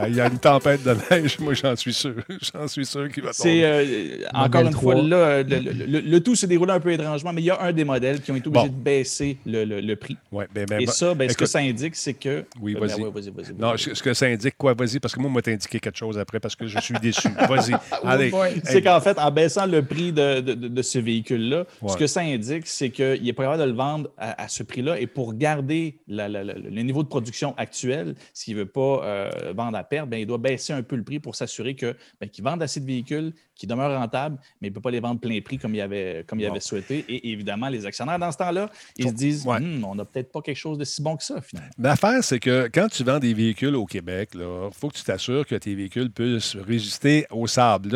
[0.00, 2.14] Ah, Il y a une tempête de neige, moi j'en suis sûr.
[2.54, 3.64] J'en suis sûr qu'il va C'est tomber.
[3.64, 5.08] euh, encore une fois 3.
[5.08, 7.50] là, euh, le, le- le- le tout s'est déroulé un peu étrangement, mais il y
[7.50, 8.72] a un des modèles qui ont été obligés Bon.
[8.72, 10.16] de baisser le, le- le prix.
[10.30, 12.44] Ouais, ben, ben, Et ben, ça, ben, ce que ça indique, c'est que.
[12.62, 13.00] Oui, ben vas-y.
[13.02, 13.96] ouais, vas-y, vas-y, Non, vas-y.
[13.96, 14.72] ce que ça indique, quoi?
[14.72, 17.26] Vas-y, parce que moi, on m'a indiqué quelque chose après parce que je suis déçu.
[17.48, 17.74] Vas-y.
[18.04, 18.30] Allez.
[18.62, 21.88] C'est Hey, qu'en fait, en baissant le prix de, de- de- de ce véhicule-là, Ouais.
[21.92, 24.62] ce que ça indique, c'est qu'il est pas capable de le vendre à, à ce
[24.62, 25.00] prix-là.
[25.00, 27.87] Et pour garder la- la- la- le niveau de production actuel,
[28.32, 31.02] s'il ne veut pas euh, vendre à perte, ben, il doit baisser un peu le
[31.04, 34.70] prix pour s'assurer que, ben, qu'il vende assez de véhicules, qu'il demeure rentable, mais il
[34.70, 36.52] ne peut pas les vendre plein prix comme il avait, comme il Bon.
[36.52, 37.04] avait souhaité.
[37.08, 39.56] Et évidemment, les actionnaires, dans ce temps-là, ils se disent Ouais.
[39.56, 41.70] Hum, on n'a peut-être pas quelque chose de si bon que ça, finalement.
[41.78, 44.40] L'affaire, c'est que quand tu vends des véhicules au Québec, il
[44.72, 47.88] faut que tu t'assures que tes véhicules puissent résister au sable.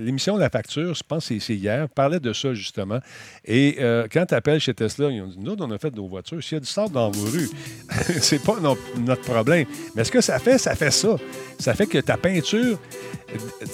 [0.00, 2.98] L'émission de la facture, je pense que c'est- hier, parlait de ça justement.
[3.44, 6.08] Et euh, quand tu appelles chez Tesla, ils ont dit Nous, on a fait nos
[6.08, 6.42] voitures.
[6.42, 7.48] S'il y a du sable dans vos rues,
[8.20, 9.66] c'est pas no- notre problème.
[9.94, 11.16] Mais ce que ça fait, ça fait ça?
[11.58, 12.78] Ça fait que ta peinture,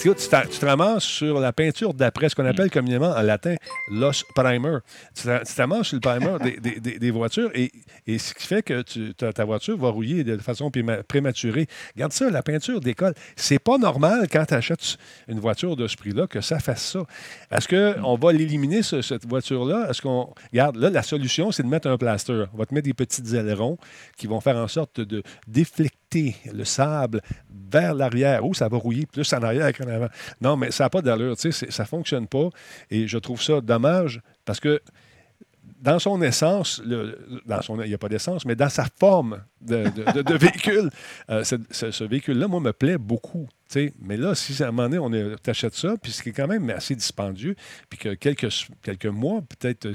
[0.01, 3.55] tu, te ramasses sur la peinture d'après, ce qu'on appelle communément en latin
[3.91, 4.77] l'os primer.
[5.15, 7.71] Tu te ramasses sur le primer des, des- des- des voitures et,
[8.07, 11.67] et ce qui fait que tu- ta, ta voiture va rouiller de façon préma- prématurée.
[11.95, 13.13] Regarde ça, la peinture décolle.
[13.35, 14.97] C'est pas normal quand tu achètes
[15.27, 17.03] une voiture de ce prix-là que ça fasse ça.
[17.51, 17.67] Est-ce
[18.01, 19.87] qu'on va l'éliminer, ce- cette voiture-là?
[19.89, 20.33] Est-ce qu'on.
[20.51, 22.45] Regarde, là, la solution, c'est de mettre un plaster.
[22.53, 23.77] On va te mettre des petits ailerons
[24.17, 27.21] qui vont faire en sorte de déflecter le sable
[27.69, 28.45] vers l'arrière.
[28.45, 30.09] Où ça va rouiller plus en arrière qu'en avant.
[30.41, 31.37] Non, mais ça n'a pas d'allure.
[31.37, 32.49] tu Ça ne fonctionne pas.
[32.89, 34.81] Et je trouve ça dommage parce que
[35.81, 36.81] dans son essence,
[37.45, 39.83] dans son, il n'y a pas d'essence, mais dans sa forme de,
[40.37, 40.89] véhicule,
[41.29, 43.47] euh, ce véhicule-là, moi, me plaît beaucoup.
[44.01, 46.47] Mais là, si à un moment donné, on t'achète ça, puis ce qui est quand
[46.47, 47.55] même assez dispendieux,
[47.89, 48.49] puis que quelques,
[48.83, 49.87] quelques mois, peut-être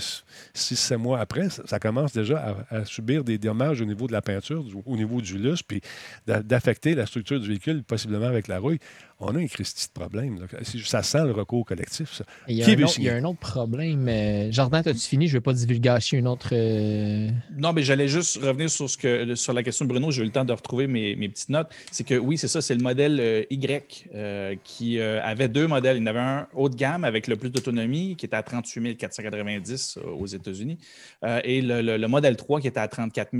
[0.54, 4.12] 6-7 mois après, ça, ça commence déjà à, à subir des dommages au niveau de
[4.12, 5.80] la peinture, du- au niveau du lustre, puis
[6.26, 8.78] d'a- d'affecter la structure du véhicule, possiblement avec la rouille,
[9.22, 10.40] on a un Christy de problème.
[10.40, 10.46] là.
[10.84, 12.24] Ça sent le recours collectif, ça.
[12.48, 13.22] Il y, a Qui un veut autre, il y a signer?
[13.22, 14.08] un autre problème.
[14.08, 15.26] euh, Jardin, as-tu fini?
[15.28, 16.48] Je ne vais pas divulgacher une autre.
[16.52, 17.28] euh,
[17.58, 20.10] Non, mais j'allais juste revenir sur, ce que, sur la question de Bruno.
[20.10, 21.68] J'ai eu le temps de retrouver mes, mes petites notes.
[21.92, 23.69] C'est que oui, c'est ça, c'est le modèle euh, Y
[24.14, 25.96] euh, qui euh, avait deux modèles.
[25.96, 28.42] Il y en avait un haut de gamme avec le plus d'autonomie qui était à
[28.42, 30.78] 38 490 euh, aux États-Unis
[31.44, 33.30] et le, le- le modèle 3 qui était à 34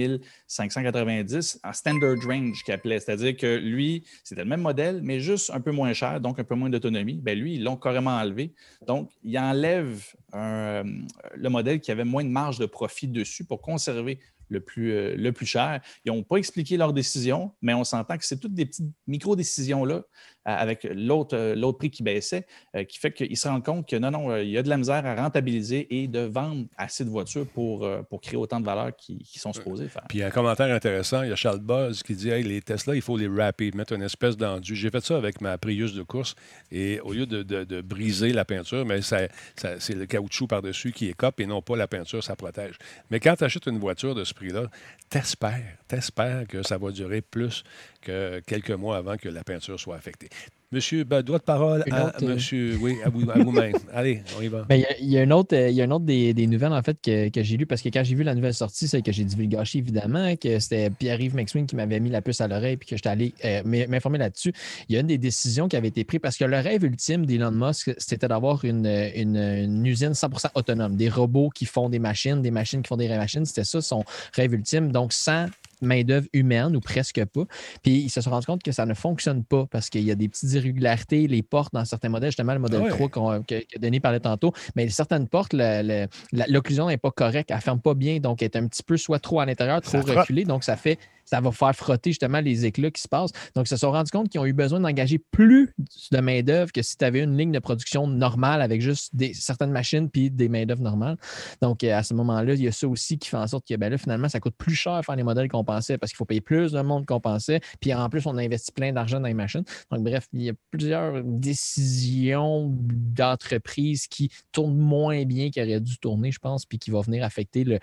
[0.47, 3.01] 590 en standard range qu'il appelait.
[3.01, 6.45] C'est-à-dire que lui, c'était le même modèle, mais juste un peu moins cher, donc un
[6.45, 7.15] peu moins d'autonomie.
[7.23, 8.53] Ben lui, ils l'ont carrément enlevé.
[8.87, 10.03] Donc, il enlève
[10.33, 14.19] le modèle qui avait moins de marge de profit dessus pour conserver
[14.51, 15.81] le plus, euh, le plus cher.
[16.05, 20.03] Ils n'ont pas expliqué leur décision, mais on s'entend que c'est toutes des petites micro-décisions-là
[20.45, 23.97] avec l'autre euh, l'autre prix qui baissait, euh, qui fait qu'ils se rendent compte que
[23.97, 27.05] non, non, euh, il y a de la misère à rentabiliser et de vendre assez
[27.05, 30.05] de voitures pour, pour créer autant de valeur qu'ils qu'ils sont supposés faire.
[30.09, 33.03] Puis un commentaire intéressant, il y a Charles Buzz qui dit Hey, les Tesla, il
[33.03, 34.77] faut les wrapper, mettre une espèce d'enduit.
[34.77, 36.35] J'ai fait ça avec ma Prius de course
[36.73, 39.19] et au lieu de, de- de briser la peinture, mais ça,
[39.57, 42.77] ça- c'est le caoutchouc par-dessus qui écope et non pas la peinture, ça protège.
[43.11, 44.65] Mais quand tu achètes une voiture de ce prix-là,
[45.11, 47.65] t'espères, t'espères que ça va durer plus
[48.01, 50.29] que quelques mois avant que la peinture soit affectée.
[50.73, 53.73] Monsieur, ben, droit de parole Une à autre, euh, monsieur, oui, à vous- à vous-même.
[53.93, 54.63] Allez, on y va.
[54.69, 56.47] Ben, Il y a- il y, a un autre, euh, y a autre des, des
[56.47, 58.87] nouvelles en fait que, que j'ai lu parce que quand j'ai vu la nouvelle sortie,
[58.87, 62.47] c'est que j'ai divulgaché évidemment que c'était Pierre-Yves McSween qui m'avait mis la puce à
[62.47, 64.53] l'oreille puis que j'étais allé euh, m'in- m'informer là-dessus.
[64.89, 67.27] Il y a une des décisions qui avait été prise parce que le rêve ultime
[67.27, 68.87] d'Elon Musk, c'était d'avoir une,
[69.17, 72.97] une- une usine 100% autonome, des robots qui font des machines, des machines qui font
[72.97, 73.45] des machines.
[73.45, 74.93] C'était ça son rêve ultime.
[74.93, 75.47] Donc sans
[75.81, 77.45] main-d'œuvre humaine ou presque pas.
[77.83, 80.15] Puis ils se sont rendus compte que ça ne fonctionne pas parce qu'il y a
[80.15, 82.91] des petites irrégularités, les portes dans certains modèles, justement le modèle Ah ouais.
[82.91, 86.97] 3 qu'on- que, que Denis parlait tantôt, mais certaines portes, le- le- la- l'occlusion n'est
[86.97, 89.41] pas correcte, elle ne ferme pas bien, donc elle est un petit peu soit trop
[89.41, 90.99] à l'intérieur, trop Ça reculée, donc ça fait
[91.31, 93.31] ça va faire frotter justement les éclats qui se passent.
[93.55, 95.73] Donc, ils se sont rendus compte qu'ils ont eu besoin d'engager plus
[96.11, 99.71] de main-d'œuvre que si tu avais une ligne de production normale avec juste des, certaines
[99.71, 101.17] machines puis des main-d'œuvre normales.
[101.63, 103.77] Donc, euh, à ce moment-là, il y a ça aussi qui fait en sorte que
[103.77, 106.25] ben là, finalement, ça coûte plus cher faire les modèles qu'on pensait parce qu'il faut
[106.25, 107.61] payer plus de monde qu'on pensait.
[107.81, 109.65] Puis en plus, on a investi plein d'argent dans les machines.
[109.93, 115.97] Donc, bref, il y a plusieurs décisions d'entreprises qui tournent moins bien qu'elles auraient dû
[115.99, 117.79] tourner, je pense, puis qui vont venir affecter le,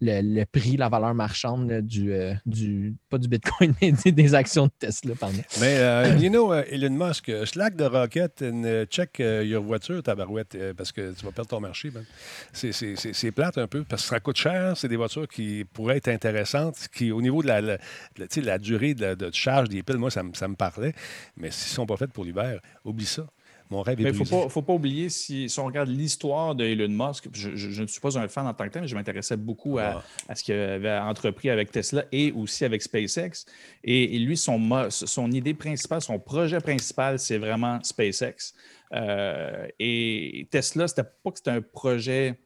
[0.00, 4.66] le, le prix, la valeur marchande du, euh, du, pas du Bitcoin, mais des, actions
[4.66, 5.42] de Tesla, pardon.
[5.60, 9.44] Mais, euh, you know, euh, Elon Musk, euh, slack de rocket and uh, check euh,
[9.44, 11.90] your voiture, tabarouette, euh, parce que tu vas perdre ton marché.
[11.90, 12.04] Ben.
[12.52, 14.76] C'est- plate un peu, parce que ça coûte cher.
[14.76, 19.30] C'est des voitures qui pourraient être intéressantes, qui, au niveau de la, la, durée de,
[19.32, 20.94] charge des piles, moi, ça, ça me parlait.
[21.36, 23.26] Mais s'ils ne sont pas faites pour l'hiver, oublie ça.
[23.72, 26.62] Mon rêve est Mais il ne faut pas, oublier, si, si on regarde l'histoire de
[26.64, 28.88] Elon Musk, je, je- je ne suis pas un fan en tant que tel, mais
[28.88, 30.02] je m'intéressais beaucoup à, Ah.
[30.28, 33.46] à ce qu'il avait entrepris avec Tesla et aussi avec SpaceX.
[33.82, 38.52] Et, et lui, son, son idée principale, son projet principal, c'est vraiment SpaceX.
[38.92, 42.38] Euh, et Tesla, c'était pas que c'était un projet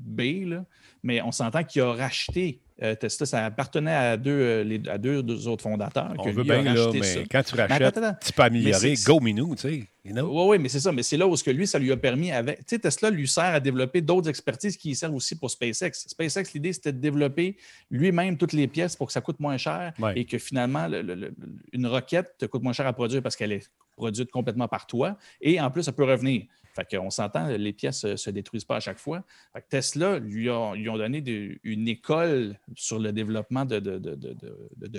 [0.00, 0.64] B, là,
[1.04, 3.26] mais on s'entend qu'il a racheté euh, Tesla.
[3.26, 6.12] Ça appartenait à deux, euh, les- à deux, deux autres fondateurs.
[6.18, 7.20] On que veut bien, là, mais ça.
[7.30, 8.18] quand tu rachètes, attends, attends.
[8.24, 8.94] tu peux améliorer.
[9.06, 9.84] Go Minou, tu sais.
[10.04, 10.26] you know?
[10.28, 10.90] Oui, oui, mais c'est ça.
[10.92, 12.58] Mais c'est là où ce que lui, ça lui a permis avec.
[12.58, 15.92] Tu sais, Tesla lui sert à développer d'autres expertises qui servent aussi pour SpaceX.
[16.08, 17.56] SpaceX, l'idée, c'était de développer
[17.90, 20.12] lui-même toutes les pièces pour que ça coûte moins cher Ouais.
[20.16, 21.34] et que finalement, le- le- le-
[21.72, 25.16] une roquette te coûte moins cher à produire parce qu'elle est produite complètement par toi
[25.40, 26.42] et en plus, ça peut revenir.
[26.74, 29.22] Fait qu'on s'entend, les pièces ne se détruisent pas à chaque fois.
[29.52, 33.78] Fait que Tesla lui, a- lui ont donné de- une école sur le développement de,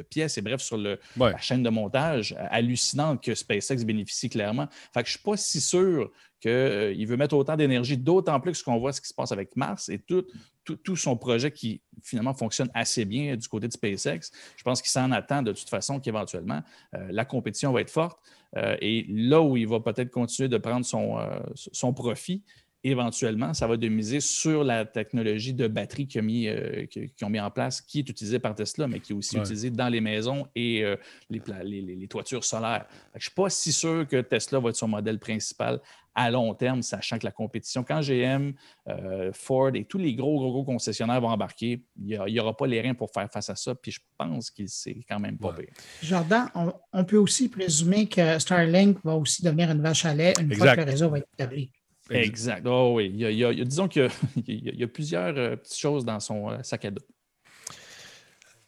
[0.10, 1.32] pièces et bref, sur le, Ouais.
[1.32, 4.68] la chaîne de montage hallucinante que SpaceX bénéficie clairement.
[4.94, 6.12] Fait que je ne suis pas si sûr
[6.46, 9.90] qu'il veut mettre autant d'énergie, d'autant plus qu'on voit ce qui se passe avec Mars
[9.90, 10.24] et tout,
[10.64, 14.32] tout, tout son projet qui finalement fonctionne assez bien du côté de SpaceX.
[14.56, 16.62] Je pense qu'il s'en attend de toute façon qu'éventuellement
[16.94, 18.20] euh, la compétition va être forte.
[18.58, 22.44] Euh, et là où il va peut-être continuer de prendre son, euh, son profit,
[22.84, 26.86] éventuellement, ça va de miser sur la technologie de batterie qu'ils ont, mis, euh,
[27.24, 29.42] ont en place, qui est utilisée par Tesla, mais qui est aussi Ouais.
[29.42, 30.96] utilisée dans les maisons et euh,
[31.32, 31.42] les,
[31.82, 32.86] les- toitures solaires.
[33.14, 35.82] Je ne suis pas si sûr que Tesla va être son modèle principal
[36.16, 38.54] à long terme, sachant que la compétition, quand GM,
[38.88, 42.68] euh, Ford et tous les gros, gros, gros concessionnaires vont embarquer, il n'y aura pas
[42.68, 43.76] les reins pour faire face à ça.
[43.76, 45.66] Puis je pense qu'il c'est quand même pas Ouais.
[45.66, 45.74] pire.
[46.02, 50.34] Jordan, on, on peut aussi présumer que Starlink va aussi devenir une vache à lait
[50.40, 51.70] une fois que le réseau va être établi.
[52.10, 52.66] Exact.
[52.68, 53.12] Oh oui.
[53.14, 54.10] Il y a, il y disons qu'il y a,
[54.48, 56.92] il y a- il y a plusieurs euh, petites choses dans son euh, sac à
[56.92, 57.02] dos.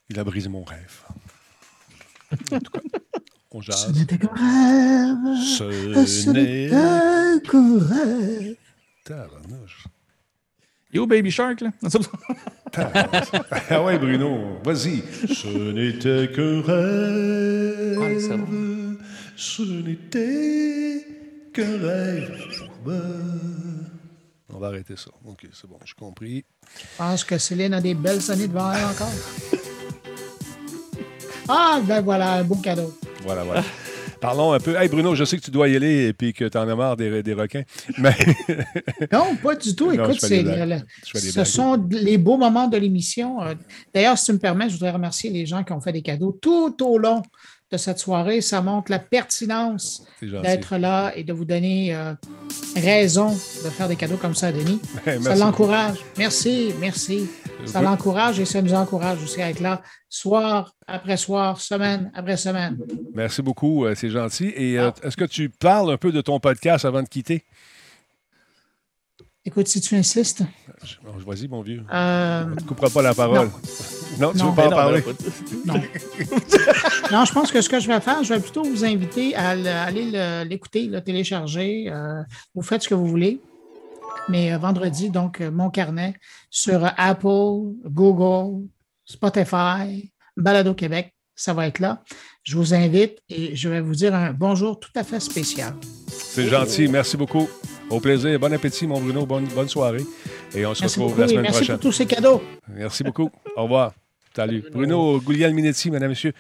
[0.10, 1.04] Il a brisé mon rêve.
[2.52, 2.80] En tout cas,
[3.58, 5.38] on Ce n'était qu'un rêve.
[5.42, 6.70] Ce n'était
[7.50, 8.56] qu'un rêve.
[9.04, 9.86] Tabarnouche.
[10.94, 11.72] Yo, Baby Shark, là.
[13.70, 15.02] Ah ouais, Bruno, vas-y.
[15.34, 17.98] Ce n'était qu'un rêve.
[17.98, 18.38] Ouais, c'est
[19.36, 21.06] Ce n'était
[21.54, 22.32] qu'un rêve.
[24.54, 25.12] On va arrêter ça.
[25.26, 26.46] OK, c'est bon, j'ai compris.
[26.78, 29.12] Je pense que Céline a des belles années devant elle encore.
[31.50, 32.94] Ah, ben voilà, un beau cadeau.
[33.28, 33.64] Voilà, voilà.
[34.22, 34.76] Parlons un peu.
[34.76, 36.76] Hey Bruno, je sais que tu dois y aller et puis que tu en as
[36.76, 37.62] marre des, des requins.
[38.00, 38.16] Mais
[39.12, 39.92] Non, pas du tout.
[39.92, 40.80] Écoute, le-
[41.14, 43.40] ce sont les beaux moments de l'émission.
[43.44, 43.54] Euh,
[43.94, 46.36] D'ailleurs, si tu me permets, je voudrais remercier les gens qui ont fait des cadeaux
[46.42, 47.22] tout au long
[47.72, 48.42] de cette soirée.
[48.42, 50.04] Ça montre la pertinence
[50.42, 52.14] d'être là et de vous donner euh,
[52.76, 54.80] raison de faire des cadeaux comme ça à Denis.
[55.22, 55.98] Ça l'encourage.
[56.18, 57.28] Merci, merci.
[57.66, 62.38] Ça l'encourage et ça nous encourage aussi à être là soir après soir, semaine après
[62.38, 62.78] semaine.
[63.14, 64.54] Merci beaucoup, euh, c'est gentil.
[64.56, 65.08] Et euh, Ah.
[65.08, 67.44] est-ce que tu parles un peu de ton podcast avant de quitter?
[69.46, 70.44] Écoute, si tu insistes,
[71.26, 71.82] Vas-y, mon vieux.
[71.94, 73.50] euh, On ne te coupera pas la parole.
[74.20, 74.50] Non, tu Non.
[74.50, 75.04] veux pas en non, parler?
[75.66, 75.74] non.
[77.12, 79.56] non, je pense que ce que je vais faire, je vais plutôt vous inviter à
[79.56, 81.86] le- aller le- l'écouter, le télécharger.
[81.90, 82.22] euh,
[82.56, 83.40] vous faites ce que vous voulez.
[84.30, 86.16] Mais euh, vendredi, donc, euh, mon carnet
[86.50, 88.68] sur euh, Apple, Google,
[89.06, 92.04] Spotify, Balado Québec, ça va être là.
[92.44, 95.74] Je vous invite et je vais vous dire un bonjour tout à fait spécial.
[96.08, 96.88] C'est gentil.
[96.88, 97.48] Merci beaucoup.
[97.90, 98.40] Au plaisir.
[98.40, 99.26] Bon appétit, mon Bruno.
[99.26, 100.04] Bonne, bonne soirée.
[100.54, 101.76] Et on se Merci retrouve beaucoup la semaine merci prochaine.
[101.76, 102.42] pour tous ces cadeaux.
[102.68, 103.30] Merci beaucoup.
[103.56, 103.94] Au revoir.
[104.36, 104.64] Salut.
[104.72, 106.34] Bruno Guglielminetti, mesdames et messieurs.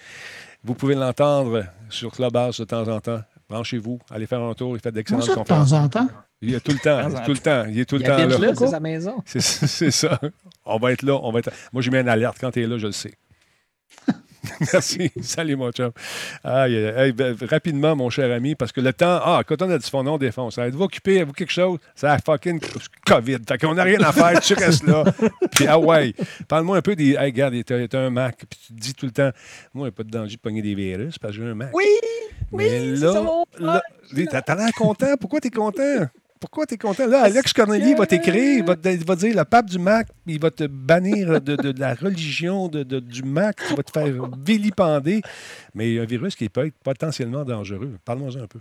[0.64, 3.22] Vous pouvez l'entendre sur Clubhouse de temps en temps.
[3.50, 5.70] Branchez-vous, allez faire un tour, il fait d'excellentes ça, de conférences.
[5.70, 6.08] temps en temps?
[6.42, 7.66] Il est tout le temps, tout le temps.
[7.68, 8.28] Il est tout le Il temps là.
[8.38, 9.24] là, c'est sa maison.
[9.26, 10.20] C'est c'est ça.
[10.66, 11.14] On va être là.
[11.24, 11.50] On va être...
[11.74, 12.38] Moi, j'ai mis une alerte.
[12.40, 13.14] Quand tu es là, je le sais.
[14.74, 15.12] Merci.
[15.22, 15.92] Salut, mon chum.
[16.44, 19.20] Ben, rapidement, mon cher ami, parce que le temps.
[19.24, 20.58] Ah, quand on a dit son nom, défonce.
[20.58, 21.16] Êtes-vous occupé?
[21.18, 21.80] Avez-vous quelque chose?
[21.96, 22.60] C'est la fucking
[23.06, 23.38] COVID.
[23.48, 24.40] Fait qu'on n'a rien à faire.
[24.40, 25.04] tu restes là.
[25.52, 26.14] Puis, ah ouais.
[26.48, 27.12] Parle-moi un peu des.
[27.12, 28.38] Hey, regarde, t'as un Mac.
[28.38, 29.32] Puis tu te dis tout le temps,
[29.74, 31.56] moi, il n'y a pas de danger de pogner des virus parce que j'ai un
[31.56, 31.70] Mac.
[31.74, 31.86] Oui!
[32.52, 33.82] Mais oui, c'est là, ça, mon- là,
[34.32, 35.18] t'as t'as l'air content.
[35.20, 36.08] Pourquoi t'es content?
[36.40, 37.08] Pourquoi t'es content?
[37.08, 40.08] Là, Alex Corneli va t'écrire, il va, te- il va dire le pape du Mac,
[40.26, 43.92] il va te bannir de, de la religion de, de- du Mac, il va te
[43.92, 44.14] faire
[44.46, 45.22] vilipender.
[45.74, 47.98] Mais il y a un virus qui peut être potentiellement dangereux.
[48.06, 48.60] Parle-moi un peu.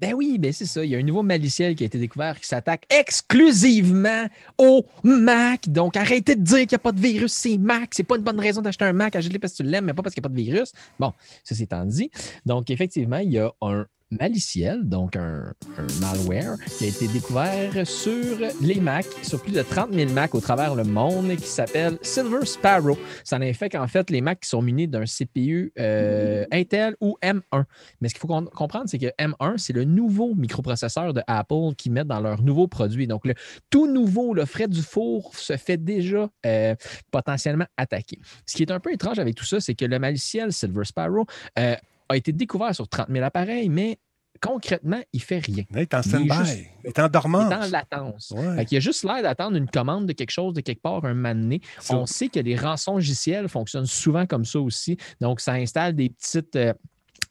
[0.00, 0.84] Ben oui, ben c'est ça.
[0.84, 4.26] Il y a un nouveau maliciel qui a été découvert qui s'attaque exclusivement
[4.56, 5.68] au Mac.
[5.68, 7.90] Donc, arrêtez de dire qu'il n'y a pas de virus, c'est Mac.
[7.92, 9.16] C'est pas une bonne raison d'acheter un Mac.
[9.16, 10.72] Achète-le parce que tu l'aimes, mais pas parce qu'il n'y a pas de virus.
[11.00, 11.12] Bon,
[11.42, 12.10] ça c'est étant dit.
[12.46, 17.86] Donc, effectivement, il y a un maliciel, donc un, un malware, qui a été découvert
[17.86, 21.98] sur les Mac, sur plus de 30 000 Mac au travers le monde, qui s'appelle
[22.02, 22.98] Silver Sparrow.
[23.24, 27.16] Ça en fait qu'en fait, les Macs qui sont munis d'un CPU euh, Intel ou
[27.22, 27.64] M1.
[28.00, 31.92] Mais ce qu'il faut comprendre, c'est que M1, c'est le nouveau microprocesseur de Apple qu'ils
[31.92, 33.06] mettent dans leur nouveau produit.
[33.06, 33.34] Donc, le
[33.70, 36.74] tout nouveau, le frais du four se fait déjà euh,
[37.10, 38.18] potentiellement attaquer.
[38.46, 41.26] Ce qui est un peu étrange avec tout ça, c'est que le maliciel Silver Sparrow
[41.58, 41.76] euh,
[42.08, 43.98] a été découvert sur 30 000 appareils, mais
[44.40, 45.64] concrètement, il fait rien.
[45.70, 46.34] Il est en Il stand-by.
[46.46, 47.46] juste- Il est en dormance.
[47.50, 48.30] Il est en latence.
[48.36, 48.64] Ouais.
[48.70, 51.34] Y a juste l'air d'attendre une commande de quelque chose de quelque part un moment
[51.34, 51.60] donné.
[51.90, 54.96] On sait que les rançons logiciels fonctionnent souvent comme ça aussi.
[55.20, 56.54] Donc, ça installe des petites.
[56.56, 56.72] euh,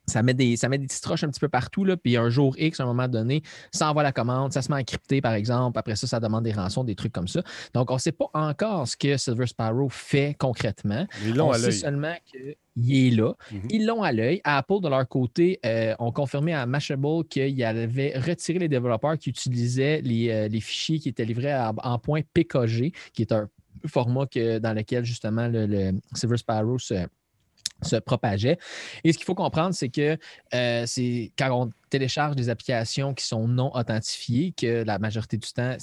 [0.10, 2.30] ça met, des, ça met des petites roches un petit peu partout, là, puis un
[2.30, 3.42] jour X, à un moment donné,
[3.74, 5.78] ça envoie la commande, ça se met à crypter, par exemple.
[5.78, 7.42] Après ça, ça demande des rançons, des trucs comme ça.
[7.74, 11.06] Donc, on ne sait pas encore ce que Silver Sparrow fait concrètement.
[11.26, 13.34] Ils l'ont on à sait seulement qu'il est là.
[13.52, 13.62] Mhm.
[13.70, 14.40] Ils l'ont à l'œil.
[14.46, 19.30] Apple, de leur côté, euh, ont confirmé à Mashable qu'ils avaient retiré les développeurs qui
[19.30, 23.50] utilisaient les, euh, les fichiers qui étaient livrés à- en point PKG, qui est un
[23.86, 27.08] format que, dans lequel justement le, le Silver Sparrow se,
[27.82, 28.58] se propageait.
[29.04, 30.18] Et ce qu'il faut comprendre, c'est que
[30.54, 35.48] euh, c'est quand on télécharge des applications qui sont non authentifiées, que la majorité du
[35.54, 35.78] temps,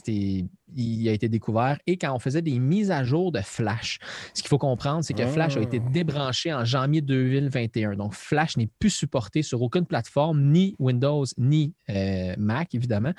[0.77, 1.79] il a été découvert.
[1.87, 3.99] Et quand on faisait des mises à jour de Flash,
[4.35, 5.91] ce qu'il faut comprendre, c'est que Flash a été Ah.
[5.93, 7.95] débranché en janvier 2021.
[7.97, 13.13] Donc, Flash n'est plus supporté sur aucune plateforme, ni Windows, ni euh, Mac, évidemment.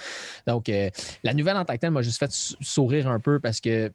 [0.46, 0.90] Donc, euh,
[1.24, 3.92] la nouvelle en tant que telle m'a juste fait sou- sourire un peu parce que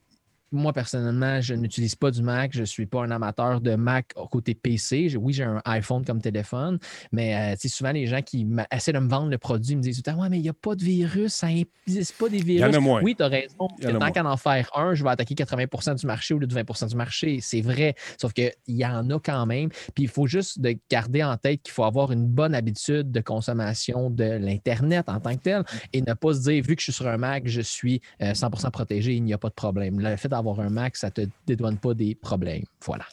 [0.52, 2.52] moi, personnellement, je n'utilise pas du Mac.
[2.52, 5.16] Je ne suis pas un amateur de Mac côté PC.
[5.16, 6.78] Oui, j'ai un iPhone comme téléphone,
[7.12, 10.02] mais euh, souvent, les gens qui essaient de me vendre le produit me disent tout
[10.06, 12.74] le temps Ouais, mais il n'y a pas de virus, ça n'existe pas des virus.
[12.74, 13.02] en a moins.
[13.02, 13.68] Oui, tu as raison.
[13.80, 16.54] Y tant qu'à en faire un, je vais attaquer 80% du marché au lieu de
[16.54, 17.38] 20% du marché.
[17.40, 17.94] C'est vrai.
[18.20, 19.70] Sauf qu'il y en a quand même.
[19.94, 23.20] Puis il faut juste de garder en tête qu'il faut avoir une bonne habitude de
[23.20, 26.84] consommation de l'Internet en tant que tel et ne pas se dire, vu que je
[26.84, 30.00] suis sur un Mac, je suis euh, 100% protégé, il n'y a pas de problème.
[30.00, 32.64] Le fait d'avoir un Mac, ça ne te dédouane pas des problèmes.
[32.84, 33.06] Voilà.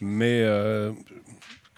[0.00, 0.92] Mais euh,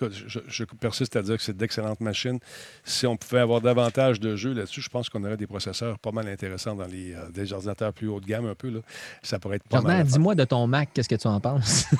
[0.01, 2.39] je, je persiste à dire que c'est d'excellentes machines.
[2.85, 6.13] Si on pouvait avoir davantage de jeux là-dessus, je pense qu'on aurait des processeurs pas
[6.13, 8.71] mal intéressants dans les euh, des ordinateurs plus haut de gamme un peu.
[8.71, 8.81] Là.
[9.23, 10.07] Ça pourrait être pas Jordan, mal.
[10.07, 11.87] dis-moi de ton Mac, qu'est-ce que tu en penses?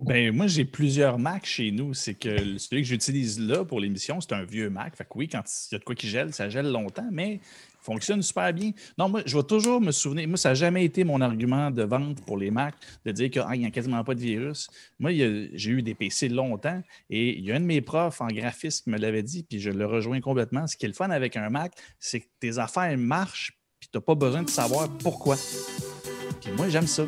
[0.00, 1.92] Ben, moi, j'ai plusieurs Macs chez nous.
[1.92, 4.94] C'est que celui que j'utilise là pour l'émission, c'est un vieux Mac.
[4.96, 7.40] Fait que oui, quand il y a de quoi qui gèle, ça gèle longtemps, mais
[7.82, 8.70] fonctionne super bien.
[8.96, 10.28] Non, moi, je vais toujours me souvenir.
[10.28, 13.44] Moi, ça n'a jamais été mon argument de vente pour les Macs de dire qu'il
[13.58, 14.68] n'y a quasiment pas de virus.
[14.98, 16.80] Moi, j'ai eu des PC longtemps
[17.10, 19.60] et il y a un de mes profs en graphisme qui me l'avait dit, puis
[19.60, 20.66] je le rejoins complètement.
[20.66, 23.98] Ce qui est le fun avec un Mac, c'est que tes affaires marchent, puis tu
[23.98, 25.36] n'as pas besoin de savoir pourquoi.
[26.40, 27.04] Puis moi, j'aime ça.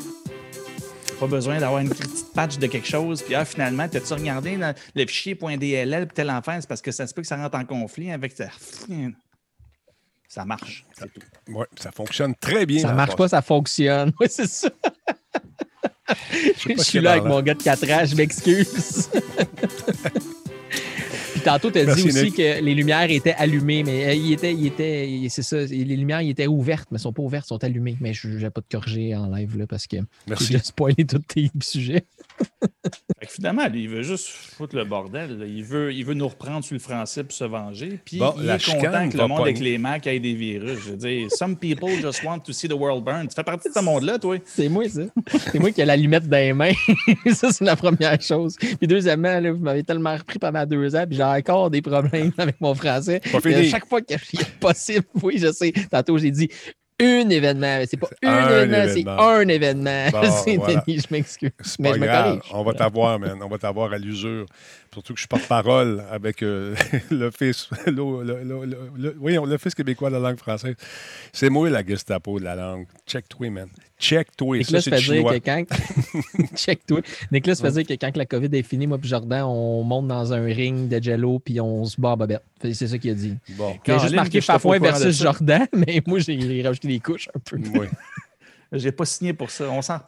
[1.21, 3.23] Pas besoin d'avoir une petite patch de quelque chose.
[3.23, 7.07] Puis ah, finalement, t'as-tu regardé le fichier .dll puis tel enfant, c'est parce que ça
[7.07, 8.49] se peut que ça rentre en conflit avec ça.
[10.29, 10.85] Ça marche.
[10.99, 11.21] c'est tout.
[11.53, 12.81] Ouais, ça fonctionne très bien.
[12.83, 14.13] ça marche pas, ça fonctionne.
[14.21, 14.69] Oui, c'est ça.
[16.69, 19.09] Je suis là avec mon gars de 4 ans, je m'excuse.
[21.33, 22.37] Puis tantôt, tu as dit aussi Nick.
[22.37, 25.85] que les lumières étaient allumées, mais euh, il était, il était, il- c'est ça, les
[25.97, 27.97] lumières ils étaient ouvertes, mais elles sont pas ouvertes, elles sont allumées.
[28.01, 29.97] Mais je n'ai pas de corriger en live là, parce que
[30.29, 30.53] Merci.
[30.53, 32.05] j'ai spoilé tous tes sujets.
[33.19, 35.39] Fait que finalement, lui, il veut juste foutre le bordel.
[35.39, 35.47] là.
[35.47, 37.99] Il veut, il veut nous reprendre sur le français pour se venger.
[38.05, 40.81] Puis Bon, il la est content que le monde avec les Macs ait des virus.
[40.81, 43.27] Je veux dire, some people just want to see the world burn.
[43.29, 44.37] Tu fais partie de ce monde-là, toi?
[44.45, 45.03] C'est moi, ça.
[45.53, 46.73] C'est moi qui ai la limette dans les mains.
[47.33, 48.57] ça, c'est la première chose.
[48.57, 52.33] Puis deuxièmement, là, vous m'avez tellement repris pendant deux ans, puis j'ai encore des problèmes
[52.39, 53.21] avec mon français.
[53.71, 55.73] Chaque fois qu'il est possible, oui, je sais.
[55.91, 56.49] Tantôt, j'ai dit
[57.01, 57.79] un événement.
[57.79, 60.11] mais C'est pas un, événement, c'est un événement.
[60.13, 60.21] Bon,
[60.57, 60.83] voilà.
[60.87, 61.51] Je m'excuse.
[61.79, 62.25] Mais pas je me grave.
[62.39, 62.51] corrige.
[62.53, 63.39] On va t'avoir, man.
[63.43, 64.47] On va t'avoir à l'usure.
[64.93, 66.75] Surtout que je suis porte-parole avec euh,
[67.11, 70.77] l'Office le, le, le, le- le- oui, l'Office québécois de la langue française.
[71.33, 72.87] C'est moi la Gestapo de la langue.
[73.07, 73.69] Check-toi, man.
[74.05, 74.57] Check-toi.
[74.57, 75.41] Ça, Nicolas c'est fait du dire chinois.
[75.41, 75.65] que quand.
[76.57, 77.01] Check-toi.
[77.33, 80.33] Nicolas fait dire que quand la COVID est finie, moi puis Jordan, on monte dans
[80.33, 82.43] un ring de jello puis on se bat à bobette.
[82.63, 83.37] C'est ça qu'il a dit.
[83.51, 83.77] Bon.
[83.87, 85.23] Il a juste marqué de versus.
[85.23, 87.57] Jordan, mais moi, j'ai rajouté des couches un peu.
[87.79, 87.87] Oui,
[88.73, 89.71] J'ai pas signé pour ça.
[89.71, 90.01] On s'en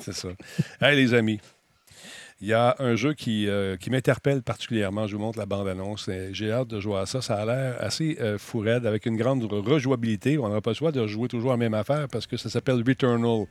[0.00, 0.28] c'est ça.
[0.80, 1.40] Hey, les amis.
[2.40, 5.08] Il y a un jeu qui, euh, qui m'interpelle particulièrement.
[5.08, 6.08] Je vous montre la bande-annonce.
[6.30, 7.20] J'ai hâte de jouer à ça.
[7.20, 8.38] Ça a l'air assez euh,
[8.84, 10.38] avec une grande rejouabilité.
[10.38, 12.84] On n'aura pas le choix de jouer toujours la même affaire parce que ça s'appelle
[12.86, 13.46] Returnal.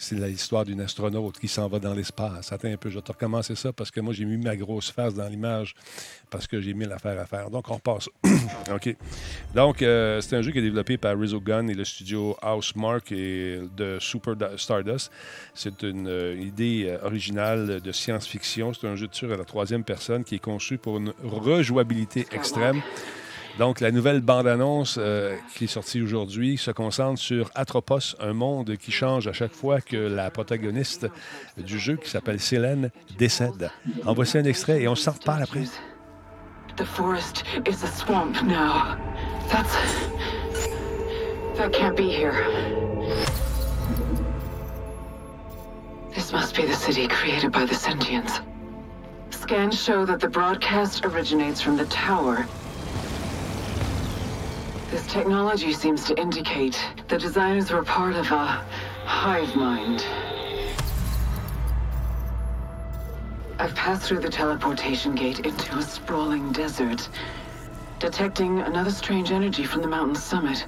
[0.00, 2.52] C'est l'histoire d'une astronaute qui s'en va dans l'espace.
[2.52, 4.90] Attends un peu, je vais te recommencer ça parce que moi, j'ai mis ma grosse
[4.90, 5.74] face dans l'image
[6.30, 7.50] parce que j'ai mis l'affaire à faire.
[7.50, 8.08] Donc, on repasse.
[8.74, 8.96] OK.
[9.54, 13.60] Donc, euh, c'est un jeu qui est développé par Gun et le studio Housemark et
[13.76, 15.12] de Super Stardust.
[15.54, 18.72] C'est une euh, idée euh, originale de science-fiction.
[18.72, 22.26] C'est un jeu de tir à la troisième personne qui est conçu pour une rejouabilité
[22.32, 22.80] extrême.
[23.60, 28.74] Donc, la nouvelle bande-annonce euh, qui est sortie aujourd'hui se concentre sur Atropos, un monde
[28.78, 31.06] qui change à chaque fois que la protagoniste
[31.58, 33.70] du jeu, qui s'appelle Célène, décède.
[34.06, 35.64] En voici un extrait et on s'en reparle après.
[36.76, 38.96] The forest is a swamp now.
[39.50, 39.76] That's.
[41.58, 42.32] That can't be here.
[46.14, 48.40] This must be the city created by the sentients.
[49.28, 52.46] Scans show that the broadcast originates from the tower.
[54.90, 56.76] This technology seems to indicate
[57.06, 58.44] the designers were part of a
[59.04, 60.04] hive mind.
[63.60, 67.08] I've passed through the teleportation gate into a sprawling desert,
[68.00, 70.66] detecting another strange energy from the mountain's summit,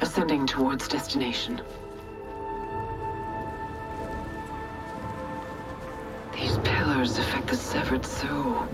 [0.00, 1.60] ascending towards destination.
[6.34, 8.66] These pillars affect the severed soul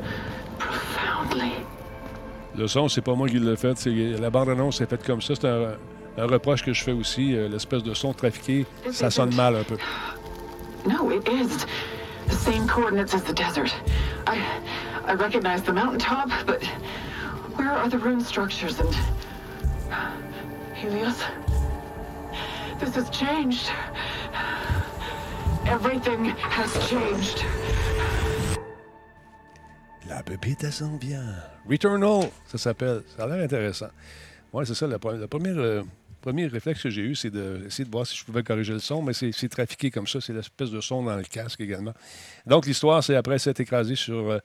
[0.58, 1.66] profoundly.
[2.56, 3.76] Le son, c'est pas moi qui l'ai fait.
[3.76, 3.90] c'est-
[4.20, 5.34] La bande-annonce est faite comme ça.
[5.34, 5.74] C'est un,
[6.16, 7.34] un reproche que je fais aussi.
[7.34, 9.76] euh, L'espèce de son trafiqué, ça sonne mal un peu.
[10.86, 11.64] No, it is
[12.28, 13.74] the same coordinates as the desert.
[14.28, 14.38] I
[15.08, 16.62] I recognize the mountaintop, but
[17.56, 18.94] where are the rune structures and
[20.74, 21.18] Helios?
[22.78, 23.70] This has changed.
[25.66, 27.44] Everything has changed.
[30.08, 31.24] La pépite, elle s'en vient.
[31.68, 33.02] Returnal, ça s'appelle.
[33.16, 33.88] Ça a l'air intéressant.
[34.52, 34.86] Oui, c'est ça.
[34.86, 35.82] Le, pre- le premier, euh,
[36.20, 39.02] premier réflexe que j'ai eu, c'est d'essayer de voir si je pouvais corriger le son,
[39.02, 40.20] mais c'est trafiqué comme ça.
[40.20, 41.94] C'est l'espèce de son dans le casque également.
[42.46, 44.38] Donc, l'histoire, c'est après s'être écrasée sur euh,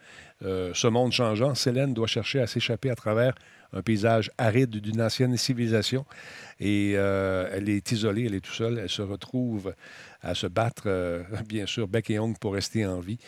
[0.44, 3.36] euh, ce monde changeant, Célène doit chercher à s'échapper à travers
[3.72, 6.04] un paysage aride d'une ancienne civilisation.
[6.60, 8.80] Et elle est isolée, elle est tout seule.
[8.80, 9.76] Elle se retrouve
[10.22, 10.90] à se battre,
[11.48, 13.20] bien sûr, bec et ongle pour rester en vie.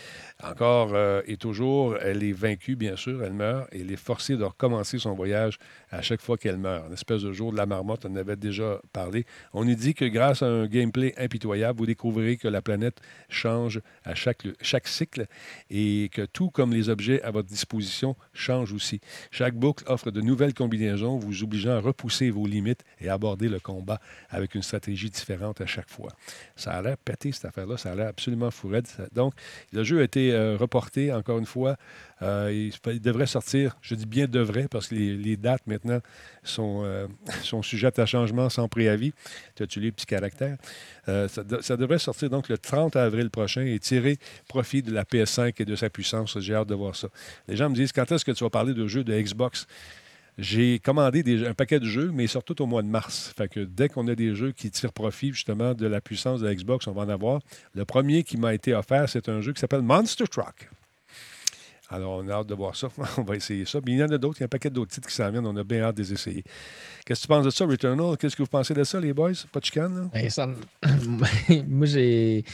[0.43, 4.37] Encore euh, et toujours, elle est vaincue, bien sûr, elle meurt et elle est forcée
[4.37, 5.59] de recommencer son voyage
[5.91, 6.87] à chaque fois qu'elle meurt.
[6.87, 9.25] Une espèce de jour de la marmotte, on en avait déjà parlé.
[9.53, 13.81] On nous dit que grâce à un gameplay impitoyable, vous découvrirez que la planète change
[14.03, 15.27] à chaque, chaque cycle
[15.69, 18.99] et que tout comme les objets à votre disposition changent aussi.
[19.29, 23.59] Chaque boucle offre de nouvelles combinaisons, vous obligeant à repousser vos limites et aborder le
[23.59, 23.99] combat
[24.29, 26.11] avec une stratégie différente à chaque fois.
[26.55, 27.77] Ça a l'air pété, cette affaire-là.
[27.77, 28.87] Ça a l'air absolument fou raide.
[28.87, 29.33] Ça- Donc,
[29.71, 31.77] le jeu a été euh, reporté, encore une fois.
[32.21, 35.99] Euh, il, devrait sortir, je dis bien devrait, parce que les, dates maintenant
[36.43, 37.07] sont, euh,
[37.43, 39.13] sont sujettes à changement sans préavis.
[39.55, 40.57] Tu as-tu les petits caractères?
[41.07, 44.17] Ça, ça devrait sortir donc le 30 avril prochain et tirer
[44.47, 46.39] profit de la PS5 et de sa puissance.
[46.39, 47.07] J'ai hâte de voir ça.
[47.47, 49.67] Les gens me disent quand est-ce que tu vas parler de jeux de Xbox?
[50.37, 53.33] J'ai commandé un paquet de jeux, mais surtout au mois de mars.
[53.37, 56.47] Fait que dès qu'on a des jeux qui tirent profit justement de la puissance de
[56.47, 57.41] la Xbox, on va en avoir.
[57.75, 60.69] Le premier qui m'a été offert, c'est un jeu qui s'appelle Monster Truck.
[61.91, 62.87] Alors, on a hâte de voir ça.
[63.17, 63.79] on va essayer ça.
[63.85, 64.37] Mais il y en a d'autres.
[64.39, 65.45] Il y a un paquet d'autres titres qui s'en viennent.
[65.45, 66.43] On a bien hâte de les essayer.
[67.05, 68.15] Qu'est-ce que tu penses de ça, Returnal?
[68.17, 69.33] Qu'est-ce que vous pensez de ça, les boys?
[69.51, 70.09] Pas de chicane, là?
[70.13, 70.55] Ben,
[71.67, 72.45] Moi, j'ai.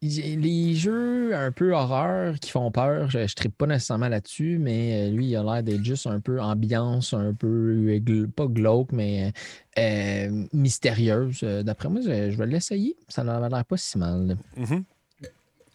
[0.00, 5.08] Les jeux un peu horreur qui font peur, je ne tripe pas nécessairement là-dessus, mais
[5.08, 8.00] euh, lui, il a l'air d'être juste un peu ambiance, un peu,
[8.36, 9.32] pas glauque, mais
[9.76, 11.40] euh, mystérieuse.
[11.42, 12.96] Euh, D'après moi, je, vais l'essayer.
[13.08, 14.38] Ça n'a l'air pas si mal.
[14.56, 14.66] Mhm.
[14.68, 14.82] Ouais,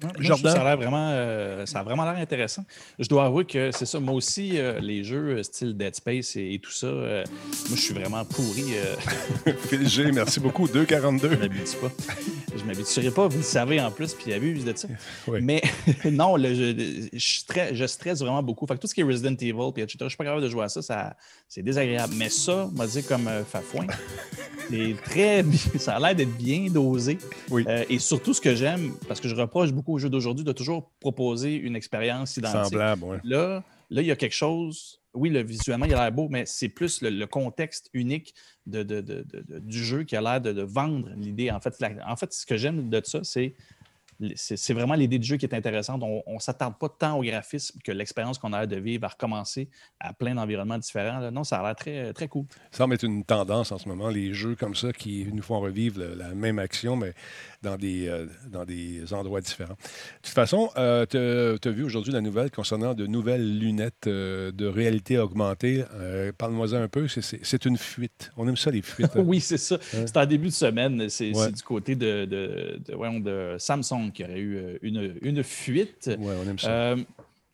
[0.04, 0.52] moi?
[0.52, 2.64] Ça a l'air vraiment, euh, ça a vraiment l'air intéressant.
[3.00, 4.00] Je dois avouer que c'est ça.
[4.00, 7.24] Moi aussi, euh, les jeux euh, style Dead Space et, et tout ça, euh,
[7.70, 8.66] moi, je suis vraiment pourri.
[8.76, 10.68] euh, Phil G, merci beaucoup.
[10.68, 11.22] 2,42.
[11.32, 11.92] Je m'habitue pas.
[12.56, 14.88] Je m'habituerai pas, vous le savez en plus, puis abuse de ça.
[15.28, 15.40] Oui.
[15.42, 15.62] Mais
[16.12, 18.68] non, le je, je stresse vraiment beaucoup.
[18.68, 20.50] Fait que tout ce qui est Resident Evil, puis etc., je suis pas capable de
[20.50, 21.16] jouer à ça, ça
[21.48, 22.14] c'est désagréable.
[22.18, 23.86] Mais ça, on va dire comme Fafouin,
[24.70, 25.46] c'est très
[25.78, 27.18] ça a l'air d'être bien dosé.
[27.90, 30.92] Et surtout, ce que j'aime, parce que je reproche beaucoup aux jeux d'aujourd'hui de toujours
[31.00, 32.64] proposer une expérience identique.
[32.66, 33.18] Semblable, ouais.
[33.24, 35.00] Là, là, il y a quelque chose.
[35.14, 38.34] Oui, le, visuellement, il a l'air beau, mais c'est plus le, le contexte unique
[38.66, 39.26] de, de- de-
[39.60, 41.52] du jeu qui a l'air de, vendre l'idée.
[41.52, 43.54] En fait, la- en fait, ce que j'aime de ça, c'est
[44.36, 46.02] c'est c'est vraiment l'idée du jeu qui est intéressante.
[46.04, 49.10] On ne s'attarde pas tant au graphisme que l'expérience qu'on a l'air de vivre à
[49.10, 51.20] recommencer à plein d'environnements différents.
[51.20, 51.30] là.
[51.32, 52.46] Non, ça a l'air très, très cool.
[52.72, 55.60] Ça semble être une tendance en ce moment, les jeux comme ça qui nous font
[55.60, 57.14] revivre le- la même action, mais
[57.64, 59.74] dans des, euh, dans des endroits différents.
[59.74, 64.52] De toute façon, euh, tu as vu aujourd'hui la nouvelle concernant de nouvelles lunettes euh,
[64.52, 65.84] de réalité augmentée.
[66.38, 67.08] Parle-moi un peu.
[67.08, 68.32] C'est- une fuite.
[68.36, 69.16] On aime ça, les fuites.
[69.16, 69.22] hein?
[69.26, 69.78] oui, c'est ça.
[69.82, 71.08] C'est en début de semaine.
[71.10, 71.52] C'est Ouais.
[71.52, 76.10] du côté de, de, de- voyons, de Samsung qui aurait eu une, une fuite.
[76.20, 76.96] Ouais, on aime ça.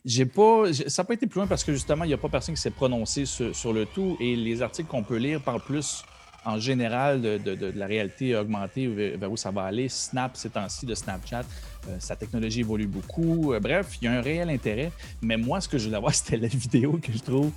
[0.05, 2.29] J'ai pas, ça n'a pas été plus loin parce que justement, il n'y a pas
[2.29, 5.61] personne qui s'est prononcé sur, sur le tout et les articles qu'on peut lire parlent
[5.61, 6.03] plus
[6.49, 9.89] en général de, la réalité augmentée, vers, où ça va aller.
[9.89, 11.43] Snap, ces temps-ci, de Snapchat,
[11.87, 13.53] euh, sa technologie évolue beaucoup.
[13.53, 14.91] Euh, bref, il y a un réel intérêt.
[15.21, 17.51] Mais moi, ce que je voulais voir, c'était la vidéo que je trouve.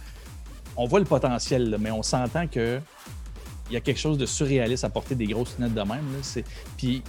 [0.77, 2.81] On voit le potentiel, mais on s'entend que
[3.71, 6.05] il y a quelque chose de surréaliste à porter des grosses lunettes de même.
[6.77, 7.03] Puis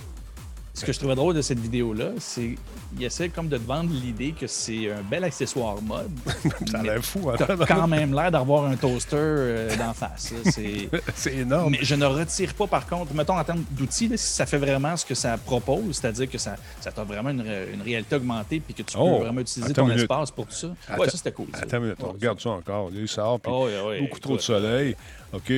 [0.75, 2.55] ce que je trouvais drôle de cette vidéo-là, c'est
[2.95, 6.09] qu'il essaie comme de te vendre l'idée que c'est un bel accessoire mode.
[6.71, 7.29] Ça a l'air fou.
[7.29, 7.35] hein?
[7.67, 10.33] Quand même l'air d'avoir un toaster euh, d'en face.
[11.15, 11.71] C'est énorme.
[11.73, 14.97] mais je ne retire pas, par contre, mettons en termes d'outils, si ça fait vraiment
[14.97, 18.59] ce que ça propose, c'est-à-dire que ça, ça t'a vraiment une, ré- une réalité augmentée
[18.59, 20.01] puis que tu Oh, peux vraiment utiliser ton minute.
[20.01, 20.67] espace pour tout ça.
[20.87, 21.47] Attends- ouais, ça c'était cool.
[21.53, 22.89] Attends une minute, on regarde ça encore.
[22.93, 24.95] Il sort, puis Oh, ouais, beaucoup trop de soleil.
[25.33, 25.51] OK,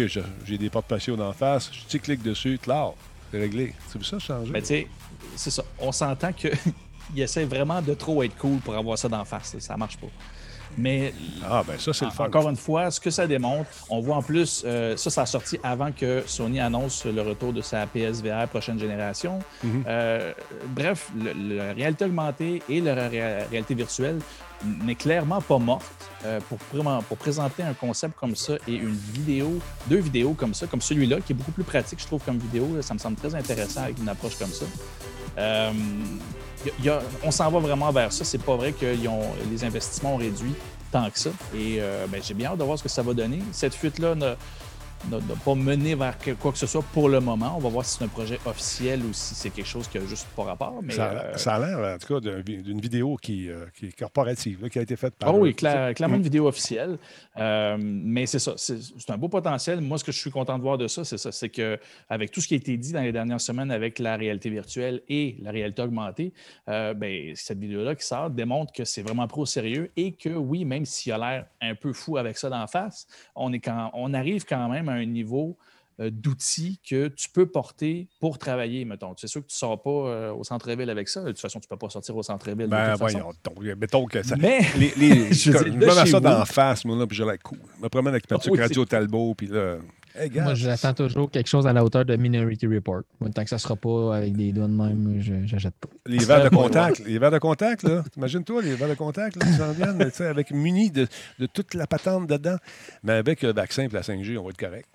[0.46, 1.72] j'ai des portes patio d'en face.
[1.90, 2.92] Je clic dessus, clair,
[3.36, 3.74] c'est réglé.
[3.90, 4.52] C'est ça changer?
[4.52, 4.88] Ben, tu sais,
[5.36, 5.64] c'est ça.
[5.80, 6.52] On s'entend qu'il
[7.18, 9.58] essaie vraiment de trop être cool pour avoir ça d'en face.
[9.60, 10.08] Ça marche pas.
[10.78, 11.14] Mais
[11.50, 12.26] ah, ben ça, c'est le fun.
[12.26, 15.26] encore une fois, ce que ça démontre, on voit en plus, euh, ça, ça a
[15.26, 19.40] sorti avant que Sony annonce le retour de sa PSVR prochaine génération.
[19.64, 19.84] Mhm.
[19.88, 20.34] Euh,
[20.68, 24.20] bref, la réalité augmentée et la ré- réalité virtuelle
[24.84, 25.86] n'est clairement pas morte
[26.26, 26.58] euh, pour,
[27.04, 31.18] pour présenter un concept comme ça et une vidéo, deux vidéos comme ça, comme celui-là,
[31.22, 32.82] qui est beaucoup plus pratique, je trouve, comme vidéo.
[32.82, 34.66] Ça me semble très intéressant avec une approche comme ça.
[37.24, 38.24] On s'en va vraiment vers ça.
[38.24, 40.54] C'est pas vrai que ont- les investissements ont réduit
[40.92, 41.30] tant que ça.
[41.54, 43.40] Et euh, ben, j'ai bien hâte de voir ce que ça va donner.
[43.52, 44.16] Cette fuite-là
[45.10, 47.54] n'a pas mené vers quoi que ce soit pour le moment.
[47.56, 50.06] On va voir si c'est un projet officiel ou si c'est quelque chose qui a
[50.06, 50.80] juste pas rapport.
[50.82, 53.88] Mais, ça, a, euh, ça a l'air, en tout cas, d'une vidéo qui, euh, qui
[53.88, 55.30] est corporative, là, qui a été faite par.
[55.30, 56.20] Ah oui, clair- clairement Mm.
[56.20, 56.98] une vidéo officielle.
[57.38, 59.82] Euh, mais c'est ça, c'est un beau potentiel.
[59.82, 61.78] Moi, ce que je suis content de voir de ça, c'est ça, c'est que
[62.10, 65.02] avec tout ce qui a été dit dans les dernières semaines avec la réalité virtuelle
[65.10, 66.34] et la réalité augmentée,
[66.68, 70.86] ben, cette vidéo-là qui sort démontre que c'est vraiment pro sérieux et que oui, même
[70.86, 74.46] s'il a l'air un peu fou avec ça d'en face, on, est quand, on arrive
[74.46, 75.58] quand même à un niveau
[76.02, 79.14] euh, d'outils que tu peux porter pour travailler, mettons.
[79.18, 81.22] C'est sûr que tu ne sors pas euh, au centre-ville avec ça.
[81.22, 82.68] De toute façon, tu ne peux pas sortir au centre-ville.
[82.68, 83.32] Ben, voyons,
[83.78, 84.36] mettons que ça.
[84.36, 87.40] Mais- les, les, Je je me mets ça d'en face, moi, là, puis j'ai l'air
[87.42, 87.60] cool.
[87.78, 89.78] Je me promène avec ma petite Oui, radio Talbot, puis là.
[90.18, 93.02] Hey, Moi, j'attends toujours quelque chose à la hauteur de Minority Report.
[93.20, 95.90] Moi, tant que ça ne sera pas avec des doigts de même, je n'achète pas.
[96.06, 98.04] Les verres de contact, les verres de contact, là.
[98.16, 101.08] Imagine-toi, les verres de contact, là, qui s'en viennent, tu sais, avec munis de,
[101.40, 102.56] de toute la patente dedans.
[103.04, 104.88] Mais avec le vaccin et la 5G, on va être correct.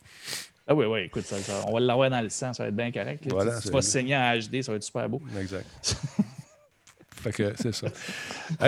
[0.66, 2.76] Ah oui, oui, écoute, ça, ça- on va l'avoir dans le sang, ça va être
[2.76, 3.24] bien correct.
[3.26, 3.30] là.
[3.32, 5.20] Voilà, tu, vas saigner en HD, ça va être super beau.
[5.38, 5.66] Exact.
[7.20, 7.86] Fait que c'est ça.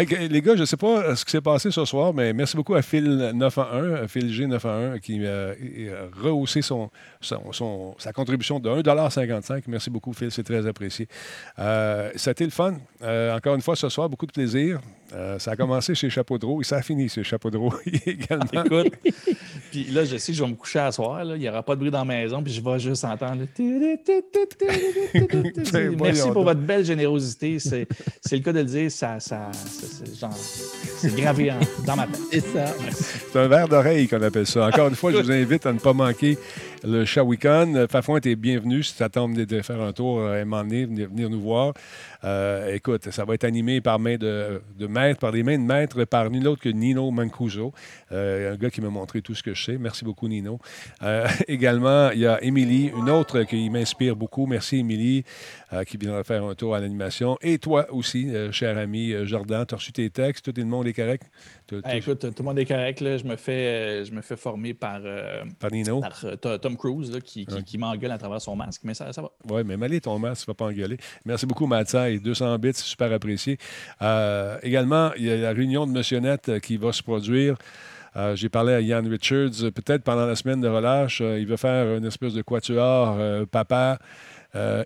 [0.05, 2.33] G- les gars, je ne sais pas euh, ce qui s'est passé ce soir, mais
[2.33, 5.55] merci beaucoup à Phil 911, à Phil G911, qui euh,
[6.13, 6.91] a rehaussé son,
[7.99, 11.09] sa contribution de 1,55 Merci beaucoup, Phil, c'est très apprécié.
[11.59, 12.75] Euh, a le fun.
[13.03, 14.81] Euh, encore une fois, ce soir, beaucoup de plaisir.
[15.15, 17.59] Euh, ça a commencé chez Chapeau de roue et ça a fini chez Chapeau de
[17.59, 17.75] roue
[18.07, 18.65] également.
[18.65, 18.95] Écoute,
[19.71, 21.81] puis là, je sais je vais me coucher à soir, il n'y aura pas de
[21.81, 23.43] bruit dans la maison, puis je vais juste entendre.
[23.43, 23.47] le
[26.01, 27.59] Merci pour votre belle générosité.
[27.59, 27.87] C'est
[28.21, 30.37] c'est le cas de le dire, ça, ça, ça- c'est genre,
[30.99, 32.21] c'est gravé en- dans ma tête.
[32.31, 32.75] C'est ça.
[32.83, 33.05] Merci.
[33.33, 34.67] C'est un verre d'oreille qu'on appelle ça.
[34.67, 36.37] Encore une fois, je vous invite à ne pas manquer
[36.85, 37.87] le Shawicon.
[37.89, 40.63] Fafouin, t'es bienvenu si tu attends de de faire un tour euh, à un moment
[40.63, 41.75] donné, venir, venir nous voir.
[42.25, 45.65] Euh, écoute, ça va être animé par main de, de maître, par des mains de
[45.65, 47.73] maître, par nul autre que Nino Mancuso,
[48.13, 49.79] euh, un gars qui m'a montré tout ce que je sais.
[49.79, 50.59] Merci beaucoup, Nino.
[51.03, 54.47] Euh, également, il y a Émilie, une autre qui m'inspire beaucoup.
[54.47, 55.25] Merci, Émilie,
[55.73, 57.37] euh, qui viendra faire un tour à l'animation.
[57.43, 60.67] Et toi aussi, euh, cher ami euh, Jordan, tu as reçu tes textes, tout le
[60.67, 61.25] monde est correct?
[61.85, 63.01] Ah, écoute, tout le monde est correct.
[63.01, 63.17] Là.
[63.17, 66.01] Je, me fais, euh, je me fais former par, euh, Par Nino?
[66.01, 67.63] par, euh, Tom Cruise là, qui, qui, Ouais.
[67.63, 69.31] qui m'engueule à travers son masque, mais ça, ça va.
[69.51, 70.97] Oui, mais malé ton masque, tu ne vas pas engueuler.
[71.25, 72.19] Merci beaucoup, Matsai.
[72.19, 73.59] 200 bits, c'est super apprécié.
[74.01, 77.57] Euh, également, il y a la réunion de Monsieur Net euh, qui va se produire.
[78.17, 81.47] Euh, J'ai parlé à Ian Richards, euh, peut-être pendant la semaine de relâche, euh, il
[81.47, 83.99] veut faire une espèce de quatuor, papa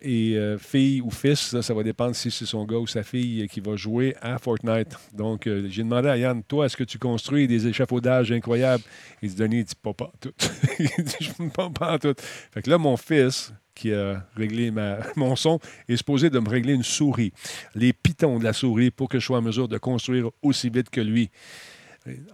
[0.00, 1.60] et fille ou fils.
[1.60, 4.96] Ça, va dépendre si c'est son gars ou sa fille qui va jouer à Fortnite.
[5.12, 8.84] Donc, j'ai demandé à Yann, toi, est-ce que tu construis des échafaudages incroyables?
[9.22, 10.30] Il dit, Denis, il dit, pas, pas tout.
[10.78, 12.14] il dit, je ne pas, pas tout.
[12.52, 15.58] Fait que là, mon fils, qui a réglé ma- mon son,
[15.88, 17.32] est supposé de me régler une souris.
[17.74, 20.90] Les pitons de la souris pour que je sois en mesure de construire aussi vite
[20.90, 21.30] que lui.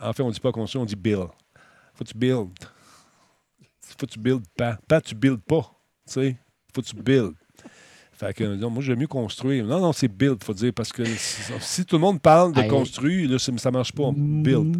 [0.00, 1.28] En fait, on ne dit pas construire, on dit build.
[1.94, 2.50] Faut que tu build.
[3.80, 4.78] Faut que tu build pas.
[4.88, 5.74] Pas tu build pas.
[6.06, 6.36] Tu sais,
[6.74, 7.34] faut que tu build.
[8.22, 9.64] Fait que, non, moi, j'aime mieux construire.
[9.64, 12.52] Non, non, c'est build, il faut dire, parce que si, si tout le monde parle
[12.52, 14.04] de construire, là, ça ne marche pas.
[14.04, 14.76] On build.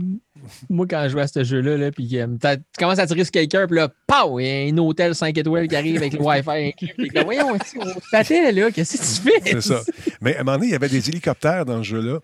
[0.71, 3.33] Moi, quand je joue à ce jeu-là, là, puis euh, tu commences à tirer sur
[3.33, 6.21] quelqu'un, puis là, pow, il y a un hôtel 5 étoiles qui arrive avec le
[6.21, 6.75] Wi-Fi
[7.15, 7.59] là, voyons, on
[8.11, 9.51] t'attends, là, qu'est-ce que tu fais?
[9.51, 9.81] C'est ça.
[10.21, 12.21] Mais à un moment donné, il y avait des hélicoptères dans ce jeu-là.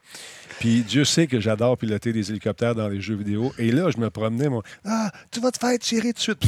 [0.58, 3.52] Puis Dieu sait que j'adore piloter des hélicoptères dans les jeux vidéo.
[3.58, 6.42] Et là, je me promenais, mon Ah, tu vas te faire tirer de suite.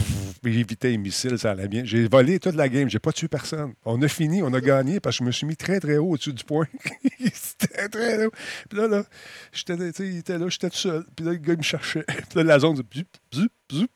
[0.45, 1.85] J'évitais les missiles, ça allait bien.
[1.85, 3.75] J'ai volé toute la game, j'ai pas tué personne.
[3.85, 6.11] On a fini, on a gagné parce que je me suis mis très, très haut
[6.11, 6.67] au-dessus du point.
[7.35, 8.33] C'était très haut.
[8.69, 9.05] Puis là, là,
[9.53, 11.05] j'étais, il était là, j'étais tout seul.
[11.15, 12.05] Puis là, le gars, il me cherchait.
[12.07, 12.87] Puis là, la zone, zoup,
[13.33, 13.91] zoup, zoup.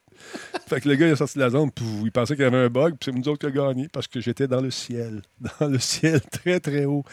[0.68, 1.70] Fait que le gars, il est sorti de la zone,
[2.04, 4.06] il pensait qu'il y avait un bug, puis c'est nous autres qui a gagné parce
[4.06, 5.22] que j'étais dans le ciel.
[5.60, 7.04] Dans le ciel, très, très haut,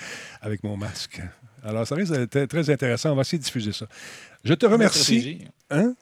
[0.42, 1.22] avec mon masque.
[1.64, 3.12] Alors, ça risque d'être très intéressant.
[3.12, 3.86] On va essayer de diffuser ça.
[4.44, 5.40] Je te remercie.
[5.70, 5.94] Hein?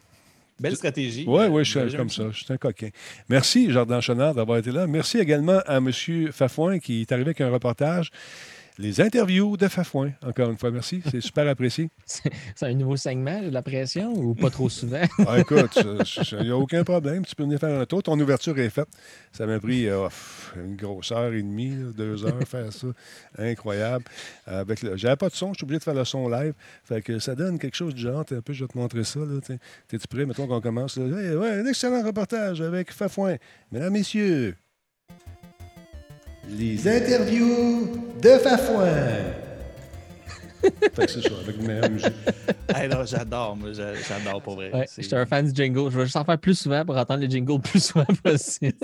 [0.60, 1.26] Belle stratégie.
[1.27, 2.23] Oui, oui, je suis comme ça.
[2.31, 2.90] Je suis un coquin.
[3.30, 4.88] Merci, Jordan Chenard, d'avoir été là.
[4.88, 5.91] Merci également à M.
[6.31, 8.11] Fafouin qui est arrivé avec un reportage.
[8.81, 11.03] Les interviews de Fafouin, encore une fois, merci.
[11.11, 11.89] C'est super apprécié.
[12.06, 15.01] C'est un nouveau segment, j'ai de la pression ou pas trop souvent?
[15.27, 15.77] Ah, écoute,
[16.31, 17.26] il n'y a aucun problème.
[17.26, 18.01] Tu peux venir faire un tour.
[18.01, 18.88] Ton ouverture est faite.
[19.34, 20.07] Ça m'a pris euh,
[20.56, 22.88] une grosse heure et demie, là, deux heures faire ça.
[23.38, 24.06] Incroyable.
[24.47, 24.95] Avec le...
[24.95, 26.53] J'avais pas de son, je suis obligé de faire le son live.
[26.85, 28.23] Fait que ça donne quelque chose du genre.
[28.23, 29.19] T'es Un peu, je vais te montrer ça.
[29.89, 30.26] T'es-tu prêt?
[30.26, 30.95] Mettons qu'on commence.
[30.95, 31.19] Là.
[31.19, 33.35] Hey, ouais, un excellent reportage avec Fafouin.
[33.73, 34.56] Mesdames, messieurs,
[36.57, 37.89] Les interviews
[38.21, 38.89] de Fafouin.
[40.61, 42.14] Fait que c'est ça, avec meilleure musique.
[42.76, 44.72] Hey, non, j'adore, moi, j'a- j'adore pour vrai.
[44.72, 45.90] Ouais, C'est- j'étais un fan du jingle.
[45.91, 48.76] Je vais juste en faire plus souvent pour entendre le jingle plus souvent possible.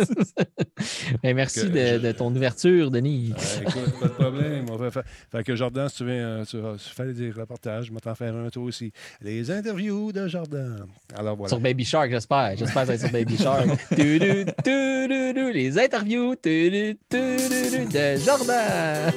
[1.24, 3.32] Mais merci Que de, je- de ton ouverture, Denis.
[3.38, 4.66] Ouais, écoute, pas de problème.
[4.72, 5.04] On va faire...
[5.32, 8.16] Fait que Jordan, si tu veux, euh, tu vas faire des reportages, je vais t'en
[8.16, 8.92] faire un toi aussi.
[9.22, 10.88] Les interviews de Jordan.
[11.16, 11.50] Alors voilà.
[11.50, 12.58] Sur Baby Shark, j'espère.
[12.58, 13.68] J'espère que ça va être sur Baby Shark.
[13.96, 19.14] Les interviews de Jordan.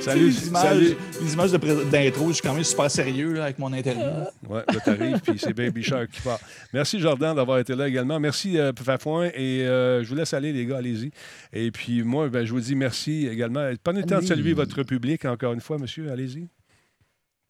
[0.00, 0.96] Salut, les images, salut.
[1.20, 1.52] les images
[1.90, 4.02] d'intro, je suis quand même super sérieux là, avec mon interview.
[4.48, 6.38] Ouais, là, t'arrives, puis c'est Baby Shark qui part.
[6.72, 8.18] Merci, Jordan, d'avoir été là également.
[8.18, 9.26] Merci, euh, Fafouin.
[9.34, 11.10] Et euh, je vous laisse aller, les gars, allez-y.
[11.52, 13.70] Et puis, moi, ben, je vous dis merci également.
[13.82, 14.26] Prenez le temps de Oui.
[14.28, 16.10] saluer votre public, encore une fois, monsieur.
[16.10, 16.48] Allez-y.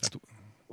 [0.04, 0.20] À toi.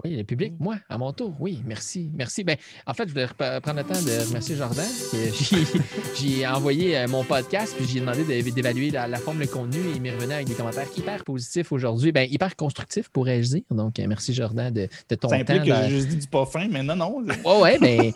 [0.04, 1.34] Oui, le public, moi, à mon tour.
[1.40, 2.12] Oui, merci.
[2.16, 2.44] Merci.
[2.44, 4.86] Ben, en fait, je voulais prendre le temps de remercier Jordan.
[6.16, 9.80] J'ai envoyé euh, mon podcast, puis j'ai demandé d'é- d'évaluer la, la forme, le contenu,
[9.80, 12.12] et il m'est revenu avec des commentaires hyper positifs aujourd'hui.
[12.12, 13.62] Ben, hyper constructifs, pourrais-je dire.
[13.72, 15.54] Donc, euh, merci, Jordan, de, de ton Ça temps.
[15.54, 17.22] implique que j'ai juste dit du pas fin, mais non, non.
[17.46, 18.14] Ouais, ouais, mais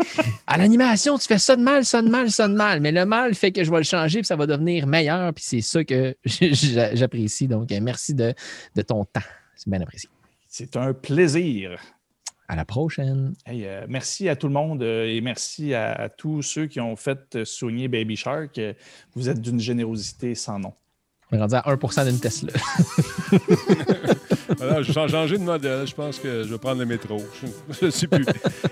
[0.48, 2.82] à l'animation, tu fais ça de mal, ça de mal, ça de mal.
[2.82, 5.44] Mais le mal fait que je vais le changer, puis ça va devenir meilleur, puis
[5.48, 7.48] c'est ça que j'a- j'apprécie.
[7.48, 8.34] Donc, euh, merci de,
[8.76, 9.22] de ton temps.
[9.56, 10.10] C'est bien apprécié.
[10.52, 11.80] C'est un plaisir.
[12.48, 13.34] À la prochaine.
[13.46, 16.80] Hey, euh, merci à tout le monde euh, et merci à, à tous ceux qui
[16.80, 18.60] ont fait euh, soigner Baby Shark.
[19.14, 20.74] Vous êtes d'une générosité sans nom.
[21.32, 22.52] On est rendu à 1 d'une Tesla.
[24.58, 25.88] Voilà, je vais changer de modèle.
[25.88, 27.18] Je pense que je vais prendre le métro.
[27.80, 28.26] Je ne sais plus.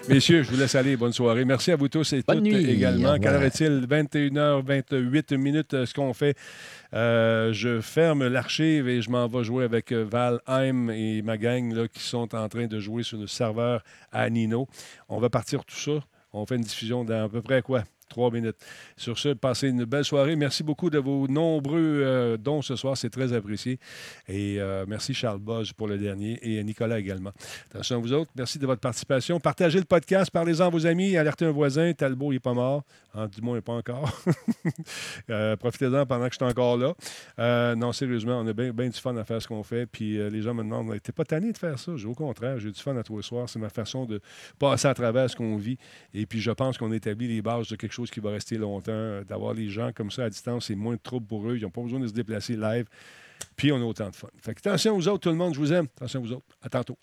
[0.10, 0.98] Messieurs, je vous laisse aller.
[0.98, 1.46] Bonne soirée.
[1.46, 2.70] Merci à vous tous et Bonne toutes nuit.
[2.70, 3.18] également.
[3.20, 3.86] Quelle heure est-il?
[3.88, 5.86] 21h28 minutes.
[5.86, 6.36] Ce qu'on fait,
[6.94, 11.88] euh, je ferme l'archive et je m'en vais jouer avec euh, Valheim et ma gang
[11.88, 14.68] qui sont en train de jouer sur le serveur à Nino.
[15.10, 16.00] On va partir tout ça.
[16.34, 17.84] On fait une diffusion dans peu près quoi?
[18.10, 18.58] Trois minutes.
[18.96, 20.36] Sur ce, passez une belle soirée.
[20.36, 22.96] Merci beaucoup de vos nombreux euh, dons ce soir.
[22.98, 23.80] C'est très apprécié.
[24.28, 27.32] Et euh, merci Charles Boz pour le dernier et Nicolas également.
[27.70, 28.32] Attention à vous autres.
[28.36, 29.40] Merci de votre participation.
[29.40, 30.32] Partagez le podcast.
[30.32, 31.18] Parlez-en à vos amis.
[31.18, 31.92] Alertez un voisin.
[31.94, 32.84] Talbot, n'est pas mort.
[33.36, 34.12] Du moins, pas encore.
[35.30, 37.76] Euh, Profitez-en pendant que je suis encore là.
[37.76, 39.86] Non, sérieusement, on a bien du fun à faire ce qu'on fait.
[39.86, 42.80] Puis les gens me demandent T'es pas tanné de faire ça au contraire, j'ai du
[42.80, 43.50] fun à tous les soirs.
[43.50, 44.22] C'est ma façon de
[44.60, 45.78] passer à travers ce qu'on vit.
[46.14, 48.92] Et puis je pense qu'on établit les bases de quelque chose qui va rester longtemps.
[48.92, 51.58] Euh, D'avoir les gens comme ça à distance, c'est moins de trouble pour eux.
[51.58, 52.86] Ils n'ont pas besoin de se déplacer live.
[53.56, 54.30] Puis on a autant de fun.
[54.42, 55.88] Fait que attention aux autres, tout le monde, je vous aime.
[55.98, 56.46] Attention aux autres.
[56.62, 56.98] À tantôt.